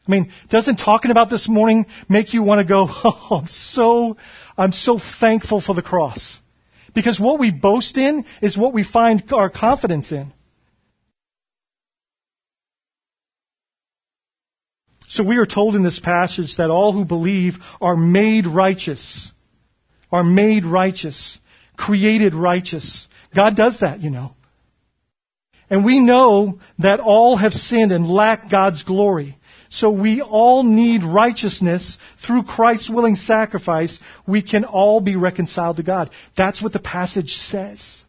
I 0.06 0.12
mean, 0.12 0.30
doesn't 0.48 0.78
talking 0.78 1.10
about 1.10 1.28
this 1.28 1.48
morning 1.48 1.86
make 2.08 2.32
you 2.32 2.44
want 2.44 2.60
to 2.60 2.64
go, 2.64 2.86
oh, 3.04 3.38
I'm 3.40 3.48
so, 3.48 4.16
I'm 4.56 4.72
so 4.72 4.96
thankful 4.96 5.60
for 5.60 5.74
the 5.74 5.82
cross. 5.82 6.40
Because 6.94 7.18
what 7.18 7.40
we 7.40 7.50
boast 7.50 7.98
in 7.98 8.24
is 8.40 8.56
what 8.56 8.72
we 8.72 8.84
find 8.84 9.30
our 9.32 9.50
confidence 9.50 10.12
in. 10.12 10.32
So 15.10 15.24
we 15.24 15.38
are 15.38 15.46
told 15.46 15.74
in 15.74 15.82
this 15.82 15.98
passage 15.98 16.56
that 16.56 16.68
all 16.68 16.92
who 16.92 17.06
believe 17.06 17.64
are 17.80 17.96
made 17.96 18.46
righteous, 18.46 19.32
are 20.12 20.22
made 20.22 20.66
righteous, 20.66 21.40
created 21.78 22.34
righteous. 22.34 23.08
God 23.34 23.56
does 23.56 23.78
that, 23.78 24.02
you 24.02 24.10
know. 24.10 24.34
And 25.70 25.82
we 25.82 25.98
know 25.98 26.58
that 26.78 27.00
all 27.00 27.36
have 27.36 27.54
sinned 27.54 27.90
and 27.90 28.10
lack 28.10 28.50
God's 28.50 28.82
glory. 28.82 29.38
So 29.70 29.90
we 29.90 30.20
all 30.20 30.62
need 30.62 31.02
righteousness 31.02 31.96
through 32.16 32.42
Christ's 32.42 32.90
willing 32.90 33.16
sacrifice. 33.16 34.00
We 34.26 34.42
can 34.42 34.64
all 34.64 35.00
be 35.00 35.16
reconciled 35.16 35.78
to 35.78 35.82
God. 35.82 36.10
That's 36.34 36.60
what 36.60 36.74
the 36.74 36.78
passage 36.78 37.34
says. 37.34 38.04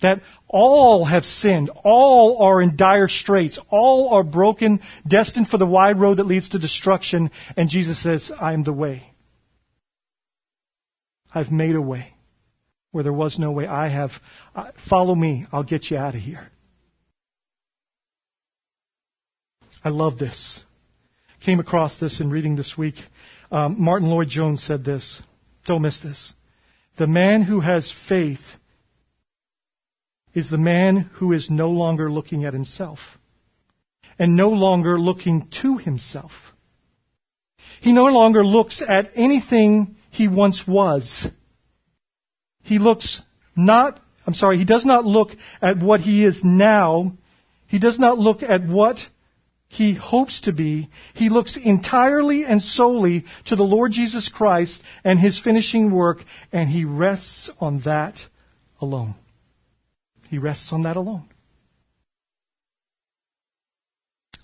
That 0.00 0.22
all 0.46 1.06
have 1.06 1.26
sinned. 1.26 1.70
All 1.82 2.42
are 2.42 2.62
in 2.62 2.76
dire 2.76 3.08
straits. 3.08 3.58
All 3.68 4.14
are 4.14 4.22
broken, 4.22 4.80
destined 5.06 5.48
for 5.48 5.58
the 5.58 5.66
wide 5.66 5.98
road 5.98 6.18
that 6.18 6.26
leads 6.26 6.48
to 6.50 6.58
destruction. 6.58 7.30
And 7.56 7.68
Jesus 7.68 7.98
says, 7.98 8.30
I 8.40 8.52
am 8.52 8.62
the 8.62 8.72
way. 8.72 9.12
I've 11.34 11.52
made 11.52 11.74
a 11.74 11.82
way 11.82 12.14
where 12.90 13.04
there 13.04 13.12
was 13.12 13.38
no 13.38 13.50
way. 13.50 13.66
I 13.66 13.88
have, 13.88 14.20
uh, 14.54 14.70
follow 14.74 15.14
me. 15.14 15.46
I'll 15.52 15.62
get 15.62 15.90
you 15.90 15.98
out 15.98 16.14
of 16.14 16.20
here. 16.20 16.48
I 19.84 19.90
love 19.90 20.18
this. 20.18 20.64
Came 21.40 21.60
across 21.60 21.98
this 21.98 22.20
in 22.20 22.30
reading 22.30 22.56
this 22.56 22.76
week. 22.76 23.04
Um, 23.52 23.76
Martyn 23.78 24.10
Lloyd-Jones 24.10 24.62
said 24.62 24.84
this. 24.84 25.22
Don't 25.64 25.82
miss 25.82 26.00
this. 26.00 26.34
The 26.96 27.06
man 27.06 27.42
who 27.42 27.60
has 27.60 27.90
faith 27.90 28.57
is 30.34 30.50
the 30.50 30.58
man 30.58 31.10
who 31.14 31.32
is 31.32 31.50
no 31.50 31.70
longer 31.70 32.10
looking 32.10 32.44
at 32.44 32.52
himself 32.52 33.18
and 34.18 34.36
no 34.36 34.48
longer 34.48 34.98
looking 34.98 35.46
to 35.48 35.78
himself. 35.78 36.54
He 37.80 37.92
no 37.92 38.06
longer 38.06 38.44
looks 38.44 38.82
at 38.82 39.10
anything 39.14 39.96
he 40.10 40.26
once 40.26 40.66
was. 40.66 41.30
He 42.62 42.78
looks 42.78 43.22
not, 43.54 44.00
I'm 44.26 44.34
sorry, 44.34 44.58
he 44.58 44.64
does 44.64 44.84
not 44.84 45.04
look 45.04 45.36
at 45.62 45.78
what 45.78 46.00
he 46.00 46.24
is 46.24 46.44
now. 46.44 47.12
He 47.66 47.78
does 47.78 47.98
not 47.98 48.18
look 48.18 48.42
at 48.42 48.64
what 48.64 49.08
he 49.68 49.92
hopes 49.94 50.40
to 50.42 50.52
be. 50.52 50.88
He 51.12 51.28
looks 51.28 51.56
entirely 51.56 52.44
and 52.44 52.62
solely 52.62 53.24
to 53.44 53.54
the 53.54 53.64
Lord 53.64 53.92
Jesus 53.92 54.28
Christ 54.28 54.82
and 55.04 55.20
his 55.20 55.38
finishing 55.38 55.90
work, 55.90 56.24
and 56.50 56.70
he 56.70 56.84
rests 56.84 57.50
on 57.60 57.80
that 57.80 58.26
alone. 58.80 59.14
He 60.30 60.38
rests 60.38 60.72
on 60.72 60.82
that 60.82 60.96
alone. 60.96 61.28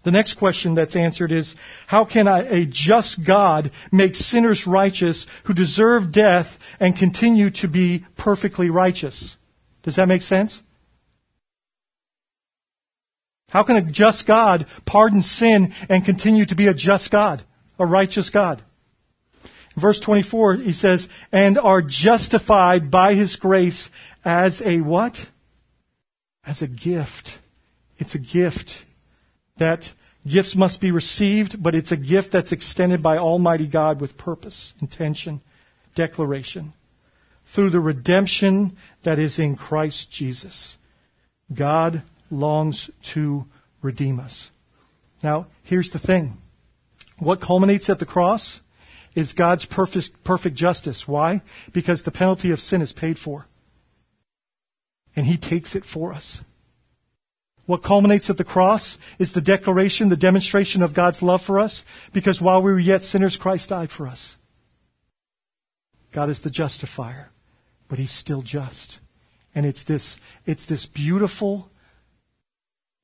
The 0.05 0.11
next 0.11 0.35
question 0.35 0.75
that's 0.75 0.97
answered 0.97 1.33
is, 1.33 1.57
how 1.87 2.05
can 2.05 2.29
a 2.29 2.67
just 2.67 3.25
God 3.25 3.71
make 3.91 4.15
sinners 4.15 4.67
righteous 4.67 5.27
who 5.45 5.55
deserve 5.55 6.13
death 6.13 6.59
and 6.79 6.95
continue 6.95 7.49
to 7.51 7.69
be 7.69 8.05
perfectly 8.17 8.69
righteous? 8.69 9.39
Does 9.83 9.97
that 9.97 10.09
make 10.09 10.23
sense? 10.23 10.63
How 13.51 13.63
can 13.63 13.77
a 13.77 13.83
just 13.83 14.27
God 14.27 14.67
pardon 14.85 15.23
sin 15.23 15.73
and 15.89 16.05
continue 16.05 16.45
to 16.47 16.55
be 16.55 16.67
a 16.67 16.75
just 16.75 17.11
God, 17.11 17.43
a 17.79 17.87
righteous 17.87 18.29
God? 18.29 18.63
Verse 19.75 19.99
24, 20.01 20.57
he 20.57 20.73
says, 20.73 21.09
and 21.33 21.57
are 21.59 21.81
justified 21.81 22.91
by 22.91 23.15
his 23.15 23.37
grace 23.37 23.91
as 24.25 24.61
a 24.63 24.83
what? 24.83 25.31
As 26.47 26.63
a 26.63 26.67
gift. 26.67 27.39
It's 27.99 28.15
a 28.15 28.19
gift 28.19 28.85
that 29.57 29.93
gifts 30.27 30.57
must 30.57 30.81
be 30.81 30.91
received, 30.91 31.63
but 31.63 31.75
it's 31.75 31.93
a 31.93 31.97
gift 31.97 32.33
that's 32.33 32.53
extended 32.53 33.03
by 33.03 33.19
Almighty 33.19 33.67
God 33.67 34.01
with 34.01 34.17
purpose, 34.17 34.75
intention, 34.81 35.41
declaration 35.95 36.73
through 37.45 37.71
the 37.71 37.81
redemption 37.81 38.77
that 39.03 39.19
is 39.19 39.39
in 39.39 39.57
Christ 39.57 40.11
Jesus. 40.11 40.79
God 41.53 42.03
longs 42.31 42.91
to 43.03 43.47
redeem 43.83 44.19
us. 44.19 44.51
Now, 45.23 45.47
here's 45.63 45.91
the 45.91 45.99
thing. 45.99 46.39
What 47.19 47.41
culminates 47.41 47.89
at 47.89 47.99
the 47.99 48.07
cross 48.07 48.63
is 49.15 49.33
God's 49.33 49.65
perfect, 49.65 50.25
perfect 50.25 50.57
justice. 50.57 51.07
Why? 51.07 51.43
Because 51.73 52.03
the 52.03 52.11
penalty 52.11 52.51
of 52.51 52.61
sin 52.61 52.83
is 52.83 52.93
paid 52.93 53.19
for. 53.19 53.47
And 55.17 55.27
He 55.27 55.37
takes 55.37 55.77
it 55.77 55.85
for 55.85 56.13
us. 56.13 56.43
What 57.67 57.83
culminates 57.83 58.29
at 58.29 58.37
the 58.37 58.45
cross 58.45 58.99
is 59.19 59.33
the 59.33 59.41
declaration, 59.41 60.11
the 60.11 60.17
demonstration 60.17 60.83
of 60.83 60.93
God's 60.93 61.23
love 61.23 61.41
for 61.41 61.59
us, 61.59 61.85
because 62.13 62.41
while 62.41 62.61
we 62.61 62.73
were 62.73 62.79
yet 62.79 63.03
sinners, 63.03 63.37
Christ 63.37 63.71
died 63.71 63.91
for 63.91 64.07
us. 64.07 64.37
God 66.13 66.29
is 66.29 66.43
the 66.43 66.51
justifier, 66.51 67.31
but 67.89 67.99
He's 67.99 68.13
still 68.13 68.43
just. 68.43 69.01
And 69.55 69.65
it's 69.65 69.83
this, 69.83 70.21
it's 70.45 70.67
this 70.67 70.85
beautiful 70.85 71.71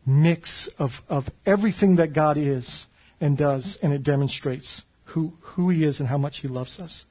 mix 0.04 0.66
of, 0.78 1.02
of 1.08 1.30
everything 1.46 1.96
that 1.96 2.12
God 2.12 2.36
is 2.36 2.86
and 3.20 3.36
does, 3.36 3.76
and 3.76 3.92
it 3.92 4.02
demonstrates 4.02 4.84
who, 5.04 5.38
who 5.40 5.70
He 5.70 5.84
is 5.84 6.00
and 6.00 6.08
how 6.08 6.18
much 6.18 6.38
He 6.38 6.48
loves 6.48 6.78
us. 6.78 7.06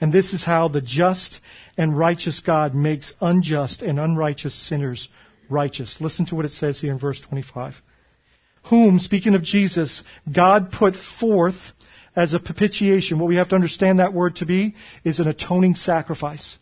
And 0.00 0.12
this 0.12 0.34
is 0.34 0.44
how 0.44 0.68
the 0.68 0.80
just 0.80 1.40
and 1.76 1.96
righteous 1.96 2.40
God 2.40 2.74
makes 2.74 3.16
unjust 3.20 3.82
and 3.82 3.98
unrighteous 3.98 4.54
sinners 4.54 5.08
righteous. 5.48 6.00
Listen 6.00 6.26
to 6.26 6.34
what 6.34 6.44
it 6.44 6.52
says 6.52 6.80
here 6.80 6.92
in 6.92 6.98
verse 6.98 7.20
25. 7.20 7.82
Whom, 8.64 8.98
speaking 8.98 9.34
of 9.34 9.42
Jesus, 9.42 10.02
God 10.30 10.72
put 10.72 10.96
forth 10.96 11.72
as 12.14 12.34
a 12.34 12.40
propitiation. 12.40 13.18
What 13.18 13.28
we 13.28 13.36
have 13.36 13.48
to 13.50 13.54
understand 13.54 13.98
that 13.98 14.12
word 14.12 14.34
to 14.36 14.46
be 14.46 14.74
is 15.04 15.20
an 15.20 15.28
atoning 15.28 15.74
sacrifice. 15.76 16.58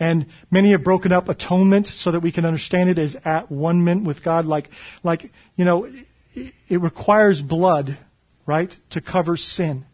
And 0.00 0.26
many 0.50 0.72
have 0.72 0.82
broken 0.82 1.12
up 1.12 1.28
atonement 1.28 1.86
so 1.86 2.10
that 2.10 2.20
we 2.20 2.32
can 2.32 2.44
understand 2.44 2.90
it 2.90 2.98
as 2.98 3.14
at 3.24 3.52
one 3.52 3.84
mint 3.84 4.02
with 4.02 4.22
God. 4.22 4.46
Like, 4.46 4.70
like, 5.04 5.30
you 5.54 5.64
know, 5.64 5.88
it 6.34 6.80
requires 6.80 7.40
blood, 7.40 7.98
right, 8.44 8.76
to 8.90 9.00
cover 9.00 9.36
sin. 9.36 9.84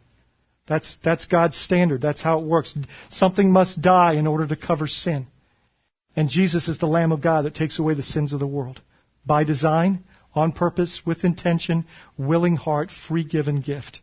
That's, 0.68 0.96
that's 0.96 1.24
God's 1.24 1.56
standard. 1.56 2.02
That's 2.02 2.20
how 2.22 2.38
it 2.38 2.44
works. 2.44 2.78
Something 3.08 3.50
must 3.50 3.80
die 3.80 4.12
in 4.12 4.26
order 4.26 4.46
to 4.46 4.54
cover 4.54 4.86
sin. 4.86 5.26
And 6.14 6.28
Jesus 6.28 6.68
is 6.68 6.76
the 6.76 6.86
Lamb 6.86 7.10
of 7.10 7.22
God 7.22 7.46
that 7.46 7.54
takes 7.54 7.78
away 7.78 7.94
the 7.94 8.02
sins 8.02 8.34
of 8.34 8.38
the 8.38 8.46
world. 8.46 8.82
By 9.24 9.44
design, 9.44 10.04
on 10.34 10.52
purpose, 10.52 11.06
with 11.06 11.24
intention, 11.24 11.86
willing 12.18 12.56
heart, 12.56 12.90
free 12.90 13.24
given 13.24 13.60
gift. 13.60 14.02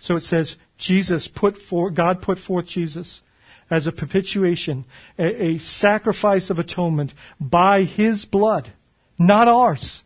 So 0.00 0.16
it 0.16 0.22
says, 0.22 0.56
Jesus 0.78 1.28
put 1.28 1.58
forth, 1.58 1.92
God 1.92 2.22
put 2.22 2.38
forth 2.38 2.66
Jesus 2.66 3.20
as 3.68 3.86
a 3.86 3.92
propitiation, 3.92 4.86
a, 5.18 5.44
a 5.44 5.58
sacrifice 5.58 6.48
of 6.48 6.58
atonement 6.58 7.12
by 7.38 7.82
his 7.82 8.24
blood, 8.24 8.70
not 9.18 9.46
ours. 9.46 10.04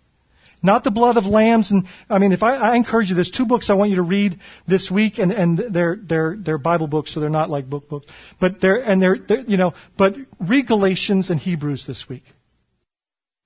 Not 0.62 0.84
the 0.84 0.90
blood 0.90 1.16
of 1.16 1.26
lambs. 1.26 1.70
And 1.70 1.86
I 2.10 2.18
mean, 2.18 2.32
if 2.32 2.42
I, 2.42 2.56
I, 2.56 2.74
encourage 2.76 3.10
you, 3.10 3.14
there's 3.14 3.30
two 3.30 3.46
books 3.46 3.70
I 3.70 3.74
want 3.74 3.90
you 3.90 3.96
to 3.96 4.02
read 4.02 4.38
this 4.66 4.90
week, 4.90 5.18
and, 5.18 5.30
and 5.32 5.58
they're, 5.58 5.96
they're, 5.96 6.36
they're 6.36 6.58
Bible 6.58 6.88
books, 6.88 7.12
so 7.12 7.20
they're 7.20 7.30
not 7.30 7.50
like 7.50 7.70
book 7.70 7.88
books. 7.88 8.12
But 8.40 8.60
they're, 8.60 8.76
and 8.76 9.00
they're, 9.00 9.18
they're 9.18 9.40
you 9.42 9.56
know, 9.56 9.74
but 9.96 10.16
read 10.40 10.66
Galatians 10.66 11.30
and 11.30 11.40
Hebrews 11.40 11.86
this 11.86 12.08
week. 12.08 12.24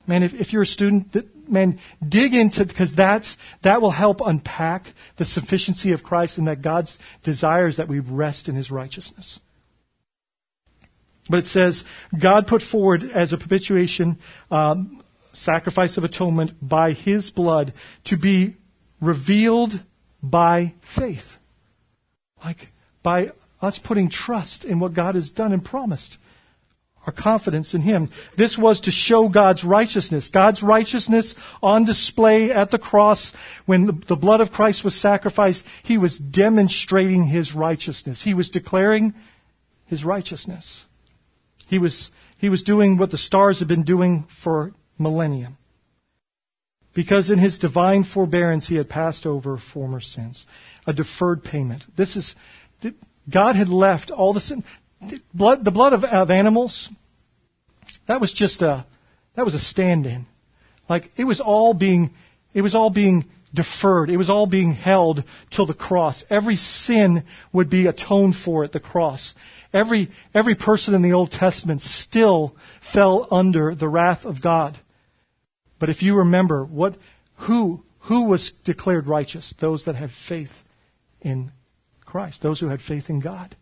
Man, 0.06 0.22
if, 0.22 0.40
if 0.40 0.52
you're 0.52 0.62
a 0.62 0.66
student, 0.66 1.48
man, 1.48 1.78
dig 2.06 2.34
into, 2.34 2.64
because 2.64 2.92
that's, 2.92 3.36
that 3.60 3.80
will 3.80 3.92
help 3.92 4.20
unpack 4.24 4.94
the 5.16 5.24
sufficiency 5.24 5.92
of 5.92 6.02
Christ 6.02 6.38
and 6.38 6.48
that 6.48 6.62
God's 6.62 6.98
desires 7.22 7.76
that 7.76 7.88
we 7.88 8.00
rest 8.00 8.48
in 8.48 8.56
his 8.56 8.70
righteousness. 8.70 9.40
But 11.30 11.40
it 11.40 11.46
says, 11.46 11.84
God 12.18 12.48
put 12.48 12.62
forward 12.62 13.04
as 13.04 13.32
a 13.32 13.38
propitiation, 13.38 14.18
um, 14.50 15.01
sacrifice 15.32 15.96
of 15.96 16.04
atonement 16.04 16.54
by 16.60 16.92
his 16.92 17.30
blood 17.30 17.72
to 18.04 18.16
be 18.16 18.56
revealed 19.00 19.82
by 20.22 20.74
faith. 20.80 21.38
Like 22.44 22.72
by 23.02 23.30
us 23.60 23.78
putting 23.78 24.08
trust 24.08 24.64
in 24.64 24.80
what 24.80 24.94
God 24.94 25.14
has 25.14 25.30
done 25.30 25.52
and 25.52 25.64
promised 25.64 26.18
our 27.06 27.12
confidence 27.12 27.74
in 27.74 27.82
Him. 27.82 28.08
This 28.36 28.56
was 28.56 28.80
to 28.82 28.90
show 28.90 29.28
God's 29.28 29.64
righteousness. 29.64 30.28
God's 30.28 30.62
righteousness 30.62 31.34
on 31.62 31.84
display 31.84 32.52
at 32.52 32.70
the 32.70 32.78
cross 32.78 33.32
when 33.66 33.86
the, 34.06 34.16
blood 34.16 34.40
of 34.40 34.52
Christ 34.52 34.84
was 34.84 34.94
sacrificed. 34.94 35.66
He 35.82 35.98
was 35.98 36.18
demonstrating 36.18 37.24
His 37.24 37.54
righteousness. 37.54 38.22
He 38.22 38.34
was 38.34 38.50
declaring 38.50 39.14
His 39.86 40.04
righteousness. 40.04 40.86
He 41.66 41.78
was, 41.78 42.12
he 42.36 42.48
was 42.48 42.62
doing 42.62 42.98
what 42.98 43.10
the 43.10 43.18
stars 43.18 43.58
have 43.58 43.68
been 43.68 43.82
doing 43.82 44.24
for 44.24 44.72
millennium. 45.02 45.58
Because 46.94 47.30
in 47.30 47.38
His 47.38 47.58
divine 47.58 48.04
forbearance 48.04 48.68
He 48.68 48.76
had 48.76 48.88
passed 48.88 49.26
over 49.26 49.56
former 49.56 50.00
sins. 50.00 50.46
A 50.86 50.92
deferred 50.92 51.44
payment. 51.44 51.86
This 51.96 52.16
is, 52.16 52.34
God 53.28 53.56
had 53.56 53.68
left 53.68 54.10
all 54.10 54.32
the 54.32 54.40
sin 54.40 54.64
blood, 55.34 55.64
the 55.64 55.70
blood 55.70 55.92
of, 55.92 56.04
of 56.04 56.30
animals, 56.30 56.90
that 58.06 58.20
was 58.20 58.32
just 58.32 58.62
a, 58.62 58.84
that 59.34 59.44
was 59.44 59.54
a 59.54 59.58
stand-in. 59.58 60.26
Like 60.88 61.10
it 61.16 61.24
was 61.24 61.40
all 61.40 61.74
being, 61.74 62.10
it 62.54 62.62
was 62.62 62.74
all 62.74 62.90
being 62.90 63.24
deferred. 63.54 64.10
It 64.10 64.16
was 64.16 64.30
all 64.30 64.46
being 64.46 64.72
held 64.72 65.24
till 65.50 65.66
the 65.66 65.74
cross. 65.74 66.24
Every 66.30 66.56
sin 66.56 67.24
would 67.52 67.68
be 67.68 67.86
atoned 67.86 68.36
for 68.36 68.64
at 68.64 68.72
the 68.72 68.80
cross. 68.80 69.34
Every, 69.72 70.10
every 70.34 70.54
person 70.54 70.94
in 70.94 71.02
the 71.02 71.12
Old 71.12 71.30
Testament 71.30 71.82
still 71.82 72.54
fell 72.80 73.26
under 73.30 73.74
the 73.74 73.88
wrath 73.88 74.24
of 74.24 74.40
God. 74.40 74.78
But 75.82 75.90
if 75.90 76.00
you 76.00 76.14
remember 76.14 76.64
what, 76.64 76.94
who, 77.38 77.82
who 78.02 78.26
was 78.26 78.52
declared 78.52 79.08
righteous? 79.08 79.52
Those 79.52 79.82
that 79.82 79.96
had 79.96 80.12
faith 80.12 80.62
in 81.20 81.50
Christ. 82.04 82.40
Those 82.40 82.60
who 82.60 82.68
had 82.68 82.80
faith 82.80 83.10
in 83.10 83.18
God. 83.18 83.56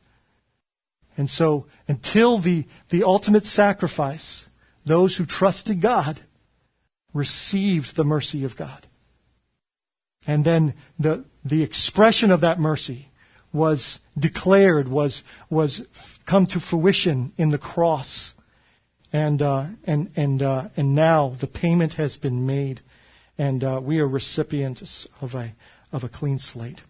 And 1.16 1.31
so, 1.31 1.64
until 1.89 2.37
the, 2.37 2.66
the 2.91 3.05
ultimate 3.05 3.47
sacrifice, 3.47 4.51
those 4.85 5.16
who 5.16 5.25
trusted 5.25 5.81
God 5.81 6.21
received 7.14 7.97
the 7.97 8.05
mercy 8.05 8.45
of 8.45 8.55
God. 8.55 8.87
And 10.27 10.45
then 10.45 10.75
the, 10.99 11.25
the 11.43 11.62
expression 11.62 12.31
of 12.31 12.43
that 12.43 12.61
mercy 12.61 13.12
was 13.51 13.99
declared, 14.18 14.89
was, 14.89 15.25
was 15.49 15.87
come 16.27 16.45
to 16.49 16.61
fruition 16.61 17.33
in 17.39 17.49
the 17.49 17.57
cross. 17.57 18.35
And, 19.13 19.43
uh, 19.43 19.67
and, 19.85 20.11
and, 20.15 20.43
uh, 20.43 20.69
and 20.77 20.95
now 20.95 21.31
the 21.31 21.49
payment 21.49 21.95
has 21.95 22.17
been 22.17 22.47
made, 22.47 22.81
and 23.37 23.65
uh, 23.65 23.81
we 23.83 23.99
are 23.99 24.07
recipients 24.07 25.09
of 25.21 25.35
a, 25.35 25.55
of 25.93 26.05
a 26.05 26.09
clean 26.09 26.39
slate. 26.39 26.83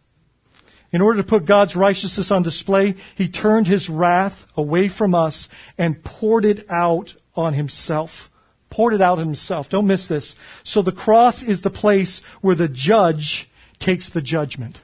In 0.92 1.00
order 1.00 1.22
to 1.22 1.28
put 1.28 1.44
God's 1.44 1.76
righteousness 1.76 2.30
on 2.30 2.42
display, 2.42 2.96
he 3.14 3.28
turned 3.28 3.68
his 3.68 3.88
wrath 3.88 4.46
away 4.56 4.88
from 4.88 5.14
us 5.14 5.48
and 5.78 6.02
poured 6.02 6.44
it 6.44 6.68
out 6.68 7.14
on 7.36 7.54
himself. 7.54 8.28
Poured 8.70 8.94
it 8.94 9.00
out 9.00 9.18
himself. 9.18 9.68
Don't 9.68 9.86
miss 9.86 10.08
this. 10.08 10.36
So 10.64 10.82
the 10.82 10.92
cross 10.92 11.42
is 11.42 11.62
the 11.62 11.70
place 11.70 12.20
where 12.40 12.56
the 12.56 12.68
judge 12.68 13.48
takes 13.78 14.08
the 14.08 14.22
judgment. 14.22 14.82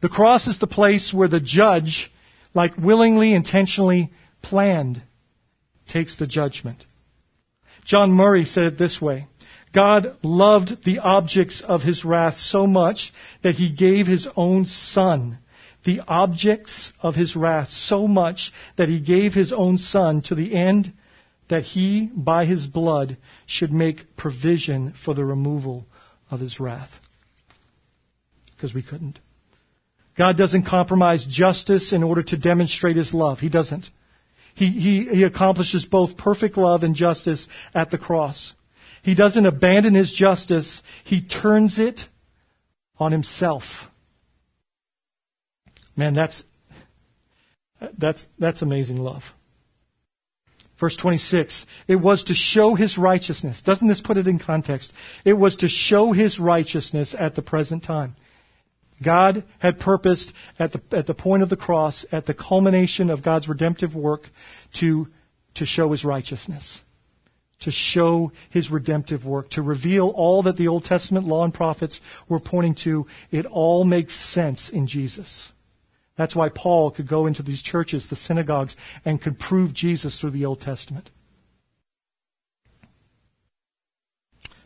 The 0.00 0.08
cross 0.08 0.46
is 0.46 0.58
the 0.58 0.66
place 0.66 1.12
where 1.12 1.28
the 1.28 1.40
judge, 1.40 2.12
like 2.54 2.76
willingly, 2.78 3.32
intentionally 3.32 4.12
planned, 4.42 5.02
takes 5.86 6.16
the 6.16 6.26
judgment. 6.26 6.84
John 7.84 8.12
Murray 8.12 8.44
said 8.44 8.64
it 8.64 8.78
this 8.78 9.00
way 9.00 9.28
God 9.72 10.16
loved 10.22 10.84
the 10.84 10.98
objects 10.98 11.60
of 11.60 11.82
his 11.82 12.04
wrath 12.04 12.38
so 12.38 12.66
much 12.66 13.12
that 13.42 13.56
he 13.56 13.68
gave 13.68 14.06
his 14.06 14.28
own 14.36 14.64
son. 14.64 15.38
The 15.84 16.02
objects 16.08 16.92
of 17.00 17.14
his 17.14 17.36
wrath 17.36 17.70
so 17.70 18.08
much 18.08 18.52
that 18.76 18.88
he 18.88 18.98
gave 18.98 19.34
his 19.34 19.52
own 19.52 19.78
son 19.78 20.20
to 20.22 20.34
the 20.34 20.54
end 20.54 20.92
that 21.48 21.62
he, 21.62 22.06
by 22.06 22.44
his 22.44 22.66
blood, 22.66 23.16
should 23.44 23.72
make 23.72 24.16
provision 24.16 24.92
for 24.92 25.14
the 25.14 25.24
removal 25.24 25.86
of 26.30 26.40
his 26.40 26.58
wrath. 26.58 27.00
Because 28.56 28.74
we 28.74 28.82
couldn't. 28.82 29.20
God 30.16 30.36
doesn't 30.36 30.62
compromise 30.62 31.24
justice 31.24 31.92
in 31.92 32.02
order 32.02 32.22
to 32.22 32.36
demonstrate 32.36 32.96
his 32.96 33.12
love. 33.14 33.40
He 33.40 33.48
doesn't. 33.48 33.90
He, 34.56 34.68
he, 34.68 35.04
he 35.04 35.22
accomplishes 35.22 35.84
both 35.84 36.16
perfect 36.16 36.56
love 36.56 36.82
and 36.82 36.96
justice 36.96 37.46
at 37.74 37.90
the 37.90 37.98
cross. 37.98 38.54
He 39.02 39.14
doesn't 39.14 39.44
abandon 39.44 39.94
his 39.94 40.12
justice, 40.12 40.82
he 41.04 41.20
turns 41.20 41.78
it 41.78 42.08
on 42.98 43.12
himself. 43.12 43.90
Man, 45.94 46.14
that's 46.14 46.44
that's 47.98 48.28
that's 48.38 48.62
amazing 48.62 49.02
love. 49.02 49.34
Verse 50.76 50.96
26, 50.96 51.64
it 51.86 51.96
was 51.96 52.24
to 52.24 52.34
show 52.34 52.74
his 52.74 52.98
righteousness. 52.98 53.62
Doesn't 53.62 53.88
this 53.88 54.02
put 54.02 54.18
it 54.18 54.26
in 54.26 54.38
context? 54.38 54.92
It 55.24 55.34
was 55.34 55.56
to 55.56 55.68
show 55.68 56.12
his 56.12 56.38
righteousness 56.38 57.14
at 57.14 57.34
the 57.34 57.42
present 57.42 57.82
time. 57.82 58.16
God 59.02 59.44
had 59.58 59.78
purposed 59.78 60.32
at 60.58 60.72
the, 60.72 60.80
at 60.96 61.06
the 61.06 61.14
point 61.14 61.42
of 61.42 61.48
the 61.48 61.56
cross, 61.56 62.06
at 62.10 62.26
the 62.26 62.34
culmination 62.34 63.10
of 63.10 63.22
God's 63.22 63.48
redemptive 63.48 63.94
work, 63.94 64.30
to, 64.74 65.08
to 65.54 65.66
show 65.66 65.90
his 65.90 66.04
righteousness, 66.04 66.82
to 67.60 67.70
show 67.70 68.32
his 68.48 68.70
redemptive 68.70 69.24
work, 69.24 69.50
to 69.50 69.62
reveal 69.62 70.08
all 70.08 70.42
that 70.42 70.56
the 70.56 70.68
Old 70.68 70.84
Testament 70.84 71.26
law 71.26 71.44
and 71.44 71.52
prophets 71.52 72.00
were 72.28 72.40
pointing 72.40 72.74
to. 72.76 73.06
It 73.30 73.44
all 73.46 73.84
makes 73.84 74.14
sense 74.14 74.70
in 74.70 74.86
Jesus. 74.86 75.52
That's 76.16 76.34
why 76.34 76.48
Paul 76.48 76.90
could 76.90 77.06
go 77.06 77.26
into 77.26 77.42
these 77.42 77.60
churches, 77.60 78.06
the 78.06 78.16
synagogues, 78.16 78.76
and 79.04 79.20
could 79.20 79.38
prove 79.38 79.74
Jesus 79.74 80.18
through 80.18 80.30
the 80.30 80.46
Old 80.46 80.60
Testament. 80.60 81.10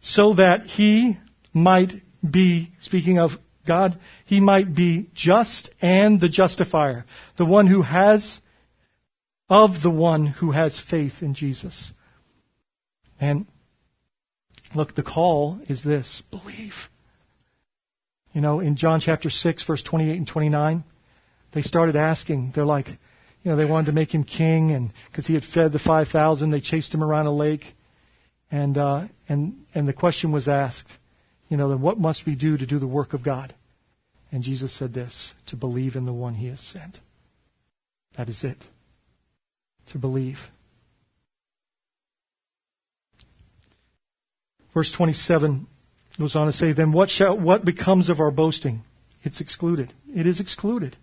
So 0.00 0.32
that 0.34 0.64
he 0.66 1.18
might 1.52 2.00
be, 2.28 2.70
speaking 2.78 3.18
of 3.18 3.38
God, 3.70 3.96
he 4.24 4.40
might 4.40 4.74
be 4.74 5.06
just 5.14 5.70
and 5.80 6.20
the 6.20 6.28
justifier, 6.28 7.06
the 7.36 7.44
one 7.46 7.68
who 7.68 7.82
has, 7.82 8.42
of 9.48 9.82
the 9.82 9.92
one 9.92 10.26
who 10.26 10.50
has 10.50 10.80
faith 10.80 11.22
in 11.22 11.34
Jesus. 11.34 11.92
And 13.20 13.46
look, 14.74 14.96
the 14.96 15.04
call 15.04 15.60
is 15.68 15.84
this 15.84 16.20
believe. 16.20 16.90
You 18.34 18.40
know, 18.40 18.58
in 18.58 18.74
John 18.74 18.98
chapter 18.98 19.30
6, 19.30 19.62
verse 19.62 19.84
28 19.84 20.16
and 20.16 20.26
29, 20.26 20.82
they 21.52 21.62
started 21.62 21.94
asking, 21.94 22.50
they're 22.50 22.64
like, 22.64 22.88
you 23.44 23.52
know, 23.52 23.56
they 23.56 23.66
wanted 23.66 23.86
to 23.86 23.92
make 23.92 24.12
him 24.12 24.24
king, 24.24 24.72
and 24.72 24.92
because 25.06 25.28
he 25.28 25.34
had 25.34 25.44
fed 25.44 25.70
the 25.70 25.78
5,000, 25.78 26.50
they 26.50 26.60
chased 26.60 26.92
him 26.92 27.04
around 27.04 27.26
a 27.26 27.30
lake. 27.30 27.76
And, 28.50 28.76
uh, 28.76 29.04
and, 29.28 29.64
and 29.76 29.86
the 29.86 29.92
question 29.92 30.32
was 30.32 30.48
asked, 30.48 30.98
you 31.48 31.56
know, 31.56 31.68
then 31.68 31.80
what 31.80 32.00
must 32.00 32.26
we 32.26 32.34
do 32.34 32.56
to 32.56 32.66
do 32.66 32.80
the 32.80 32.88
work 32.88 33.12
of 33.14 33.22
God? 33.22 33.54
And 34.32 34.42
Jesus 34.42 34.72
said 34.72 34.92
this 34.94 35.34
to 35.46 35.56
believe 35.56 35.96
in 35.96 36.06
the 36.06 36.12
one 36.12 36.34
he 36.34 36.46
has 36.48 36.60
sent. 36.60 37.00
That 38.14 38.28
is 38.28 38.44
it. 38.44 38.62
To 39.86 39.98
believe. 39.98 40.50
Verse 44.72 44.92
27 44.92 45.66
goes 46.18 46.36
on 46.36 46.46
to 46.46 46.52
say, 46.52 46.72
Then 46.72 46.92
what, 46.92 47.10
shall, 47.10 47.36
what 47.36 47.64
becomes 47.64 48.08
of 48.08 48.20
our 48.20 48.30
boasting? 48.30 48.84
It's 49.24 49.40
excluded. 49.40 49.92
It 50.14 50.26
is 50.26 50.40
excluded. 50.40 50.96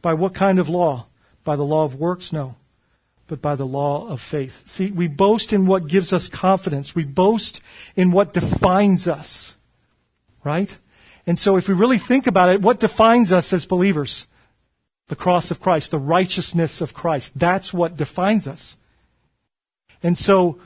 By 0.00 0.14
what 0.14 0.34
kind 0.34 0.58
of 0.58 0.68
law? 0.68 1.06
By 1.44 1.56
the 1.56 1.64
law 1.64 1.84
of 1.84 1.96
works? 1.96 2.32
No. 2.32 2.56
But 3.26 3.40
by 3.40 3.56
the 3.56 3.66
law 3.66 4.08
of 4.08 4.20
faith. 4.20 4.68
See, 4.68 4.90
we 4.90 5.06
boast 5.06 5.52
in 5.52 5.66
what 5.66 5.86
gives 5.86 6.12
us 6.12 6.28
confidence. 6.28 6.94
We 6.94 7.04
boast 7.04 7.60
in 7.96 8.10
what 8.10 8.32
defines 8.32 9.06
us. 9.06 9.56
Right? 10.42 10.76
And 11.26 11.38
so 11.38 11.56
if 11.56 11.68
we 11.68 11.74
really 11.74 11.98
think 11.98 12.26
about 12.26 12.50
it, 12.50 12.60
what 12.60 12.80
defines 12.80 13.32
us 13.32 13.52
as 13.52 13.66
believers? 13.66 14.26
The 15.08 15.16
cross 15.16 15.50
of 15.50 15.60
Christ, 15.60 15.90
the 15.90 15.98
righteousness 15.98 16.80
of 16.80 16.94
Christ. 16.94 17.38
That's 17.38 17.72
what 17.72 17.96
defines 17.96 18.46
us. 18.46 18.76
And 20.02 20.18
so 20.18 20.58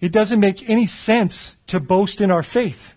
it 0.00 0.12
doesn't 0.12 0.40
make 0.40 0.68
any 0.68 0.86
sense 0.86 1.56
to 1.66 1.80
boast 1.80 2.20
in 2.20 2.30
our 2.30 2.42
faith. 2.42 2.94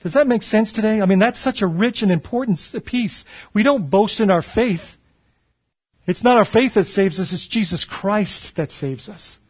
Does 0.00 0.12
that 0.12 0.28
make 0.28 0.44
sense 0.44 0.72
today? 0.72 1.02
I 1.02 1.06
mean, 1.06 1.18
that's 1.18 1.40
such 1.40 1.60
a 1.60 1.66
rich 1.66 2.02
and 2.02 2.12
important 2.12 2.74
piece. 2.84 3.24
We 3.52 3.64
don't 3.64 3.90
boast 3.90 4.20
in 4.20 4.30
our 4.30 4.42
faith. 4.42 4.96
It's 6.06 6.22
not 6.22 6.38
our 6.38 6.44
faith 6.44 6.74
that 6.74 6.86
saves 6.86 7.18
us, 7.20 7.32
it's 7.32 7.46
Jesus 7.46 7.84
Christ 7.84 8.56
that 8.56 8.70
saves 8.70 9.08
us. 9.08 9.40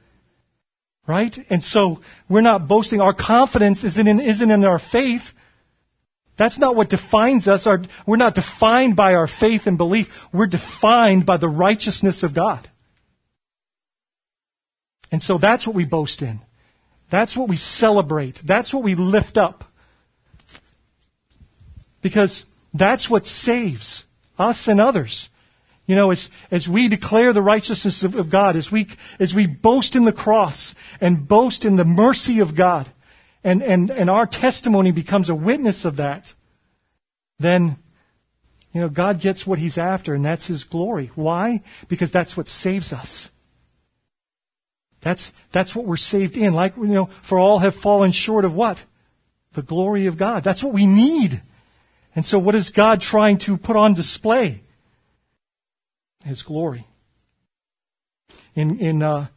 Right? 1.06 1.38
And 1.50 1.62
so 1.62 2.00
we're 2.28 2.40
not 2.40 2.66
boasting. 2.66 3.00
Our 3.00 3.14
confidence 3.14 3.84
isn't 3.84 4.06
in, 4.06 4.20
isn't 4.20 4.50
in 4.50 4.64
our 4.64 4.78
faith. 4.78 5.34
That's 6.38 6.56
not 6.56 6.76
what 6.76 6.88
defines 6.88 7.48
us. 7.48 7.66
Our, 7.66 7.82
we're 8.06 8.16
not 8.16 8.36
defined 8.36 8.94
by 8.94 9.14
our 9.14 9.26
faith 9.26 9.66
and 9.66 9.76
belief. 9.76 10.28
We're 10.32 10.46
defined 10.46 11.26
by 11.26 11.36
the 11.36 11.48
righteousness 11.48 12.22
of 12.22 12.32
God. 12.32 12.68
And 15.10 15.20
so 15.20 15.36
that's 15.36 15.66
what 15.66 15.74
we 15.74 15.84
boast 15.84 16.22
in. 16.22 16.40
That's 17.10 17.36
what 17.36 17.48
we 17.48 17.56
celebrate. 17.56 18.36
That's 18.36 18.72
what 18.72 18.84
we 18.84 18.94
lift 18.94 19.36
up. 19.36 19.64
Because 22.02 22.46
that's 22.72 23.10
what 23.10 23.26
saves 23.26 24.06
us 24.38 24.68
and 24.68 24.80
others. 24.80 25.30
You 25.86 25.96
know, 25.96 26.12
as, 26.12 26.30
as 26.52 26.68
we 26.68 26.86
declare 26.86 27.32
the 27.32 27.42
righteousness 27.42 28.04
of, 28.04 28.14
of 28.14 28.30
God, 28.30 28.54
as 28.54 28.70
we, 28.70 28.86
as 29.18 29.34
we 29.34 29.46
boast 29.46 29.96
in 29.96 30.04
the 30.04 30.12
cross 30.12 30.74
and 31.00 31.26
boast 31.26 31.64
in 31.64 31.74
the 31.74 31.84
mercy 31.84 32.38
of 32.38 32.54
God, 32.54 32.90
and, 33.44 33.62
and, 33.62 33.90
and 33.90 34.10
our 34.10 34.26
testimony 34.26 34.90
becomes 34.90 35.28
a 35.28 35.34
witness 35.34 35.84
of 35.84 35.96
that, 35.96 36.34
then, 37.38 37.76
you 38.72 38.80
know, 38.80 38.88
God 38.88 39.20
gets 39.20 39.46
what 39.46 39.58
he's 39.58 39.78
after, 39.78 40.14
and 40.14 40.24
that's 40.24 40.46
his 40.46 40.64
glory. 40.64 41.10
Why? 41.14 41.62
Because 41.88 42.10
that's 42.10 42.36
what 42.36 42.48
saves 42.48 42.92
us. 42.92 43.30
That's, 45.00 45.32
that's 45.52 45.76
what 45.76 45.86
we're 45.86 45.96
saved 45.96 46.36
in. 46.36 46.54
Like, 46.54 46.76
you 46.76 46.86
know, 46.86 47.06
for 47.22 47.38
all 47.38 47.60
have 47.60 47.74
fallen 47.74 48.10
short 48.10 48.44
of 48.44 48.54
what? 48.54 48.84
The 49.52 49.62
glory 49.62 50.06
of 50.06 50.16
God. 50.16 50.42
That's 50.42 50.62
what 50.62 50.74
we 50.74 50.86
need. 50.86 51.40
And 52.16 52.26
so 52.26 52.38
what 52.38 52.56
is 52.56 52.70
God 52.70 53.00
trying 53.00 53.38
to 53.38 53.56
put 53.56 53.76
on 53.76 53.94
display? 53.94 54.62
His 56.24 56.42
glory. 56.42 56.86
In, 58.56 58.78
in, 58.80 59.02
uh, 59.02 59.28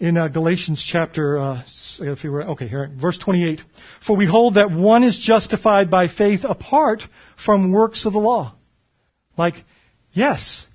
in 0.00 0.16
uh, 0.16 0.28
Galatians 0.28 0.82
chapter, 0.82 1.38
uh, 1.38 1.62
if 2.00 2.22
you 2.22 2.30
were, 2.30 2.42
okay, 2.42 2.68
here, 2.68 2.90
verse 2.94 3.18
28. 3.18 3.64
For 4.00 4.14
we 4.16 4.26
hold 4.26 4.54
that 4.54 4.70
one 4.70 5.02
is 5.02 5.18
justified 5.18 5.90
by 5.90 6.06
faith 6.06 6.44
apart 6.44 7.08
from 7.36 7.72
works 7.72 8.06
of 8.06 8.12
the 8.12 8.20
law. 8.20 8.54
Like, 9.36 9.64
yes, 10.12 10.68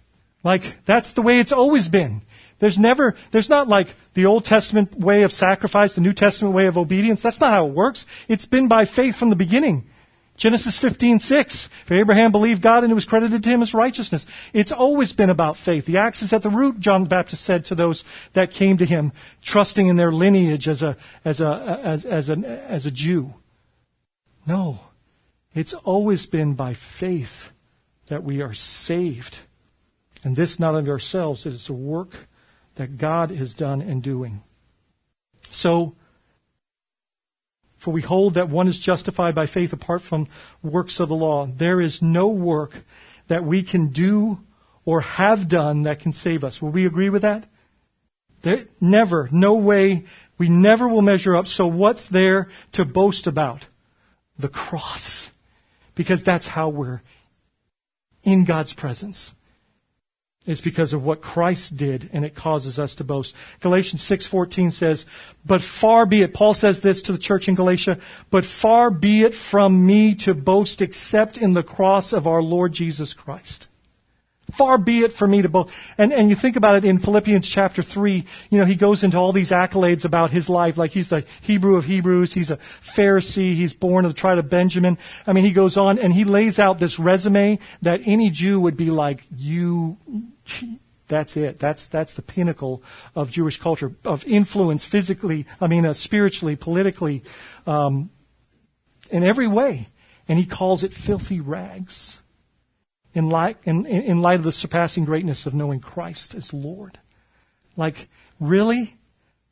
like 0.43 0.83
that's 0.85 1.13
the 1.13 1.21
way 1.21 1.39
it's 1.39 1.51
always 1.51 1.87
been. 1.87 2.21
There's 2.59 2.77
never, 2.77 3.15
there's 3.31 3.49
not 3.49 3.67
like 3.67 3.95
the 4.13 4.25
Old 4.25 4.45
Testament 4.45 4.97
way 4.97 5.23
of 5.23 5.33
sacrifice, 5.33 5.95
the 5.95 6.01
New 6.01 6.13
Testament 6.13 6.53
way 6.53 6.67
of 6.67 6.77
obedience. 6.77 7.21
That's 7.21 7.39
not 7.39 7.51
how 7.51 7.67
it 7.67 7.73
works. 7.73 8.05
It's 8.27 8.45
been 8.45 8.67
by 8.67 8.85
faith 8.85 9.15
from 9.15 9.29
the 9.29 9.35
beginning. 9.35 9.85
Genesis 10.35 10.79
15:6. 10.79 11.67
For 11.85 11.93
Abraham 11.93 12.31
believed 12.31 12.61
God 12.61 12.83
and 12.83 12.91
it 12.91 12.95
was 12.95 13.05
credited 13.05 13.43
to 13.43 13.49
him 13.49 13.61
as 13.61 13.73
righteousness. 13.73 14.25
It's 14.51 14.71
always 14.71 15.13
been 15.13 15.29
about 15.29 15.57
faith. 15.57 15.85
The 15.85 15.97
axe 15.97 16.23
is 16.23 16.33
at 16.33 16.41
the 16.41 16.49
root, 16.49 16.79
John 16.79 17.03
the 17.03 17.09
Baptist 17.09 17.43
said 17.43 17.65
to 17.65 17.75
those 17.75 18.03
that 18.33 18.51
came 18.51 18.77
to 18.77 18.85
him, 18.85 19.11
trusting 19.41 19.87
in 19.87 19.95
their 19.95 20.11
lineage 20.11 20.67
as 20.67 20.81
a, 20.81 20.97
as 21.23 21.39
a, 21.39 21.79
as, 21.83 22.05
as 22.05 22.29
an, 22.29 22.45
as 22.45 22.85
a 22.85 22.91
Jew. 22.91 23.35
No. 24.45 24.79
It's 25.53 25.73
always 25.73 26.25
been 26.25 26.55
by 26.55 26.73
faith 26.73 27.51
that 28.07 28.23
we 28.23 28.41
are 28.41 28.53
saved. 28.53 29.39
And 30.23 30.35
this 30.35 30.59
not 30.59 30.75
of 30.75 30.87
ourselves, 30.87 31.45
it 31.45 31.53
is 31.53 31.69
a 31.69 31.73
work 31.73 32.27
that 32.75 32.97
God 32.97 33.29
has 33.31 33.53
done 33.53 33.81
and 33.81 34.01
doing. 34.01 34.41
So, 35.49 35.95
for 37.83 37.91
we 37.91 38.01
hold 38.01 38.35
that 38.35 38.47
one 38.47 38.69
is 38.69 38.79
justified 38.79 39.35
by 39.35 39.45
faith 39.45 39.73
apart 39.73 40.01
from 40.01 40.29
works 40.61 41.01
of 41.01 41.09
the 41.09 41.15
law. 41.15 41.45
There 41.45 41.81
is 41.81 42.01
no 42.01 42.29
work 42.29 42.85
that 43.27 43.43
we 43.43 43.61
can 43.61 43.87
do 43.87 44.39
or 44.85 45.01
have 45.01 45.49
done 45.49 45.81
that 45.81 45.99
can 45.99 46.13
save 46.13 46.45
us. 46.45 46.61
Will 46.61 46.69
we 46.69 46.85
agree 46.85 47.09
with 47.09 47.23
that? 47.23 47.45
There, 48.41 48.67
never, 48.79 49.27
no 49.33 49.53
way, 49.55 50.05
we 50.37 50.47
never 50.47 50.87
will 50.87 51.01
measure 51.01 51.35
up. 51.35 51.49
So 51.49 51.67
what's 51.67 52.05
there 52.05 52.47
to 52.71 52.85
boast 52.85 53.27
about? 53.27 53.67
The 54.39 54.47
cross. 54.47 55.31
Because 55.93 56.23
that's 56.23 56.47
how 56.47 56.69
we're 56.69 57.01
in 58.23 58.45
God's 58.45 58.71
presence 58.71 59.35
is 60.45 60.61
because 60.61 60.93
of 60.93 61.03
what 61.03 61.21
Christ 61.21 61.77
did 61.77 62.09
and 62.11 62.25
it 62.25 62.35
causes 62.35 62.77
us 62.77 62.95
to 62.95 63.03
boast. 63.03 63.35
Galatians 63.61 64.01
6:14 64.01 64.71
says, 64.71 65.05
"But 65.45 65.61
far 65.61 66.05
be 66.05 66.21
it 66.21 66.33
Paul 66.33 66.53
says 66.53 66.81
this 66.81 67.01
to 67.03 67.11
the 67.11 67.17
church 67.17 67.47
in 67.47 67.55
Galatia, 67.55 67.97
but 68.29 68.45
far 68.45 68.89
be 68.89 69.23
it 69.23 69.35
from 69.35 69.85
me 69.85 70.15
to 70.15 70.33
boast 70.33 70.81
except 70.81 71.37
in 71.37 71.53
the 71.53 71.63
cross 71.63 72.11
of 72.11 72.27
our 72.27 72.41
Lord 72.41 72.73
Jesus 72.73 73.13
Christ." 73.13 73.67
Far 74.51 74.77
be 74.77 74.99
it 74.99 75.13
from 75.13 75.31
me 75.31 75.41
to 75.41 75.49
boast. 75.49 75.73
And, 75.97 76.13
and 76.13 76.29
you 76.29 76.35
think 76.35 76.55
about 76.55 76.75
it 76.75 76.85
in 76.85 76.99
Philippians 76.99 77.47
chapter 77.47 77.81
3, 77.81 78.25
you 78.49 78.59
know, 78.59 78.65
he 78.65 78.75
goes 78.75 79.03
into 79.03 79.17
all 79.17 79.31
these 79.31 79.51
accolades 79.51 80.05
about 80.05 80.31
his 80.31 80.49
life, 80.49 80.77
like 80.77 80.91
he's 80.91 81.09
the 81.09 81.23
Hebrew 81.41 81.75
of 81.75 81.85
Hebrews, 81.85 82.33
he's 82.33 82.51
a 82.51 82.57
Pharisee, 82.57 83.55
he's 83.55 83.73
born 83.73 84.05
of 84.05 84.13
the 84.13 84.19
tribe 84.19 84.37
of 84.37 84.49
Benjamin. 84.49 84.97
I 85.25 85.33
mean, 85.33 85.43
he 85.43 85.53
goes 85.53 85.77
on 85.77 85.97
and 85.97 86.13
he 86.13 86.23
lays 86.23 86.59
out 86.59 86.77
this 86.77 86.99
resume 86.99 87.57
that 87.81 88.01
any 88.05 88.29
Jew 88.29 88.59
would 88.59 88.77
be 88.77 88.91
like, 88.91 89.25
you, 89.35 89.97
that's 91.07 91.37
it. 91.37 91.59
That's 91.59 91.87
that's 91.87 92.13
the 92.13 92.21
pinnacle 92.21 92.81
of 93.15 93.31
Jewish 93.31 93.59
culture 93.59 93.93
of 94.03 94.25
influence, 94.25 94.85
physically. 94.85 95.45
I 95.59 95.67
mean, 95.67 95.85
uh, 95.85 95.93
spiritually, 95.93 96.55
politically, 96.55 97.23
um, 97.67 98.09
in 99.11 99.23
every 99.23 99.47
way. 99.47 99.89
And 100.27 100.39
he 100.39 100.45
calls 100.45 100.83
it 100.83 100.93
filthy 100.93 101.41
rags. 101.41 102.21
In 103.13 103.29
light, 103.29 103.57
in, 103.63 103.85
in 103.85 104.23
light 104.23 104.39
of 104.39 104.43
the 104.43 104.51
surpassing 104.51 105.05
greatness 105.05 105.45
of 105.45 105.53
knowing 105.53 105.79
Christ 105.79 106.33
as 106.33 106.51
Lord. 106.51 106.97
Like, 107.77 108.09
really? 108.39 108.97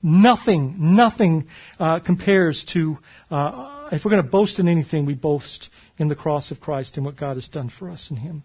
Nothing, 0.01 0.95
nothing 0.95 1.47
uh, 1.79 1.99
compares 1.99 2.65
to, 2.65 2.97
uh, 3.29 3.87
if 3.91 4.03
we're 4.03 4.09
going 4.09 4.23
to 4.23 4.27
boast 4.27 4.59
in 4.59 4.67
anything, 4.67 5.05
we 5.05 5.13
boast 5.13 5.69
in 5.99 6.07
the 6.07 6.15
cross 6.15 6.49
of 6.49 6.59
Christ 6.59 6.97
and 6.97 7.05
what 7.05 7.15
God 7.15 7.37
has 7.37 7.47
done 7.47 7.69
for 7.69 7.87
us 7.87 8.09
in 8.09 8.17
Him. 8.17 8.43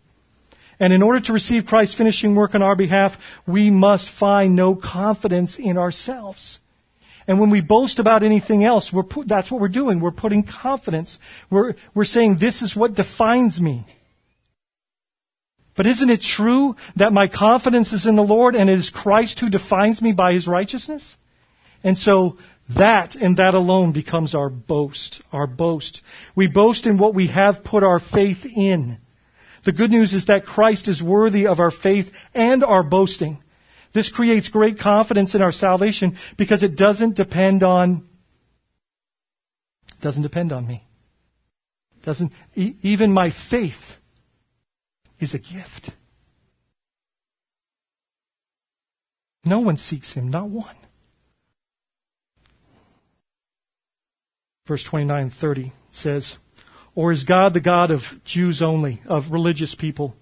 And 0.78 0.92
in 0.92 1.02
order 1.02 1.20
to 1.20 1.32
receive 1.32 1.66
Christ's 1.66 1.94
finishing 1.94 2.34
work 2.34 2.54
on 2.54 2.62
our 2.62 2.76
behalf, 2.76 3.40
we 3.46 3.70
must 3.70 4.08
find 4.08 4.54
no 4.54 4.74
confidence 4.74 5.58
in 5.58 5.78
ourselves. 5.78 6.60
And 7.26 7.40
when 7.40 7.50
we 7.50 7.60
boast 7.60 7.98
about 7.98 8.22
anything 8.22 8.62
else, 8.62 8.92
put, 8.92 9.26
that's 9.26 9.50
what 9.50 9.60
we're 9.60 9.68
doing. 9.68 10.00
We're 10.00 10.10
putting 10.10 10.42
confidence. 10.42 11.18
We're, 11.50 11.74
we're 11.94 12.04
saying, 12.04 12.36
this 12.36 12.62
is 12.62 12.76
what 12.76 12.94
defines 12.94 13.60
me. 13.60 13.84
But 15.74 15.86
isn't 15.86 16.08
it 16.10 16.22
true 16.22 16.76
that 16.94 17.12
my 17.12 17.26
confidence 17.26 17.92
is 17.92 18.06
in 18.06 18.16
the 18.16 18.22
Lord 18.22 18.54
and 18.56 18.70
it 18.70 18.78
is 18.78 18.90
Christ 18.90 19.40
who 19.40 19.50
defines 19.50 20.00
me 20.00 20.12
by 20.12 20.32
his 20.32 20.48
righteousness? 20.48 21.18
And 21.84 21.98
so 21.98 22.38
that 22.68 23.14
and 23.14 23.36
that 23.36 23.54
alone 23.54 23.92
becomes 23.92 24.34
our 24.34 24.48
boast, 24.48 25.20
our 25.32 25.46
boast. 25.46 26.02
We 26.34 26.46
boast 26.46 26.86
in 26.86 26.96
what 26.96 27.14
we 27.14 27.28
have 27.28 27.62
put 27.62 27.84
our 27.84 27.98
faith 27.98 28.46
in. 28.46 28.98
The 29.66 29.72
good 29.72 29.90
news 29.90 30.14
is 30.14 30.26
that 30.26 30.46
Christ 30.46 30.86
is 30.86 31.02
worthy 31.02 31.44
of 31.44 31.58
our 31.58 31.72
faith 31.72 32.12
and 32.32 32.62
our 32.62 32.84
boasting. 32.84 33.42
This 33.90 34.10
creates 34.10 34.48
great 34.48 34.78
confidence 34.78 35.34
in 35.34 35.42
our 35.42 35.50
salvation 35.50 36.16
because 36.36 36.62
it 36.62 36.76
doesn't 36.76 37.16
depend 37.16 37.64
on 37.64 38.08
doesn't 40.00 40.22
depend 40.22 40.52
on 40.52 40.68
me. 40.68 40.84
Doesn't 42.04 42.32
e- 42.54 42.76
even 42.82 43.10
my 43.10 43.30
faith 43.30 43.98
is 45.18 45.34
a 45.34 45.40
gift. 45.40 45.90
No 49.44 49.58
one 49.58 49.78
seeks 49.78 50.12
him, 50.12 50.28
not 50.28 50.48
one. 50.48 50.76
Verse 54.64 54.84
29 54.84 55.28
30 55.28 55.72
says, 55.90 56.38
Or 56.96 57.12
is 57.12 57.22
God 57.22 57.52
the 57.52 57.60
God 57.60 57.92
of 57.92 58.18
Jews 58.24 58.60
only, 58.60 59.02
of 59.06 59.30
religious 59.30 59.76
people? 59.76 60.16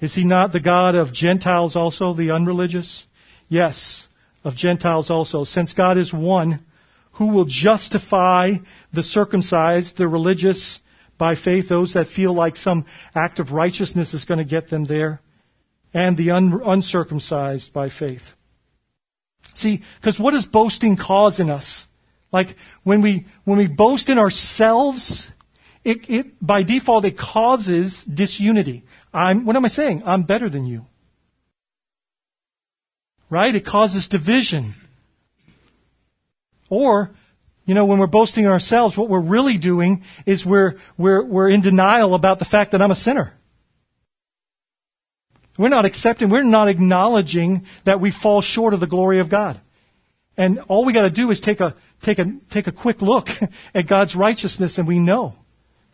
Is 0.00 0.14
he 0.14 0.24
not 0.24 0.52
the 0.52 0.60
God 0.60 0.94
of 0.94 1.12
Gentiles 1.12 1.74
also, 1.74 2.14
the 2.14 2.30
unreligious? 2.30 3.08
Yes, 3.48 4.08
of 4.44 4.54
Gentiles 4.54 5.10
also. 5.10 5.42
Since 5.42 5.74
God 5.74 5.98
is 5.98 6.14
one, 6.14 6.64
who 7.12 7.26
will 7.26 7.46
justify 7.46 8.58
the 8.92 9.02
circumcised, 9.02 9.96
the 9.96 10.06
religious, 10.06 10.80
by 11.18 11.34
faith, 11.34 11.68
those 11.68 11.94
that 11.94 12.06
feel 12.06 12.32
like 12.32 12.54
some 12.54 12.86
act 13.12 13.40
of 13.40 13.50
righteousness 13.50 14.14
is 14.14 14.24
going 14.24 14.38
to 14.38 14.44
get 14.44 14.68
them 14.68 14.84
there, 14.84 15.20
and 15.92 16.16
the 16.16 16.30
un- 16.30 16.62
uncircumcised 16.64 17.72
by 17.72 17.88
faith. 17.88 18.36
See, 19.52 19.82
because 19.96 20.20
what 20.20 20.30
does 20.30 20.46
boasting 20.46 20.94
cause 20.94 21.40
in 21.40 21.50
us? 21.50 21.88
Like 22.30 22.56
when 22.84 23.00
we 23.00 23.26
when 23.42 23.58
we 23.58 23.66
boast 23.66 24.08
in 24.08 24.18
ourselves, 24.18 25.32
it, 25.84 26.10
it 26.10 26.46
by 26.46 26.62
default 26.62 27.04
it 27.04 27.16
causes 27.16 28.04
disunity. 28.04 28.84
I'm 29.12 29.44
what 29.44 29.56
am 29.56 29.64
I 29.64 29.68
saying? 29.68 30.02
I'm 30.04 30.22
better 30.22 30.48
than 30.48 30.66
you. 30.66 30.86
Right? 33.30 33.54
It 33.54 33.64
causes 33.64 34.08
division. 34.08 34.74
Or, 36.70 37.10
you 37.66 37.74
know, 37.74 37.84
when 37.84 37.98
we're 37.98 38.06
boasting 38.06 38.46
ourselves, 38.46 38.96
what 38.96 39.08
we're 39.08 39.20
really 39.20 39.58
doing 39.58 40.02
is 40.26 40.44
we're, 40.44 40.76
we're, 40.96 41.22
we're 41.22 41.48
in 41.48 41.60
denial 41.60 42.14
about 42.14 42.38
the 42.38 42.44
fact 42.44 42.72
that 42.72 42.82
I'm 42.82 42.90
a 42.90 42.94
sinner. 42.94 43.34
We're 45.56 45.68
not 45.68 45.84
accepting, 45.84 46.28
we're 46.28 46.42
not 46.42 46.68
acknowledging 46.68 47.66
that 47.84 48.00
we 48.00 48.10
fall 48.10 48.40
short 48.40 48.74
of 48.74 48.80
the 48.80 48.86
glory 48.86 49.18
of 49.18 49.28
God. 49.28 49.60
And 50.36 50.60
all 50.68 50.84
we 50.84 50.92
got 50.92 51.02
to 51.02 51.10
do 51.10 51.30
is 51.30 51.40
take 51.40 51.60
a, 51.60 51.74
take 52.00 52.18
a, 52.18 52.32
take 52.48 52.68
a 52.68 52.72
quick 52.72 53.02
look 53.02 53.30
at 53.74 53.86
God's 53.86 54.14
righteousness 54.14 54.78
and 54.78 54.86
we 54.86 54.98
know 54.98 55.34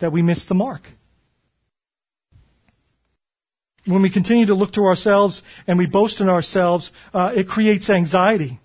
that 0.05 0.13
we 0.13 0.21
miss 0.21 0.45
the 0.45 0.55
mark. 0.55 0.91
When 3.87 4.03
we 4.03 4.11
continue 4.11 4.45
to 4.45 4.55
look 4.55 4.73
to 4.73 4.85
ourselves 4.85 5.43
and 5.67 5.79
we 5.79 5.87
boast 5.87 6.21
in 6.21 6.29
ourselves, 6.29 6.93
uh, 7.15 7.33
it 7.35 7.49
creates 7.49 7.89
anxiety. 7.89 8.61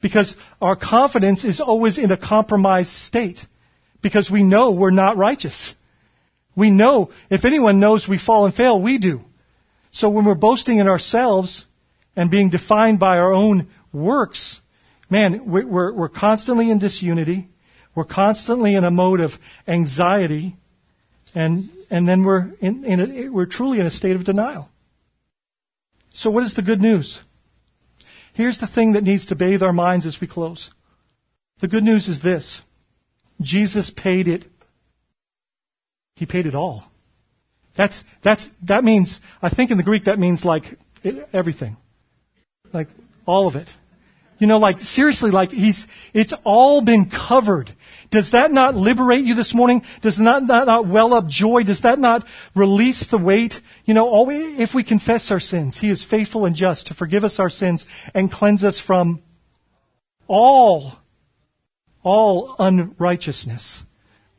Because 0.00 0.36
our 0.60 0.74
confidence 0.74 1.44
is 1.44 1.60
always 1.60 1.96
in 1.96 2.10
a 2.10 2.16
compromised 2.16 2.90
state. 2.90 3.46
Because 4.00 4.32
we 4.32 4.42
know 4.42 4.72
we're 4.72 4.90
not 4.90 5.16
righteous. 5.16 5.76
We 6.56 6.70
know, 6.70 7.10
if 7.30 7.44
anyone 7.44 7.78
knows 7.78 8.08
we 8.08 8.18
fall 8.18 8.44
and 8.44 8.52
fail, 8.52 8.80
we 8.80 8.98
do. 8.98 9.24
So 9.92 10.08
when 10.08 10.24
we're 10.24 10.34
boasting 10.34 10.78
in 10.78 10.88
ourselves 10.88 11.68
and 12.16 12.32
being 12.32 12.48
defined 12.48 12.98
by 12.98 13.16
our 13.16 13.32
own 13.32 13.68
works, 13.92 14.60
man, 15.08 15.46
we're, 15.46 15.92
we're 15.92 16.08
constantly 16.08 16.68
in 16.68 16.78
disunity. 16.78 17.48
We're 17.94 18.04
constantly 18.04 18.74
in 18.74 18.84
a 18.84 18.90
mode 18.90 19.20
of 19.20 19.38
anxiety. 19.68 20.56
And, 21.34 21.68
and 21.90 22.08
then 22.08 22.24
we're, 22.24 22.52
in, 22.60 22.84
in 22.84 23.00
a, 23.00 23.28
we're 23.28 23.46
truly 23.46 23.80
in 23.80 23.86
a 23.86 23.90
state 23.90 24.16
of 24.16 24.24
denial. 24.24 24.70
So 26.10 26.30
what 26.30 26.42
is 26.42 26.54
the 26.54 26.62
good 26.62 26.80
news? 26.80 27.22
Here's 28.34 28.58
the 28.58 28.66
thing 28.66 28.92
that 28.92 29.04
needs 29.04 29.26
to 29.26 29.34
bathe 29.34 29.62
our 29.62 29.72
minds 29.72 30.06
as 30.06 30.20
we 30.20 30.26
close. 30.26 30.70
The 31.58 31.68
good 31.68 31.84
news 31.84 32.08
is 32.08 32.20
this. 32.20 32.64
Jesus 33.40 33.90
paid 33.90 34.28
it. 34.28 34.46
He 36.16 36.26
paid 36.26 36.46
it 36.46 36.54
all. 36.54 36.90
That's, 37.74 38.04
that's, 38.20 38.48
that 38.62 38.84
means, 38.84 39.20
I 39.42 39.48
think 39.48 39.70
in 39.70 39.76
the 39.76 39.82
Greek 39.82 40.04
that 40.04 40.18
means 40.18 40.44
like 40.44 40.78
everything. 41.32 41.76
Like 42.72 42.88
all 43.26 43.46
of 43.46 43.56
it. 43.56 43.72
You 44.38 44.46
know, 44.46 44.58
like 44.58 44.80
seriously, 44.80 45.30
like 45.30 45.52
he's, 45.52 45.86
it's 46.12 46.34
all 46.44 46.80
been 46.80 47.06
covered. 47.06 47.72
Does 48.12 48.32
that 48.32 48.52
not 48.52 48.76
liberate 48.76 49.24
you 49.24 49.34
this 49.34 49.54
morning? 49.54 49.82
Does 50.02 50.18
that 50.18 50.44
not, 50.44 50.66
not 50.66 50.86
well 50.86 51.14
up 51.14 51.26
joy? 51.26 51.62
Does 51.62 51.80
that 51.80 51.98
not 51.98 52.28
release 52.54 53.06
the 53.06 53.16
weight? 53.16 53.62
You 53.86 53.94
know, 53.94 54.30
if 54.30 54.74
we 54.74 54.82
confess 54.82 55.30
our 55.30 55.40
sins, 55.40 55.80
he 55.80 55.88
is 55.88 56.04
faithful 56.04 56.44
and 56.44 56.54
just 56.54 56.88
to 56.88 56.94
forgive 56.94 57.24
us 57.24 57.40
our 57.40 57.48
sins 57.48 57.86
and 58.12 58.30
cleanse 58.30 58.64
us 58.64 58.78
from 58.78 59.22
all, 60.28 60.98
all 62.02 62.54
unrighteousness. 62.58 63.86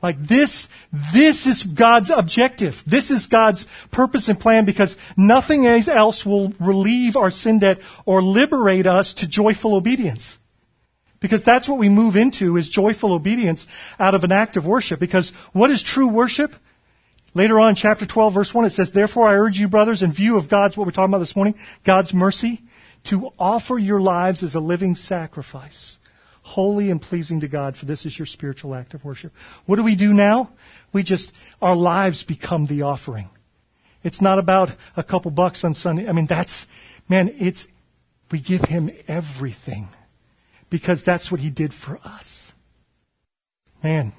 Like 0.03 0.21
this, 0.21 0.69
this 1.11 1.47
is 1.47 1.63
God's 1.63 2.11
objective. 2.11 2.83
This 2.85 3.09
is 3.09 3.25
God's 3.25 3.65
purpose 3.89 4.29
and 4.29 4.39
plan 4.39 4.65
because 4.65 4.97
nothing 5.17 5.65
else 5.65 6.23
will 6.27 6.53
relieve 6.59 7.17
our 7.17 7.31
sin 7.31 7.57
debt 7.57 7.81
or 8.05 8.21
liberate 8.21 8.85
us 8.85 9.15
to 9.15 9.27
joyful 9.27 9.73
obedience. 9.73 10.37
Because 11.23 11.41
that's 11.41 11.69
what 11.69 11.79
we 11.79 11.87
move 11.87 12.17
into 12.17 12.57
is 12.57 12.67
joyful 12.67 13.13
obedience 13.13 13.65
out 13.97 14.13
of 14.13 14.25
an 14.25 14.33
act 14.33 14.57
of 14.57 14.65
worship. 14.65 14.99
Because 14.99 15.29
what 15.53 15.71
is 15.71 15.81
true 15.81 16.09
worship? 16.09 16.53
Later 17.33 17.61
on, 17.61 17.75
chapter 17.75 18.05
12, 18.05 18.33
verse 18.33 18.53
1, 18.53 18.65
it 18.65 18.71
says, 18.71 18.91
Therefore 18.91 19.29
I 19.29 19.35
urge 19.35 19.57
you, 19.57 19.69
brothers, 19.69 20.03
in 20.03 20.11
view 20.11 20.35
of 20.35 20.49
God's, 20.49 20.75
what 20.75 20.85
we're 20.85 20.91
talking 20.91 21.13
about 21.13 21.19
this 21.19 21.37
morning, 21.37 21.55
God's 21.85 22.13
mercy, 22.13 22.63
to 23.05 23.31
offer 23.39 23.77
your 23.77 24.01
lives 24.01 24.43
as 24.43 24.53
a 24.53 24.59
living 24.59 24.95
sacrifice 24.95 25.97
holy 26.41 26.91
and 26.91 27.01
pleasing 27.01 27.39
to 27.39 27.47
God, 27.47 27.77
for 27.77 27.85
this 27.85 28.05
is 28.05 28.19
your 28.19 28.25
spiritual 28.25 28.75
act 28.75 28.93
of 28.93 29.05
worship. 29.05 29.33
What 29.65 29.77
do 29.77 29.83
we 29.83 29.95
do 29.95 30.13
now? 30.13 30.49
We 30.91 31.01
just, 31.01 31.33
our 31.61 31.73
lives 31.73 32.25
become 32.25 32.65
the 32.65 32.81
offering. 32.81 33.29
It's 34.03 34.19
not 34.19 34.39
about 34.39 34.75
a 34.97 35.03
couple 35.03 35.31
bucks 35.31 35.63
on 35.63 35.73
Sunday. 35.73 36.05
I 36.05 36.11
mean, 36.11 36.25
that's, 36.25 36.67
man, 37.07 37.33
it's, 37.39 37.69
we 38.29 38.39
give 38.39 38.65
Him 38.65 38.91
everything 39.07 39.87
because 40.73 41.03
that's 41.03 41.31
what 41.31 41.39
He 41.39 41.51
did 41.51 41.71
for 41.71 41.99
us. 42.03 42.51
Man, 43.83 44.11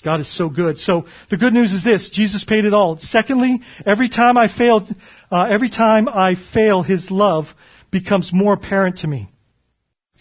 God 0.00 0.20
is 0.20 0.28
so 0.28 0.48
good. 0.48 0.78
So 0.78 1.06
the 1.28 1.36
good 1.36 1.52
news 1.52 1.72
is 1.72 1.82
this: 1.82 2.08
Jesus 2.08 2.44
paid 2.44 2.64
it 2.64 2.72
all. 2.72 2.98
Secondly, 2.98 3.60
every 3.84 4.08
time 4.08 4.38
I 4.38 4.46
failed, 4.46 4.94
uh, 5.28 5.48
every 5.50 5.68
time 5.68 6.08
I 6.08 6.36
fail, 6.36 6.82
His 6.82 7.10
love 7.10 7.56
becomes 7.90 8.32
more 8.32 8.52
apparent 8.52 8.98
to 8.98 9.08
me. 9.08 9.32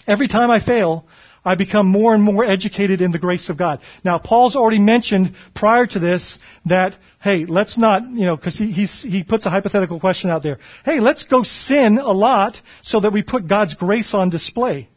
Every 0.08 0.28
time 0.28 0.50
I 0.50 0.58
fail, 0.58 1.06
I 1.46 1.54
become 1.54 1.86
more 1.86 2.16
and 2.16 2.24
more 2.24 2.44
educated 2.44 3.00
in 3.00 3.12
the 3.12 3.20
grace 3.20 3.50
of 3.50 3.56
God. 3.58 3.82
Now, 4.04 4.18
Paul's 4.18 4.56
already 4.56 4.80
mentioned 4.80 5.36
prior 5.54 5.86
to 5.86 6.00
this 6.00 6.40
that, 6.66 6.98
hey, 7.22 7.46
let's 7.46 7.78
not, 7.78 8.02
you 8.02 8.26
know, 8.26 8.36
because 8.36 8.58
he, 8.58 8.72
he 8.72 9.24
puts 9.24 9.46
a 9.46 9.52
hypothetical 9.52 10.00
question 10.00 10.32
out 10.32 10.42
there. 10.42 10.58
Hey, 10.84 11.00
let's 11.00 11.24
go 11.24 11.44
sin 11.44 12.00
a 12.00 12.12
lot 12.14 12.64
so 12.82 13.00
that 13.00 13.14
we 13.14 13.22
put 13.22 13.46
God's 13.46 13.76
grace 13.76 14.16
on 14.16 14.32
display. 14.32 14.90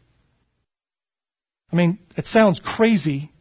I 1.73 1.75
mean, 1.75 1.97
it 2.15 2.27
sounds 2.27 2.59
crazy, 2.59 3.31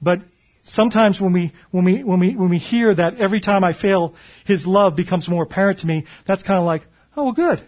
but 0.00 0.22
sometimes 0.62 1.20
when 1.20 1.32
we, 1.32 1.52
when 1.72 1.84
we, 1.84 2.04
when 2.04 2.20
we, 2.20 2.36
when 2.36 2.48
we 2.48 2.58
hear 2.58 2.94
that 2.94 3.18
every 3.18 3.40
time 3.40 3.64
I 3.64 3.72
fail, 3.72 4.14
His 4.44 4.64
love 4.64 4.94
becomes 4.94 5.28
more 5.28 5.42
apparent 5.42 5.80
to 5.80 5.88
me, 5.88 6.04
that's 6.24 6.44
kind 6.44 6.60
of 6.60 6.64
like, 6.64 6.86
oh, 7.16 7.24
well, 7.24 7.32
good. 7.32 7.60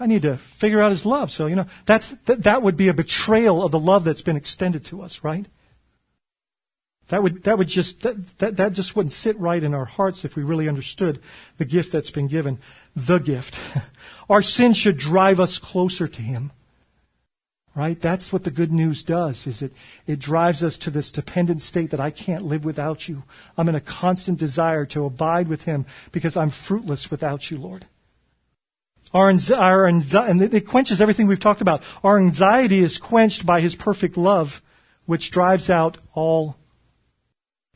I 0.00 0.06
need 0.06 0.22
to 0.22 0.38
figure 0.38 0.80
out 0.80 0.92
his 0.92 1.04
love. 1.04 1.30
So, 1.32 1.46
you 1.46 1.56
know, 1.56 1.66
that's, 1.84 2.10
that, 2.26 2.44
that 2.44 2.62
would 2.62 2.76
be 2.76 2.88
a 2.88 2.94
betrayal 2.94 3.64
of 3.64 3.72
the 3.72 3.80
love 3.80 4.04
that's 4.04 4.22
been 4.22 4.36
extended 4.36 4.84
to 4.86 5.02
us, 5.02 5.24
right? 5.24 5.46
That 7.08 7.22
would, 7.22 7.42
that 7.42 7.58
would 7.58 7.68
just, 7.68 8.02
that, 8.02 8.38
that, 8.38 8.56
that 8.58 8.74
just 8.74 8.94
wouldn't 8.94 9.12
sit 9.12 9.38
right 9.40 9.62
in 9.62 9.74
our 9.74 9.86
hearts 9.86 10.24
if 10.24 10.36
we 10.36 10.44
really 10.44 10.68
understood 10.68 11.20
the 11.56 11.64
gift 11.64 11.90
that's 11.90 12.10
been 12.10 12.28
given. 12.28 12.58
The 12.94 13.18
gift. 13.18 13.58
Our 14.30 14.42
sin 14.42 14.72
should 14.72 14.98
drive 14.98 15.40
us 15.40 15.58
closer 15.58 16.06
to 16.06 16.22
him. 16.22 16.52
Right? 17.78 18.00
That's 18.00 18.32
what 18.32 18.42
the 18.42 18.50
good 18.50 18.72
news 18.72 19.04
does, 19.04 19.46
is 19.46 19.62
it, 19.62 19.72
it 20.04 20.18
drives 20.18 20.64
us 20.64 20.78
to 20.78 20.90
this 20.90 21.12
dependent 21.12 21.62
state 21.62 21.90
that 21.90 22.00
I 22.00 22.10
can't 22.10 22.44
live 22.44 22.64
without 22.64 23.08
you. 23.08 23.22
I'm 23.56 23.68
in 23.68 23.76
a 23.76 23.80
constant 23.80 24.36
desire 24.36 24.84
to 24.86 25.04
abide 25.04 25.46
with 25.46 25.62
him 25.62 25.86
because 26.10 26.36
I'm 26.36 26.50
fruitless 26.50 27.08
without 27.08 27.52
you, 27.52 27.56
Lord. 27.56 27.86
Our, 29.14 29.32
our 29.54 29.86
and 29.86 30.42
it 30.42 30.66
quenches 30.66 31.00
everything 31.00 31.28
we've 31.28 31.38
talked 31.38 31.60
about. 31.60 31.84
Our 32.02 32.18
anxiety 32.18 32.80
is 32.80 32.98
quenched 32.98 33.46
by 33.46 33.60
his 33.60 33.76
perfect 33.76 34.16
love, 34.16 34.60
which 35.06 35.30
drives 35.30 35.70
out 35.70 35.98
all 36.14 36.56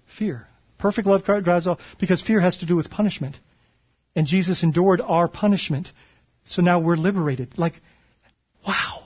fear. 0.04 0.48
Perfect 0.78 1.06
love 1.06 1.22
drives 1.22 1.68
all, 1.68 1.78
because 1.98 2.20
fear 2.20 2.40
has 2.40 2.58
to 2.58 2.66
do 2.66 2.74
with 2.74 2.90
punishment. 2.90 3.38
And 4.16 4.26
Jesus 4.26 4.64
endured 4.64 5.00
our 5.00 5.28
punishment. 5.28 5.92
So 6.42 6.60
now 6.60 6.80
we're 6.80 6.96
liberated. 6.96 7.56
Like, 7.56 7.80
wow. 8.66 9.01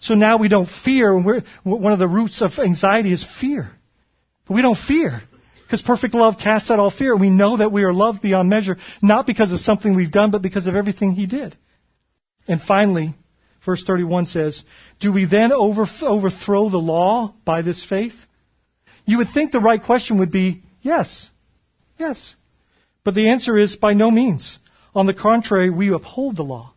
So 0.00 0.14
now 0.14 0.36
we 0.36 0.48
don't 0.48 0.68
fear. 0.68 1.16
We're, 1.16 1.42
one 1.64 1.92
of 1.92 1.98
the 1.98 2.08
roots 2.08 2.40
of 2.40 2.58
anxiety 2.58 3.12
is 3.12 3.24
fear. 3.24 3.72
But 4.46 4.54
we 4.54 4.62
don't 4.62 4.78
fear. 4.78 5.22
Because 5.62 5.82
perfect 5.82 6.14
love 6.14 6.38
casts 6.38 6.70
out 6.70 6.78
all 6.78 6.90
fear. 6.90 7.14
We 7.14 7.28
know 7.28 7.58
that 7.58 7.72
we 7.72 7.84
are 7.84 7.92
loved 7.92 8.22
beyond 8.22 8.48
measure, 8.48 8.78
not 9.02 9.26
because 9.26 9.52
of 9.52 9.60
something 9.60 9.94
we've 9.94 10.10
done, 10.10 10.30
but 10.30 10.40
because 10.40 10.66
of 10.66 10.74
everything 10.74 11.12
He 11.12 11.26
did. 11.26 11.56
And 12.46 12.62
finally, 12.62 13.14
verse 13.60 13.82
31 13.82 14.24
says, 14.24 14.64
Do 14.98 15.12
we 15.12 15.26
then 15.26 15.52
over, 15.52 15.86
overthrow 16.02 16.70
the 16.70 16.80
law 16.80 17.34
by 17.44 17.60
this 17.60 17.84
faith? 17.84 18.26
You 19.04 19.18
would 19.18 19.28
think 19.28 19.52
the 19.52 19.60
right 19.60 19.82
question 19.82 20.16
would 20.18 20.30
be, 20.30 20.62
yes. 20.80 21.30
Yes. 21.98 22.36
But 23.04 23.14
the 23.14 23.28
answer 23.28 23.58
is 23.58 23.76
by 23.76 23.92
no 23.92 24.10
means. 24.10 24.60
On 24.94 25.06
the 25.06 25.14
contrary, 25.14 25.70
we 25.70 25.92
uphold 25.92 26.36
the 26.36 26.44
law. 26.44 26.72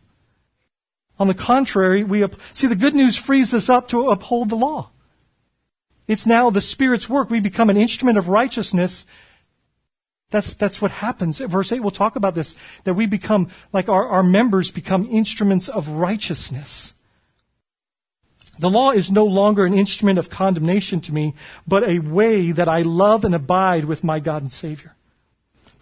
On 1.22 1.28
the 1.28 1.34
contrary, 1.34 2.02
we 2.02 2.24
up- 2.24 2.34
see 2.52 2.66
the 2.66 2.74
good 2.74 2.96
news 2.96 3.16
frees 3.16 3.54
us 3.54 3.68
up 3.68 3.86
to 3.86 4.10
uphold 4.10 4.48
the 4.48 4.56
law. 4.56 4.90
It's 6.08 6.26
now 6.26 6.50
the 6.50 6.60
Spirit's 6.60 7.08
work. 7.08 7.30
We 7.30 7.38
become 7.38 7.70
an 7.70 7.76
instrument 7.76 8.18
of 8.18 8.26
righteousness. 8.26 9.06
That's, 10.30 10.54
that's 10.54 10.82
what 10.82 10.90
happens. 10.90 11.38
Verse 11.38 11.70
8, 11.70 11.78
we'll 11.78 11.92
talk 11.92 12.16
about 12.16 12.34
this, 12.34 12.56
that 12.82 12.94
we 12.94 13.06
become, 13.06 13.50
like 13.72 13.88
our, 13.88 14.08
our 14.08 14.24
members 14.24 14.72
become 14.72 15.06
instruments 15.08 15.68
of 15.68 15.86
righteousness. 15.86 16.92
The 18.58 18.68
law 18.68 18.90
is 18.90 19.08
no 19.08 19.24
longer 19.24 19.64
an 19.64 19.74
instrument 19.74 20.18
of 20.18 20.28
condemnation 20.28 21.00
to 21.02 21.14
me, 21.14 21.34
but 21.68 21.88
a 21.88 22.00
way 22.00 22.50
that 22.50 22.68
I 22.68 22.82
love 22.82 23.24
and 23.24 23.32
abide 23.32 23.84
with 23.84 24.02
my 24.02 24.18
God 24.18 24.42
and 24.42 24.52
Savior. 24.52 24.96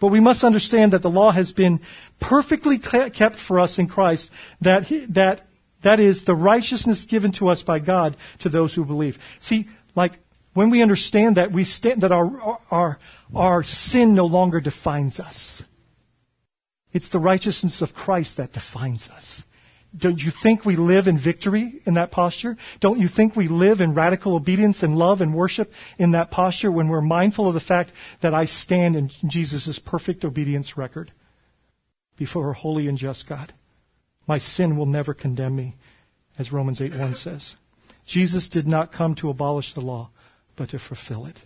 But 0.01 0.07
we 0.07 0.19
must 0.19 0.43
understand 0.43 0.93
that 0.93 1.03
the 1.03 1.11
law 1.11 1.29
has 1.29 1.53
been 1.53 1.79
perfectly 2.19 2.79
kept 2.79 3.37
for 3.37 3.59
us 3.59 3.77
in 3.77 3.85
Christ, 3.85 4.31
that, 4.59 4.87
that, 5.09 5.47
that 5.83 5.99
is 5.99 6.23
the 6.23 6.33
righteousness 6.33 7.05
given 7.05 7.31
to 7.33 7.49
us 7.49 7.61
by 7.61 7.77
God 7.77 8.17
to 8.39 8.49
those 8.49 8.73
who 8.73 8.83
believe. 8.83 9.19
See, 9.39 9.69
like, 9.93 10.13
when 10.53 10.71
we 10.71 10.81
understand 10.81 11.37
that, 11.37 11.51
we 11.51 11.63
stand, 11.63 12.01
that 12.01 12.11
our, 12.11 12.57
our, 12.71 12.97
our 13.35 13.61
sin 13.61 14.15
no 14.15 14.25
longer 14.25 14.59
defines 14.59 15.19
us. 15.19 15.63
It's 16.91 17.09
the 17.09 17.19
righteousness 17.19 17.83
of 17.83 17.93
Christ 17.93 18.37
that 18.37 18.53
defines 18.53 19.07
us. 19.07 19.43
Don't 19.95 20.23
you 20.23 20.31
think 20.31 20.65
we 20.65 20.77
live 20.77 21.07
in 21.07 21.17
victory 21.17 21.81
in 21.85 21.95
that 21.95 22.11
posture? 22.11 22.55
Don't 22.79 22.99
you 22.99 23.09
think 23.09 23.35
we 23.35 23.49
live 23.49 23.81
in 23.81 23.93
radical 23.93 24.35
obedience 24.35 24.83
and 24.83 24.97
love 24.97 25.19
and 25.19 25.33
worship 25.33 25.73
in 25.97 26.11
that 26.11 26.31
posture 26.31 26.71
when 26.71 26.87
we're 26.87 27.01
mindful 27.01 27.47
of 27.47 27.53
the 27.53 27.59
fact 27.59 27.91
that 28.21 28.33
I 28.33 28.45
stand 28.45 28.95
in 28.95 29.09
Jesus' 29.27 29.79
perfect 29.79 30.23
obedience 30.23 30.77
record 30.77 31.11
before 32.15 32.49
a 32.51 32.53
holy 32.53 32.87
and 32.87 32.97
just 32.97 33.27
God? 33.27 33.53
My 34.27 34.37
sin 34.37 34.77
will 34.77 34.85
never 34.85 35.13
condemn 35.13 35.57
me, 35.57 35.75
as 36.39 36.53
Romans 36.53 36.81
8 36.81 36.95
1 36.95 37.15
says. 37.15 37.57
Jesus 38.05 38.47
did 38.47 38.67
not 38.67 38.93
come 38.93 39.13
to 39.15 39.29
abolish 39.29 39.73
the 39.73 39.81
law, 39.81 40.09
but 40.55 40.69
to 40.69 40.79
fulfill 40.79 41.25
it. 41.25 41.43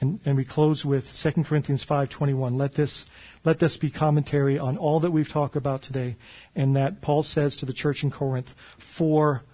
And, 0.00 0.18
and 0.24 0.36
we 0.36 0.44
close 0.44 0.84
with 0.84 1.12
2 1.12 1.44
Corinthians 1.44 1.84
5.21. 1.84 2.56
Let 2.58 2.72
this, 2.72 3.04
let 3.44 3.58
this 3.58 3.76
be 3.76 3.90
commentary 3.90 4.58
on 4.58 4.78
all 4.78 4.98
that 5.00 5.10
we've 5.10 5.28
talked 5.28 5.56
about 5.56 5.82
today 5.82 6.16
and 6.56 6.74
that 6.74 7.02
Paul 7.02 7.22
says 7.22 7.56
to 7.58 7.66
the 7.66 7.72
church 7.74 8.02
in 8.02 8.10
Corinth, 8.10 8.54
for 8.78 9.44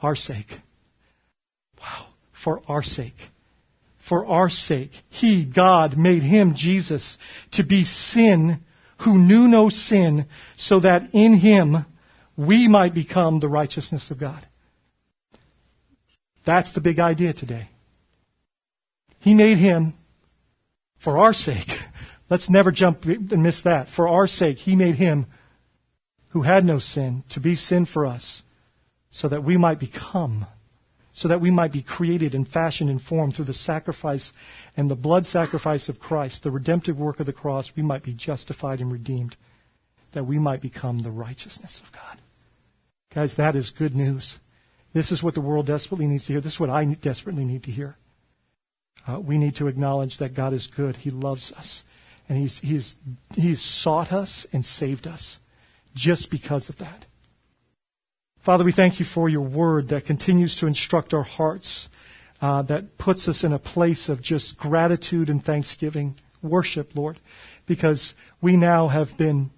our 0.00 0.14
sake. 0.14 0.60
Wow. 1.80 2.06
For 2.32 2.62
our 2.68 2.82
sake. 2.82 3.30
For 3.98 4.24
our 4.26 4.48
sake. 4.48 5.02
He, 5.10 5.44
God, 5.44 5.96
made 5.96 6.22
him, 6.22 6.54
Jesus, 6.54 7.18
to 7.50 7.64
be 7.64 7.82
sin 7.82 8.62
who 8.98 9.18
knew 9.18 9.48
no 9.48 9.68
sin 9.68 10.26
so 10.56 10.78
that 10.78 11.08
in 11.12 11.34
him 11.34 11.86
we 12.36 12.68
might 12.68 12.94
become 12.94 13.40
the 13.40 13.48
righteousness 13.48 14.12
of 14.12 14.18
God. 14.18 14.46
That's 16.44 16.72
the 16.72 16.80
big 16.80 16.98
idea 16.98 17.32
today. 17.32 17.68
He 19.22 19.34
made 19.34 19.58
him 19.58 19.94
for 20.98 21.16
our 21.16 21.32
sake. 21.32 21.78
Let's 22.28 22.50
never 22.50 22.72
jump 22.72 23.04
and 23.04 23.40
miss 23.40 23.62
that. 23.62 23.88
For 23.88 24.08
our 24.08 24.26
sake, 24.26 24.58
he 24.58 24.74
made 24.74 24.96
him 24.96 25.26
who 26.30 26.42
had 26.42 26.64
no 26.64 26.80
sin 26.80 27.22
to 27.28 27.38
be 27.38 27.54
sin 27.54 27.84
for 27.84 28.04
us 28.04 28.42
so 29.10 29.28
that 29.28 29.44
we 29.44 29.56
might 29.56 29.78
become, 29.78 30.46
so 31.12 31.28
that 31.28 31.40
we 31.40 31.52
might 31.52 31.70
be 31.70 31.82
created 31.82 32.34
and 32.34 32.48
fashioned 32.48 32.90
and 32.90 33.00
formed 33.00 33.36
through 33.36 33.44
the 33.44 33.52
sacrifice 33.52 34.32
and 34.76 34.90
the 34.90 34.96
blood 34.96 35.24
sacrifice 35.24 35.88
of 35.88 36.00
Christ, 36.00 36.42
the 36.42 36.50
redemptive 36.50 36.98
work 36.98 37.20
of 37.20 37.26
the 37.26 37.32
cross, 37.32 37.76
we 37.76 37.82
might 37.84 38.02
be 38.02 38.14
justified 38.14 38.80
and 38.80 38.90
redeemed, 38.90 39.36
that 40.12 40.24
we 40.24 40.40
might 40.40 40.60
become 40.60 41.00
the 41.00 41.12
righteousness 41.12 41.78
of 41.78 41.92
God. 41.92 42.18
Guys, 43.14 43.36
that 43.36 43.54
is 43.54 43.70
good 43.70 43.94
news. 43.94 44.40
This 44.94 45.12
is 45.12 45.22
what 45.22 45.34
the 45.34 45.40
world 45.40 45.66
desperately 45.66 46.08
needs 46.08 46.26
to 46.26 46.32
hear. 46.32 46.40
This 46.40 46.54
is 46.54 46.60
what 46.60 46.70
I 46.70 46.84
desperately 46.86 47.44
need 47.44 47.62
to 47.62 47.70
hear. 47.70 47.98
Uh, 49.06 49.18
we 49.18 49.38
need 49.38 49.56
to 49.56 49.66
acknowledge 49.66 50.18
that 50.18 50.34
God 50.34 50.52
is 50.52 50.66
good. 50.66 50.96
He 50.96 51.10
loves 51.10 51.52
us. 51.52 51.84
And 52.28 52.38
he's, 52.38 52.58
he's, 52.60 52.96
he's 53.34 53.60
sought 53.60 54.12
us 54.12 54.46
and 54.52 54.64
saved 54.64 55.06
us 55.06 55.40
just 55.94 56.30
because 56.30 56.68
of 56.68 56.78
that. 56.78 57.06
Father, 58.40 58.64
we 58.64 58.72
thank 58.72 58.98
you 58.98 59.04
for 59.04 59.28
your 59.28 59.42
word 59.42 59.88
that 59.88 60.04
continues 60.04 60.56
to 60.56 60.66
instruct 60.66 61.14
our 61.14 61.22
hearts, 61.22 61.88
uh, 62.40 62.62
that 62.62 62.98
puts 62.98 63.28
us 63.28 63.44
in 63.44 63.52
a 63.52 63.58
place 63.58 64.08
of 64.08 64.20
just 64.20 64.58
gratitude 64.58 65.30
and 65.30 65.44
thanksgiving, 65.44 66.16
worship, 66.42 66.96
Lord, 66.96 67.18
because 67.66 68.14
we 68.40 68.56
now 68.56 68.88
have 68.88 69.16
been 69.16 69.50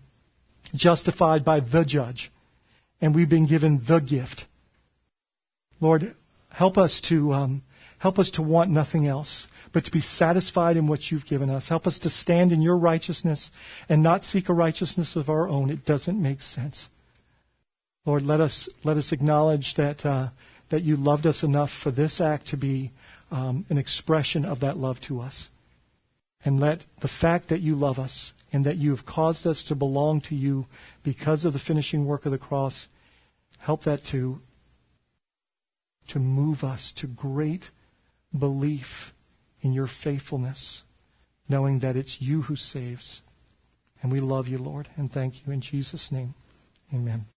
justified 0.74 1.44
by 1.44 1.60
the 1.60 1.84
judge 1.84 2.30
and 3.00 3.14
we've 3.14 3.28
been 3.28 3.46
given 3.46 3.80
the 3.84 4.00
gift. 4.00 4.46
Lord, 5.80 6.14
help 6.50 6.76
us 6.76 7.00
to 7.02 7.32
um, 7.32 7.62
Help 8.04 8.18
us 8.18 8.30
to 8.32 8.42
want 8.42 8.70
nothing 8.70 9.06
else, 9.06 9.48
but 9.72 9.82
to 9.82 9.90
be 9.90 10.02
satisfied 10.02 10.76
in 10.76 10.86
what 10.86 11.10
you've 11.10 11.24
given 11.24 11.48
us. 11.48 11.70
Help 11.70 11.86
us 11.86 11.98
to 12.00 12.10
stand 12.10 12.52
in 12.52 12.60
your 12.60 12.76
righteousness 12.76 13.50
and 13.88 14.02
not 14.02 14.22
seek 14.22 14.50
a 14.50 14.52
righteousness 14.52 15.16
of 15.16 15.30
our 15.30 15.48
own. 15.48 15.70
It 15.70 15.86
doesn't 15.86 16.20
make 16.20 16.42
sense. 16.42 16.90
Lord, 18.04 18.26
let 18.26 18.42
us, 18.42 18.68
let 18.82 18.98
us 18.98 19.10
acknowledge 19.10 19.76
that, 19.76 20.04
uh, 20.04 20.28
that 20.68 20.82
you 20.82 20.96
loved 20.96 21.26
us 21.26 21.42
enough 21.42 21.70
for 21.70 21.90
this 21.90 22.20
act 22.20 22.46
to 22.48 22.58
be 22.58 22.90
um, 23.32 23.64
an 23.70 23.78
expression 23.78 24.44
of 24.44 24.60
that 24.60 24.76
love 24.76 25.00
to 25.00 25.22
us. 25.22 25.48
And 26.44 26.60
let 26.60 26.84
the 27.00 27.08
fact 27.08 27.48
that 27.48 27.62
you 27.62 27.74
love 27.74 27.98
us 27.98 28.34
and 28.52 28.66
that 28.66 28.76
you 28.76 28.90
have 28.90 29.06
caused 29.06 29.46
us 29.46 29.64
to 29.64 29.74
belong 29.74 30.20
to 30.20 30.34
you 30.34 30.66
because 31.02 31.46
of 31.46 31.54
the 31.54 31.58
finishing 31.58 32.04
work 32.04 32.26
of 32.26 32.32
the 32.32 32.36
cross, 32.36 32.86
help 33.60 33.84
that 33.84 34.04
to, 34.04 34.40
to 36.08 36.18
move 36.18 36.62
us 36.62 36.92
to 36.92 37.06
great 37.06 37.70
belief 38.36 39.14
in 39.60 39.72
your 39.72 39.86
faithfulness, 39.86 40.84
knowing 41.48 41.78
that 41.78 41.96
it's 41.96 42.20
you 42.20 42.42
who 42.42 42.56
saves. 42.56 43.22
And 44.02 44.12
we 44.12 44.20
love 44.20 44.48
you, 44.48 44.58
Lord, 44.58 44.88
and 44.96 45.10
thank 45.10 45.46
you 45.46 45.52
in 45.52 45.60
Jesus' 45.60 46.12
name. 46.12 46.34
Amen. 46.92 47.26